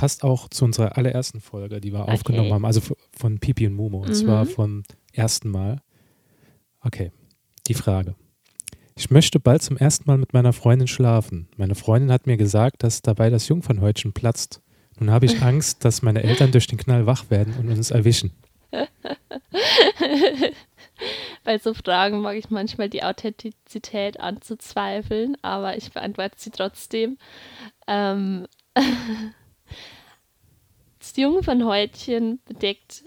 Passt 0.00 0.24
auch 0.24 0.48
zu 0.48 0.64
unserer 0.64 0.96
allerersten 0.96 1.42
Folge, 1.42 1.78
die 1.80 1.92
wir 1.92 2.00
Okay. 2.04 2.12
aufgenommen 2.12 2.52
haben, 2.54 2.64
also 2.64 2.80
von 3.12 3.38
Pipi 3.38 3.66
und 3.66 3.74
Momo, 3.74 3.98
und 3.98 4.08
Mhm. 4.08 4.14
zwar 4.14 4.46
vom 4.46 4.82
ersten 5.12 5.50
Mal. 5.50 5.82
Okay, 6.80 7.12
die 7.68 7.74
Frage. 7.74 8.14
Ich 8.96 9.10
möchte 9.10 9.38
bald 9.40 9.62
zum 9.62 9.76
ersten 9.76 10.04
Mal 10.06 10.16
mit 10.16 10.32
meiner 10.32 10.54
Freundin 10.54 10.88
schlafen. 10.88 11.48
Meine 11.58 11.74
Freundin 11.74 12.10
hat 12.12 12.26
mir 12.26 12.38
gesagt, 12.38 12.82
dass 12.82 13.02
dabei 13.02 13.28
das 13.28 13.46
Jungfernhäutchen 13.48 14.14
platzt. 14.14 14.62
Nun 14.98 15.10
habe 15.10 15.26
ich 15.26 15.42
Angst, 15.42 15.84
dass 15.84 16.00
meine 16.00 16.22
Eltern 16.22 16.50
durch 16.50 16.66
den 16.66 16.78
Knall 16.78 17.04
wach 17.04 17.28
werden 17.30 17.52
und 17.58 17.68
uns 17.68 17.90
erwischen. 17.90 18.30
Bei 21.44 21.58
so 21.58 21.74
Fragen 21.74 22.20
mag 22.20 22.36
ich 22.36 22.50
manchmal 22.50 22.88
die 22.88 23.02
Authentizität 23.02 24.20
anzuzweifeln, 24.20 25.36
aber 25.42 25.76
ich 25.76 25.92
beantworte 25.92 26.36
sie 26.38 26.50
trotzdem. 26.50 27.18
Ähm, 27.86 28.46
das 31.10 31.16
Jungfernhäutchen 31.16 32.40
bedeckt, 32.44 33.04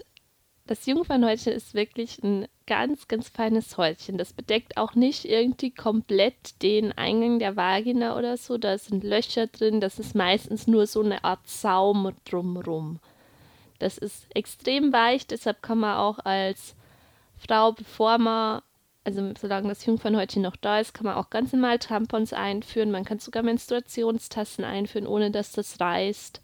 das 0.66 0.84
Jungfernhäutchen 0.84 1.52
ist 1.52 1.72
wirklich 1.72 2.22
ein 2.22 2.46
ganz, 2.66 3.08
ganz 3.08 3.30
feines 3.30 3.78
Häutchen. 3.78 4.18
Das 4.18 4.34
bedeckt 4.34 4.76
auch 4.76 4.94
nicht 4.94 5.24
irgendwie 5.24 5.70
komplett 5.70 6.62
den 6.62 6.92
Eingang 6.92 7.38
der 7.38 7.56
Vagina 7.56 8.16
oder 8.16 8.36
so. 8.36 8.58
Da 8.58 8.76
sind 8.76 9.04
Löcher 9.04 9.46
drin. 9.46 9.80
Das 9.80 9.98
ist 9.98 10.14
meistens 10.14 10.66
nur 10.66 10.86
so 10.86 11.02
eine 11.02 11.24
Art 11.24 11.48
Saum 11.48 12.12
drumrum. 12.24 13.00
Das 13.78 13.96
ist 13.98 14.26
extrem 14.34 14.92
weich, 14.92 15.26
deshalb 15.26 15.62
kann 15.62 15.78
man 15.78 15.96
auch 15.96 16.18
als 16.20 16.76
Frau, 17.36 17.72
bevor 17.72 18.18
man 18.18 18.62
also 19.06 19.32
solange 19.38 19.68
das 19.68 19.84
Jungfernhäutchen 19.84 20.40
noch 20.40 20.56
da 20.56 20.80
ist, 20.80 20.94
kann 20.94 21.04
man 21.04 21.16
auch 21.16 21.28
ganz 21.28 21.52
normal 21.52 21.78
Tampons 21.78 22.32
einführen. 22.32 22.90
Man 22.90 23.04
kann 23.04 23.18
sogar 23.18 23.42
Menstruationstassen 23.42 24.64
einführen, 24.64 25.06
ohne 25.06 25.30
dass 25.30 25.52
das 25.52 25.78
reißt. 25.78 26.40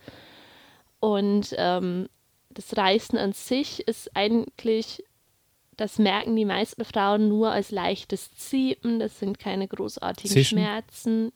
Und 1.00 1.54
ähm, 1.56 2.08
das 2.50 2.76
Reißen 2.76 3.18
an 3.18 3.32
sich 3.32 3.86
ist 3.88 4.14
eigentlich, 4.14 5.02
das 5.76 5.98
merken 5.98 6.36
die 6.36 6.44
meisten 6.44 6.84
Frauen 6.84 7.28
nur 7.28 7.50
als 7.50 7.70
leichtes 7.70 8.34
Ziepen. 8.34 8.98
Das 8.98 9.18
sind 9.18 9.38
keine 9.38 9.66
großartigen 9.66 10.30
Zischen? 10.30 10.58
Schmerzen. 10.58 11.32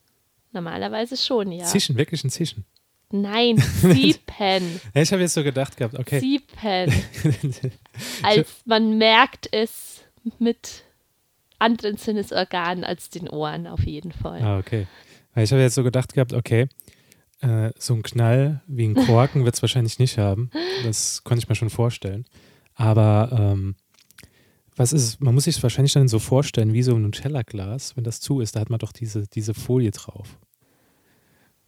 Normalerweise 0.52 1.16
schon, 1.16 1.50
ja. 1.50 1.64
Zischen, 1.64 1.96
wirklich 1.96 2.22
ein 2.24 2.30
Zischen. 2.30 2.64
Nein, 3.10 3.58
Ziepen. 3.80 4.80
Ich 4.92 5.12
habe 5.12 5.22
jetzt 5.22 5.34
so 5.34 5.42
gedacht 5.42 5.76
gehabt, 5.76 5.98
okay. 5.98 6.20
Ziepen. 6.20 6.92
Als 8.22 8.62
man 8.64 8.98
merkt 8.98 9.48
es 9.52 10.02
mit 10.38 10.84
anderen 11.58 11.96
Sinnesorganen 11.96 12.84
als 12.84 13.10
den 13.10 13.28
Ohren 13.28 13.66
auf 13.66 13.84
jeden 13.84 14.12
Fall. 14.12 14.42
ah, 14.42 14.58
okay. 14.58 14.86
Ich 15.36 15.50
habe 15.50 15.62
jetzt 15.62 15.74
so 15.74 15.82
gedacht 15.82 16.12
gehabt, 16.14 16.32
okay, 16.32 16.68
äh, 17.45 17.72
so 17.78 17.95
ein 17.95 18.03
Knall 18.03 18.62
wie 18.66 18.86
ein 18.88 18.95
Korken 18.95 19.45
wird 19.45 19.55
es 19.55 19.62
wahrscheinlich 19.62 19.99
nicht 19.99 20.18
haben. 20.18 20.51
Das 20.82 21.22
konnte 21.24 21.42
ich 21.42 21.49
mir 21.49 21.55
schon 21.55 21.70
vorstellen. 21.70 22.24
Aber 22.74 23.28
ähm, 23.32 23.76
was 24.76 24.92
ist? 24.92 25.20
Man 25.20 25.34
muss 25.34 25.45
sich 25.45 25.57
es 25.57 25.62
wahrscheinlich 25.62 25.92
dann 25.92 26.09
so 26.09 26.18
vorstellen, 26.18 26.72
wie 26.72 26.82
so 26.82 26.95
ein 26.95 27.03
Nutella-Glas, 27.03 27.97
wenn 27.97 28.05
das 28.05 28.20
zu 28.20 28.40
ist, 28.40 28.57
da 28.57 28.61
hat 28.61 28.70
man 28.70 28.80
doch 28.80 28.92
diese, 28.92 29.26
diese 29.28 29.55
Folie 29.55 29.92
drauf. 29.92 30.38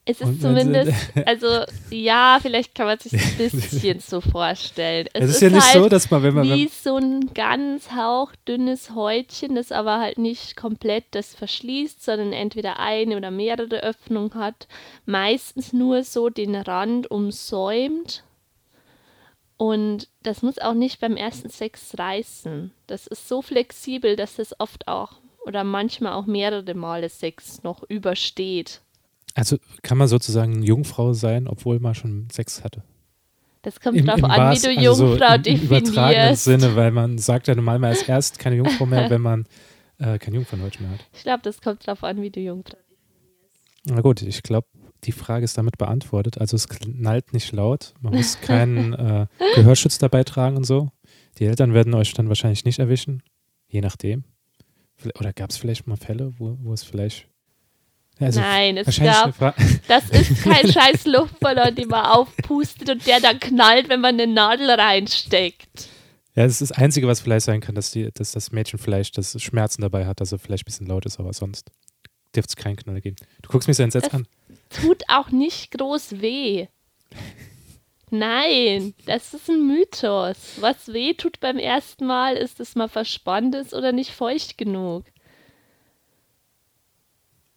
Es 0.08 0.20
ist 0.20 0.40
zumindest, 0.40 0.92
also 1.26 1.64
ja, 1.90 2.38
vielleicht 2.40 2.76
kann 2.76 2.86
man 2.86 2.98
sich 2.98 3.12
ein 3.12 3.36
bisschen 3.38 3.98
so 3.98 4.20
vorstellen. 4.20 5.08
Es, 5.12 5.24
Es, 5.24 5.30
ist, 5.30 5.42
ja 5.42 5.50
nicht 5.50 5.62
halt 5.62 5.82
so, 5.82 5.88
dass 5.88 6.10
man, 6.12 6.22
wenn 6.22 6.34
man. 6.34 6.44
wie 6.44 6.68
so 6.68 6.96
ein 6.96 7.34
ganz 7.34 7.90
hauchdünnes 7.90 8.94
Häutchen, 8.94 9.56
das 9.56 9.72
aber 9.72 9.98
halt 9.98 10.18
nicht 10.18 10.56
komplett 10.56 11.06
das 11.10 11.34
verschließt, 11.34 12.04
sondern 12.04 12.32
entweder 12.32 12.78
eine 12.78 13.16
oder 13.16 13.32
mehrere 13.32 13.82
Öffnungen 13.82 14.34
hat. 14.34 14.68
Meistens 15.06 15.72
nur 15.72 16.04
so 16.04 16.28
den 16.28 16.54
Rand 16.54 17.10
umsäumt. 17.10 18.22
Und 19.56 20.08
das 20.22 20.42
muss 20.42 20.60
auch 20.60 20.74
nicht 20.74 21.00
beim 21.00 21.16
ersten 21.16 21.50
Sex 21.50 21.98
reißen. 21.98 22.70
Das 22.86 23.08
ist 23.08 23.26
so 23.26 23.42
flexibel, 23.42 24.14
dass 24.14 24.38
es 24.38 24.54
oft 24.60 24.86
auch 24.86 25.14
oder 25.46 25.64
manchmal 25.64 26.12
auch 26.12 26.26
mehrere 26.26 26.74
Male 26.74 27.08
Sex 27.08 27.62
noch 27.62 27.82
übersteht. 27.88 28.82
Also 29.36 29.58
kann 29.82 29.98
man 29.98 30.08
sozusagen 30.08 30.62
Jungfrau 30.62 31.12
sein, 31.12 31.46
obwohl 31.46 31.78
man 31.78 31.94
schon 31.94 32.28
Sex 32.32 32.64
hatte. 32.64 32.82
Das 33.60 33.80
kommt 33.80 33.98
drauf 34.06 34.22
an, 34.24 34.30
wie 34.30 34.36
wahrst- 34.36 34.64
du 34.64 34.68
also 34.70 34.80
Jungfrau 34.80 35.28
so 35.28 35.34
im, 35.50 35.56
im 35.56 35.62
übertragenen 35.62 35.94
definierst. 36.34 36.44
Sinne, 36.44 36.76
weil 36.76 36.90
man 36.90 37.18
sagt 37.18 37.48
ja 37.48 37.54
normal 37.54 37.78
mal 37.78 37.88
erst, 37.88 38.08
erst 38.08 38.38
keine 38.38 38.56
Jungfrau 38.56 38.86
mehr, 38.86 39.10
wenn 39.10 39.20
man 39.20 39.46
äh, 39.98 40.18
kein 40.18 40.32
Jungferndeutsch 40.34 40.80
mehr 40.80 40.90
hat. 40.90 41.00
Ich 41.12 41.22
glaube, 41.22 41.40
das 41.42 41.60
kommt 41.60 41.86
drauf 41.86 42.02
an, 42.02 42.22
wie 42.22 42.30
du 42.30 42.40
Jungfrau 42.40 42.78
Na 43.84 44.00
gut, 44.00 44.22
ich 44.22 44.42
glaube, 44.42 44.68
die 45.04 45.12
Frage 45.12 45.44
ist 45.44 45.58
damit 45.58 45.76
beantwortet. 45.76 46.38
Also 46.40 46.56
es 46.56 46.68
knallt 46.68 47.34
nicht 47.34 47.52
laut, 47.52 47.92
man 48.00 48.14
muss 48.14 48.40
keinen 48.40 48.92
äh, 48.94 49.26
Gehörschutz 49.54 49.98
dabei 49.98 50.24
tragen 50.24 50.56
und 50.56 50.64
so. 50.64 50.90
Die 51.38 51.44
Eltern 51.44 51.74
werden 51.74 51.92
euch 51.94 52.14
dann 52.14 52.28
wahrscheinlich 52.28 52.64
nicht 52.64 52.78
erwischen, 52.78 53.22
je 53.68 53.82
nachdem. 53.82 54.24
Oder 55.18 55.34
gab 55.34 55.50
es 55.50 55.58
vielleicht 55.58 55.86
mal 55.86 55.96
Fälle, 55.96 56.32
wo, 56.38 56.56
wo 56.62 56.72
es 56.72 56.82
vielleicht. 56.82 57.28
Also 58.18 58.40
Nein, 58.40 58.78
es 58.78 58.98
gab, 58.98 59.34
das 59.88 60.08
ist 60.10 60.42
kein 60.42 60.70
scheiß 60.70 61.04
Luftballon, 61.06 61.74
den 61.74 61.88
man 61.88 62.06
aufpustet 62.06 62.88
und 62.88 63.06
der 63.06 63.20
dann 63.20 63.38
knallt, 63.38 63.88
wenn 63.88 64.00
man 64.00 64.18
eine 64.18 64.32
Nadel 64.32 64.70
reinsteckt. 64.70 65.88
Ja, 66.34 66.44
das 66.44 66.60
ist 66.60 66.70
das 66.70 66.78
Einzige, 66.78 67.06
was 67.06 67.20
vielleicht 67.20 67.46
sein 67.46 67.60
kann, 67.60 67.74
dass, 67.74 67.90
die, 67.90 68.10
dass 68.12 68.32
das 68.32 68.52
Mädchen 68.52 68.78
vielleicht 68.78 69.16
das 69.18 69.40
Schmerzen 69.42 69.82
dabei 69.82 70.06
hat, 70.06 70.20
dass 70.20 70.32
er 70.32 70.38
vielleicht 70.38 70.64
ein 70.64 70.66
bisschen 70.66 70.86
laut 70.86 71.04
ist, 71.06 71.18
aber 71.20 71.32
sonst 71.32 71.70
dürfte 72.34 72.54
es 72.56 72.56
keinen 72.56 72.76
Knall 72.76 73.00
geben. 73.00 73.16
Du 73.42 73.50
guckst 73.50 73.68
mich 73.68 73.76
so 73.76 73.82
entsetzt 73.82 74.06
Das- 74.06 74.14
an. 74.14 74.26
Tut 74.68 75.04
auch 75.08 75.30
nicht 75.30 75.70
groß 75.72 76.20
weh. 76.20 76.66
Nein, 78.10 78.94
das 79.06 79.34
ist 79.34 79.48
ein 79.48 79.66
Mythos. 79.66 80.36
Was 80.60 80.92
weh 80.92 81.14
tut 81.14 81.40
beim 81.40 81.58
ersten 81.58 82.06
Mal, 82.06 82.36
ist, 82.36 82.60
dass 82.60 82.74
man 82.74 82.88
verspannt 82.88 83.54
ist 83.54 83.74
oder 83.74 83.92
nicht 83.92 84.10
feucht 84.12 84.56
genug. 84.58 85.04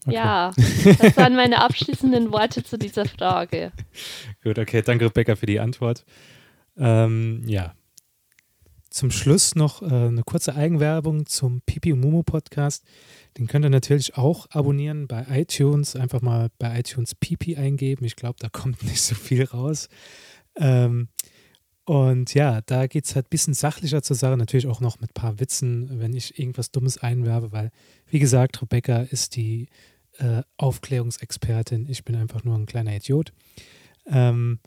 Okay. 0.10 0.18
Ja, 0.18 0.52
das 1.00 1.18
waren 1.18 1.36
meine 1.36 1.62
abschließenden 1.62 2.32
Worte 2.32 2.64
zu 2.64 2.78
dieser 2.78 3.06
Frage. 3.06 3.72
Gut, 4.44 4.60
okay, 4.60 4.82
danke 4.82 5.06
Rebecca 5.06 5.36
für 5.36 5.46
die 5.46 5.60
Antwort. 5.60 6.06
Ähm, 6.78 7.44
ja. 7.46 7.74
Zum 8.90 9.12
Schluss 9.12 9.54
noch 9.54 9.84
äh, 9.84 9.86
eine 9.86 10.24
kurze 10.24 10.56
Eigenwerbung 10.56 11.28
zum 11.28 11.62
Pipi 11.62 11.94
und 11.94 12.00
Momo 12.00 12.24
Podcast. 12.24 12.84
Den 13.38 13.46
könnt 13.46 13.64
ihr 13.64 13.70
natürlich 13.70 14.18
auch 14.18 14.48
abonnieren 14.50 15.08
bei 15.08 15.26
iTunes. 15.30 15.96
Einfach 15.96 16.22
mal 16.22 16.50
bei 16.58 16.80
iTunes 16.80 17.14
Pipi 17.14 17.56
eingeben. 17.56 18.04
Ich 18.06 18.16
glaube, 18.16 18.38
da 18.40 18.50
kommt 18.50 18.84
nicht 18.86 19.02
so 19.02 19.14
viel 19.14 19.44
raus. 19.44 19.90
Ähm, 20.56 21.10
und 21.86 22.36
ja, 22.36 22.62
da 22.68 22.86
geht 22.86 23.06
es 23.06 23.16
halt 23.16 23.28
ein 23.28 23.32
bisschen 23.32 23.54
sachlicher 23.54 24.04
zur 24.04 24.16
Sache. 24.16 24.38
Natürlich 24.38 24.68
auch 24.68 24.80
noch 24.80 25.00
mit 25.00 25.12
ein 25.12 25.14
paar 25.14 25.40
Witzen, 25.40 26.00
wenn 26.00 26.14
ich 26.14 26.40
irgendwas 26.40 26.72
Dummes 26.72 27.00
einwerbe, 27.00 27.52
weil, 27.52 27.72
wie 28.08 28.20
gesagt, 28.20 28.62
Rebecca 28.62 29.02
ist 29.02 29.36
die 29.36 29.70
äh, 30.20 30.44
Aufklärungsexpertin. 30.58 31.88
Ich 31.90 32.06
bin 32.06 32.16
einfach 32.16 32.44
nur 32.44 32.56
ein 32.56 32.66
kleiner 32.66 32.96
Idiot. 32.96 33.34
Ähm, 34.06 34.60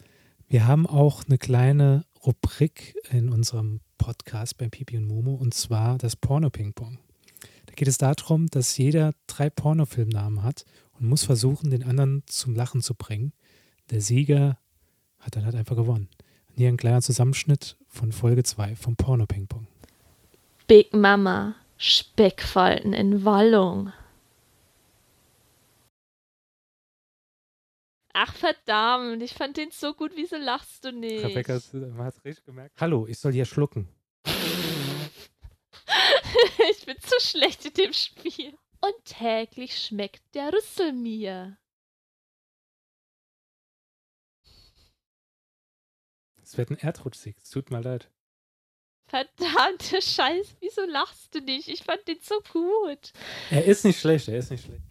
wir 0.49 0.67
haben 0.67 0.87
auch 0.87 1.25
eine 1.27 1.39
kleine 1.39 2.05
Rubrik 2.25 2.95
in 3.11 3.31
unserem 3.31 3.81
Podcast 3.99 4.59
beim 4.59 4.71
Pipi 4.71 4.97
und 4.97 5.07
Momo 5.07 5.35
und 5.35 5.55
zwar 5.55 5.99
das 5.99 6.17
Porno-Ping-Pong. 6.17 6.99
Da 7.67 7.73
geht 7.75 7.89
es 7.89 7.99
darum, 7.99 8.49
dass 8.49 8.77
jeder 8.77 9.13
drei 9.27 9.49
Pornofilmnamen 9.49 10.43
hat 10.43 10.65
und 10.99 11.09
muss 11.09 11.25
versuchen, 11.25 11.71
den 11.71 11.83
anderen 11.85 12.23
zum 12.27 12.55
Lachen 12.55 12.83
zu 12.83 12.95
bringen. 12.95 13.33
Der 13.91 14.01
Sieger 14.01 14.59
hat 15.21 15.37
dann 15.37 15.45
halt 15.45 15.55
einfach 15.55 15.77
gewonnen. 15.77 16.09
Und 16.49 16.57
hier 16.57 16.69
ein 16.69 16.77
kleiner 16.77 17.01
Zusammenschnitt 17.01 17.77
von 17.89 18.13
Folge 18.13 18.43
2 18.43 18.77
vom 18.77 18.97
Porno-Ping-Pong. 18.97 19.67
Big 20.67 20.93
Mama, 20.95 21.55
Speckfalten 21.77 22.93
in 22.93 23.25
Wallung. 23.25 23.93
Ach 28.15 28.35
verdammt, 28.35 29.23
ich 29.23 29.33
fand 29.33 29.57
den 29.57 29.71
so 29.71 29.95
gut, 29.95 30.13
wieso 30.15 30.37
lachst 30.37 30.85
du 30.85 30.93
nicht? 30.93 31.25
Rebecca, 31.25 31.59
man 31.73 32.05
hat 32.05 32.15
es 32.17 32.25
richtig 32.25 32.45
gemerkt. 32.45 32.79
Hallo, 32.79 33.07
ich 33.07 33.19
soll 33.19 33.33
hier 33.33 33.47
schlucken. 33.47 33.89
ich 36.71 36.85
bin 36.85 36.97
zu 37.01 37.21
schlecht 37.21 37.65
in 37.65 37.73
dem 37.73 37.93
Spiel. 37.93 38.57
Und 38.81 39.05
täglich 39.05 39.79
schmeckt 39.79 40.23
der 40.35 40.53
Rüssel 40.53 40.93
mir. 40.93 41.57
Es 46.43 46.59
wird 46.59 46.71
ein 46.71 46.79
Erdrutschsieg. 46.79 47.39
Es 47.39 47.49
tut 47.49 47.71
mir 47.71 47.81
leid. 47.81 48.11
Verdammte 49.07 50.03
Scheiß, 50.03 50.57
wieso 50.61 50.85
lachst 50.85 51.35
du 51.35 51.41
nicht? 51.41 51.69
Ich 51.69 51.85
fand 51.85 52.07
den 52.09 52.21
so 52.21 52.41
gut. 52.53 53.13
Er 53.51 53.65
ist 53.65 53.85
nicht 53.85 54.01
schlecht, 54.01 54.29
er 54.29 54.39
ist 54.39 54.51
nicht 54.51 54.65
schlecht. 54.65 54.83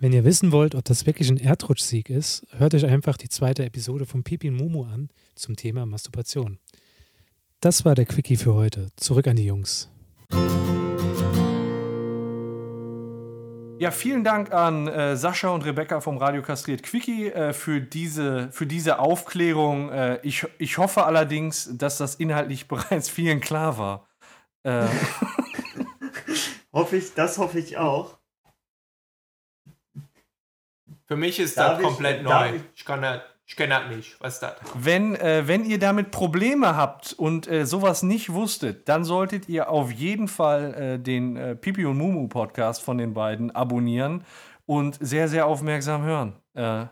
Wenn 0.00 0.12
ihr 0.12 0.24
wissen 0.24 0.52
wollt, 0.52 0.74
ob 0.74 0.84
das 0.84 1.06
wirklich 1.06 1.30
ein 1.30 1.36
Erdrutschsieg 1.36 2.10
ist, 2.10 2.46
hört 2.50 2.74
euch 2.74 2.84
einfach 2.84 3.16
die 3.16 3.28
zweite 3.28 3.64
Episode 3.64 4.06
von 4.06 4.24
Pipi 4.24 4.48
und 4.48 4.56
Momo 4.56 4.84
an 4.84 5.08
zum 5.34 5.56
Thema 5.56 5.86
Masturbation. 5.86 6.58
Das 7.60 7.84
war 7.84 7.94
der 7.94 8.04
Quickie 8.04 8.36
für 8.36 8.54
heute. 8.54 8.88
Zurück 8.96 9.26
an 9.28 9.36
die 9.36 9.46
Jungs. 9.46 9.88
Ja, 13.78 13.90
vielen 13.90 14.24
Dank 14.24 14.52
an 14.52 14.88
äh, 14.88 15.16
Sascha 15.16 15.48
und 15.50 15.64
Rebecca 15.64 16.00
vom 16.00 16.18
Radio 16.18 16.42
Kastriert 16.42 16.82
Quickie 16.82 17.28
äh, 17.28 17.52
für, 17.52 17.80
diese, 17.80 18.50
für 18.50 18.66
diese 18.66 18.98
Aufklärung. 18.98 19.90
Äh, 19.90 20.20
ich, 20.22 20.46
ich 20.58 20.78
hoffe 20.78 21.04
allerdings, 21.04 21.70
dass 21.72 21.98
das 21.98 22.16
inhaltlich 22.16 22.68
bereits 22.68 23.08
vielen 23.08 23.40
klar 23.40 23.78
war. 23.78 24.08
Äh, 24.64 24.86
Hoffe 26.72 26.96
ich, 26.96 27.14
das 27.14 27.38
hoffe 27.38 27.60
ich 27.60 27.78
auch. 27.78 28.18
Für 31.06 31.16
mich 31.16 31.38
ist 31.38 31.56
Darf 31.58 31.72
das 31.72 31.80
ich- 31.80 31.86
komplett 31.86 32.22
neu. 32.22 32.54
ich- 32.56 32.62
Ich, 32.76 32.84
kann 32.84 33.02
das, 33.02 33.20
ich 33.46 33.56
kenne 33.56 33.74
das 33.78 33.94
nicht. 33.94 34.16
Was 34.20 34.34
ist 34.34 34.40
das? 34.42 34.54
wenn, 34.74 35.14
äh, 35.16 35.46
wenn 35.46 35.64
ihr 35.64 35.78
damit 35.78 36.10
Probleme 36.10 36.76
habt 36.76 37.12
und 37.12 37.46
äh, 37.46 37.66
sowas 37.66 38.02
nicht 38.02 38.32
wusstet, 38.32 38.88
dann 38.88 39.04
solltet 39.04 39.48
ihr 39.48 39.68
auf 39.68 39.90
jeden 39.92 40.28
Fall 40.28 40.74
äh, 40.74 40.98
den 40.98 41.36
äh, 41.36 41.54
Pipi 41.56 41.84
und 41.84 41.98
Mumu 41.98 42.28
Podcast 42.28 42.82
von 42.82 42.96
den 42.98 43.12
beiden 43.14 43.50
abonnieren 43.50 44.24
und 44.66 44.96
sehr, 45.00 45.28
sehr 45.28 45.46
aufmerksam 45.46 46.02
hören. 46.04 46.40
Äh, 46.54 46.86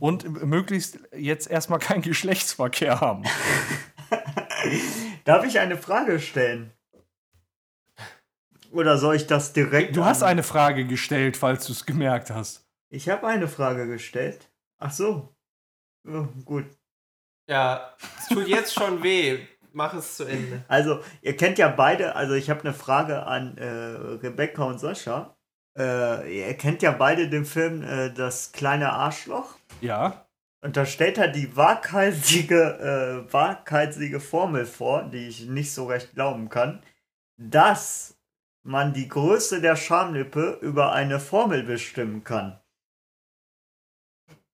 und 0.00 0.44
möglichst 0.44 0.98
jetzt 1.16 1.48
erstmal 1.48 1.78
keinen 1.78 2.02
Geschlechtsverkehr 2.02 3.00
haben. 3.00 3.22
Darf 5.24 5.44
ich 5.44 5.60
eine 5.60 5.76
Frage 5.76 6.18
stellen? 6.18 6.72
Oder 8.72 8.98
soll 8.98 9.14
ich 9.16 9.26
das 9.26 9.52
direkt? 9.52 9.96
Du 9.96 10.04
hast 10.04 10.22
eine 10.22 10.42
Frage 10.42 10.84
gestellt, 10.86 11.36
falls 11.36 11.66
du 11.66 11.72
es 11.72 11.86
gemerkt 11.86 12.30
hast. 12.30 12.67
Ich 12.90 13.08
habe 13.08 13.26
eine 13.26 13.48
Frage 13.48 13.86
gestellt. 13.86 14.50
Ach 14.78 14.92
so. 14.92 15.34
Oh, 16.06 16.26
gut. 16.44 16.66
Ja, 17.48 17.94
es 18.18 18.28
tut 18.28 18.46
jetzt 18.48 18.74
schon 18.74 19.02
weh. 19.02 19.40
Mach 19.72 19.94
es 19.94 20.16
zu 20.16 20.24
Ende. 20.24 20.64
Also, 20.68 21.02
ihr 21.22 21.36
kennt 21.36 21.58
ja 21.58 21.68
beide, 21.68 22.16
also 22.16 22.34
ich 22.34 22.50
habe 22.50 22.60
eine 22.60 22.74
Frage 22.74 23.24
an 23.24 23.56
äh, 23.58 23.66
Rebecca 23.66 24.64
und 24.64 24.78
Sascha. 24.78 25.36
Äh, 25.76 26.46
ihr 26.48 26.54
kennt 26.54 26.82
ja 26.82 26.92
beide 26.92 27.28
den 27.28 27.44
Film 27.44 27.82
äh, 27.82 28.10
Das 28.12 28.52
kleine 28.52 28.92
Arschloch. 28.92 29.56
Ja. 29.80 30.26
Und 30.60 30.76
da 30.76 30.86
stellt 30.86 31.18
er 31.18 31.28
die 31.28 31.56
waghalsige, 31.56 33.24
äh, 33.28 33.32
waghalsige 33.32 34.18
Formel 34.18 34.66
vor, 34.66 35.04
die 35.04 35.28
ich 35.28 35.46
nicht 35.46 35.72
so 35.72 35.86
recht 35.86 36.14
glauben 36.14 36.48
kann, 36.48 36.82
dass 37.36 38.18
man 38.64 38.92
die 38.92 39.08
Größe 39.08 39.60
der 39.60 39.76
Schamlippe 39.76 40.58
über 40.60 40.92
eine 40.92 41.20
Formel 41.20 41.62
bestimmen 41.62 42.24
kann. 42.24 42.58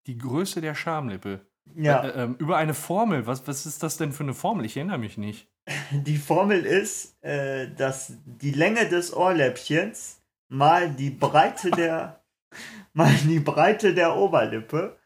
Die 0.07 0.19
Größe 0.19 0.61
der 0.61 0.75
Schamlippe. 0.75 1.47
Ja, 1.75 2.05
Äh, 2.05 2.23
ähm, 2.23 2.37
über 2.39 2.59
eine 2.59 2.75
Formel. 2.75 3.27
Was, 3.27 3.49
was 3.49 3.65
ist 3.67 3.83
das 3.83 3.97
denn 3.97 4.13
für 4.13 4.23
eine 4.23 4.35
Formel? 4.35 4.67
Ich 4.67 4.77
erinnere 4.77 4.99
mich 4.99 5.19
nicht. 5.19 5.49
die 5.91 6.19
Formel 6.19 6.65
ist, 6.65 7.21
äh, 7.23 7.75
dass 7.75 8.13
die 8.25 8.53
Länge 8.53 8.89
des 8.89 9.13
Ohrläppchens 9.15 10.21
mal 10.49 10.91
die 10.91 11.11
Breite 11.11 11.71
der 11.71 12.23
mal 12.93 13.13
die 13.25 13.41
Breite 13.41 13.95
der 13.95 14.15
Oberlippe 14.17 14.97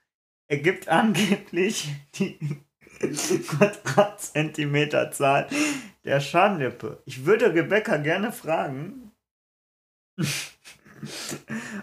ergibt 0.49 0.88
angeblich 0.88 1.88
die 2.14 2.61
Quadratzentimeterzahl 2.99 5.46
der 6.05 6.20
Schamlippe. 6.20 7.01
Ich 7.05 7.24
würde 7.24 7.55
Rebecca 7.55 7.99
gerne 7.99 8.32
fragen, 8.32 9.12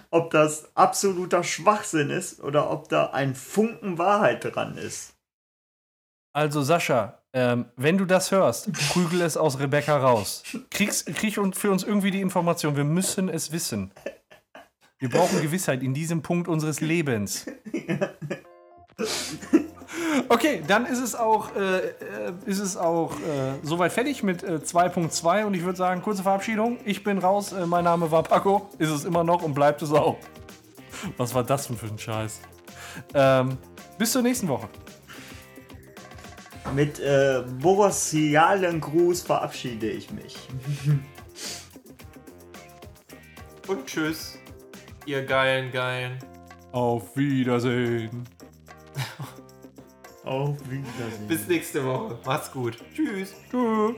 ob 0.10 0.32
das 0.32 0.76
absoluter 0.76 1.44
Schwachsinn 1.44 2.10
ist 2.10 2.42
oder 2.42 2.70
ob 2.72 2.90
da 2.90 3.12
ein 3.12 3.36
Funken 3.36 3.98
Wahrheit 3.98 4.44
dran 4.44 4.78
ist. 4.78 5.14
Also, 6.34 6.62
Sascha, 6.64 7.20
ähm, 7.34 7.66
wenn 7.76 7.98
du 7.98 8.06
das 8.06 8.32
hörst, 8.32 8.72
prügel 8.92 9.22
es 9.22 9.38
aus 9.38 9.60
Rebecca 9.60 9.98
raus. 9.98 10.44
Kriegst, 10.70 11.06
krieg 11.16 11.38
und 11.38 11.56
für 11.56 11.72
uns 11.72 11.84
irgendwie 11.84 12.12
die 12.12 12.22
Information. 12.22 12.76
Wir 12.76 12.84
müssen 12.84 13.30
es 13.30 13.52
wissen. 13.52 13.92
Wir 15.00 15.10
brauchen 15.10 15.42
Gewissheit 15.42 15.84
in 15.84 15.94
diesem 15.94 16.22
Punkt 16.22 16.48
unseres 16.48 16.82
Lebens. 16.82 17.46
Okay, 20.30 20.62
dann 20.68 20.86
ist 20.86 21.00
es 21.00 21.16
auch, 21.16 21.56
äh, 21.56 21.78
äh, 21.78 21.92
ist 22.46 22.60
es 22.60 22.78
auch 22.78 23.12
äh, 23.14 23.60
soweit 23.64 23.92
fertig 23.92 24.24
mit 24.24 24.44
äh, 24.44 24.60
2.2 24.64 25.46
und 25.46 25.54
ich 25.54 25.64
würde 25.64 25.78
sagen, 25.78 26.02
kurze 26.02 26.24
Verabschiedung. 26.24 26.78
Ich 26.86 27.04
bin 27.04 27.18
raus, 27.18 27.54
äh, 27.54 27.66
mein 27.66 27.84
Name 27.84 28.12
war 28.12 28.24
Paco, 28.24 28.70
ist 28.78 28.90
es 28.90 29.06
immer 29.06 29.24
noch 29.24 29.44
und 29.44 29.54
bleibt 29.54 29.82
es 29.82 29.92
auch. 29.92 30.18
Was 31.18 31.34
war 31.34 31.44
das 31.44 31.68
denn 31.68 31.78
für 31.78 31.88
ein 31.88 32.00
Scheiß? 32.00 32.40
Ähm, 33.14 33.58
bis 33.98 34.12
zur 34.12 34.22
nächsten 34.22 34.48
Woche. 34.48 34.70
Mit 36.74 37.00
äh, 37.00 37.44
borussialen 37.62 38.82
Gruß 38.82 39.22
verabschiede 39.22 39.90
ich 39.90 40.12
mich. 40.12 40.48
Und 43.68 43.86
tschüss. 43.86 44.38
Ihr 45.06 45.24
geilen, 45.26 45.72
geilen. 45.72 46.20
Auf 46.72 47.16
Wiedersehen. 47.16 48.28
Auf 50.26 50.58
Wiedersehen. 50.70 51.28
Bis 51.28 51.48
nächste 51.48 51.86
Woche. 51.86 52.18
Macht's 52.26 52.52
gut. 52.52 52.78
Tschüss. 52.96 53.36
Tschüss. 53.52 53.96